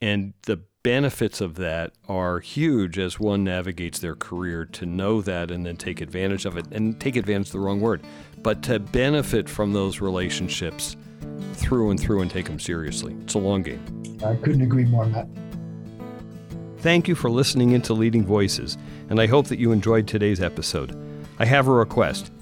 and 0.00 0.32
the 0.46 0.62
benefits 0.82 1.40
of 1.40 1.56
that 1.56 1.92
are 2.08 2.40
huge 2.40 2.98
as 2.98 3.20
one 3.20 3.44
navigates 3.44 3.98
their 3.98 4.16
career 4.16 4.64
to 4.64 4.86
know 4.86 5.20
that 5.20 5.50
and 5.50 5.66
then 5.66 5.76
take 5.76 6.00
advantage 6.00 6.46
of 6.46 6.56
it. 6.56 6.66
And 6.72 6.98
take 6.98 7.16
advantage 7.16 7.50
the 7.50 7.60
wrong 7.60 7.80
word, 7.80 8.02
but 8.42 8.62
to 8.64 8.78
benefit 8.78 9.48
from 9.48 9.74
those 9.74 10.00
relationships 10.00 10.96
through 11.52 11.90
and 11.90 12.00
through 12.00 12.22
and 12.22 12.30
take 12.30 12.46
them 12.46 12.58
seriously. 12.58 13.14
It's 13.20 13.34
a 13.34 13.38
long 13.38 13.62
game. 13.62 14.18
I 14.24 14.34
couldn't 14.36 14.62
agree 14.62 14.86
more, 14.86 15.06
Matt. 15.06 15.28
Thank 16.80 17.08
you 17.08 17.14
for 17.14 17.30
listening 17.30 17.72
into 17.72 17.92
Leading 17.92 18.24
Voices, 18.24 18.78
and 19.10 19.20
I 19.20 19.26
hope 19.26 19.48
that 19.48 19.58
you 19.58 19.70
enjoyed 19.70 20.08
today's 20.08 20.40
episode. 20.40 20.96
I 21.38 21.44
have 21.44 21.68
a 21.68 21.72
request. 21.72 22.32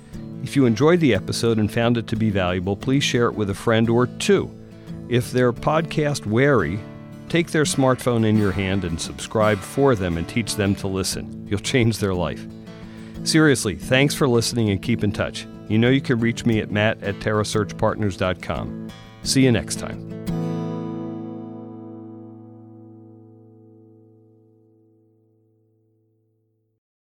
If 0.45 0.55
you 0.55 0.65
enjoyed 0.65 1.01
the 1.01 1.13
episode 1.13 1.59
and 1.59 1.73
found 1.73 1.97
it 1.97 2.07
to 2.07 2.17
be 2.17 2.31
valuable, 2.31 2.77
please 2.77 3.03
share 3.03 3.27
it 3.27 3.35
with 3.35 3.51
a 3.51 3.55
friend 3.55 3.91
or 3.91 4.07
two. 4.07 4.49
If 5.09 5.33
they're 5.33 5.53
podcast 5.53 6.25
wary, 6.25 6.79
take 7.29 7.51
their 7.51 7.65
smartphone 7.65 8.25
in 8.25 8.37
your 8.37 8.53
hand 8.53 8.85
and 8.85 9.01
subscribe 9.01 9.59
for 9.59 9.97
them 9.97 10.17
and 10.17 10.29
teach 10.29 10.55
them 10.55 10.77
to 10.77 10.87
listen. 10.87 11.47
You'll 11.49 11.59
change 11.59 11.99
their 11.99 12.15
life. 12.15 12.47
Seriously, 13.25 13.75
thanks 13.75 14.15
for 14.15 14.29
listening 14.29 14.71
and 14.71 14.81
keep 14.81 15.03
in 15.03 15.11
touch. 15.11 15.49
You 15.69 15.79
know 15.79 15.91
you 15.91 16.01
can 16.01 16.21
reach 16.21 16.47
me 16.47 16.61
at 16.61 16.71
matt 16.71 17.03
at 17.03 17.17
terrasearchpartners.com. 17.17 18.89
See 19.25 19.43
you 19.43 19.51
next 19.51 19.81
time. 19.81 20.18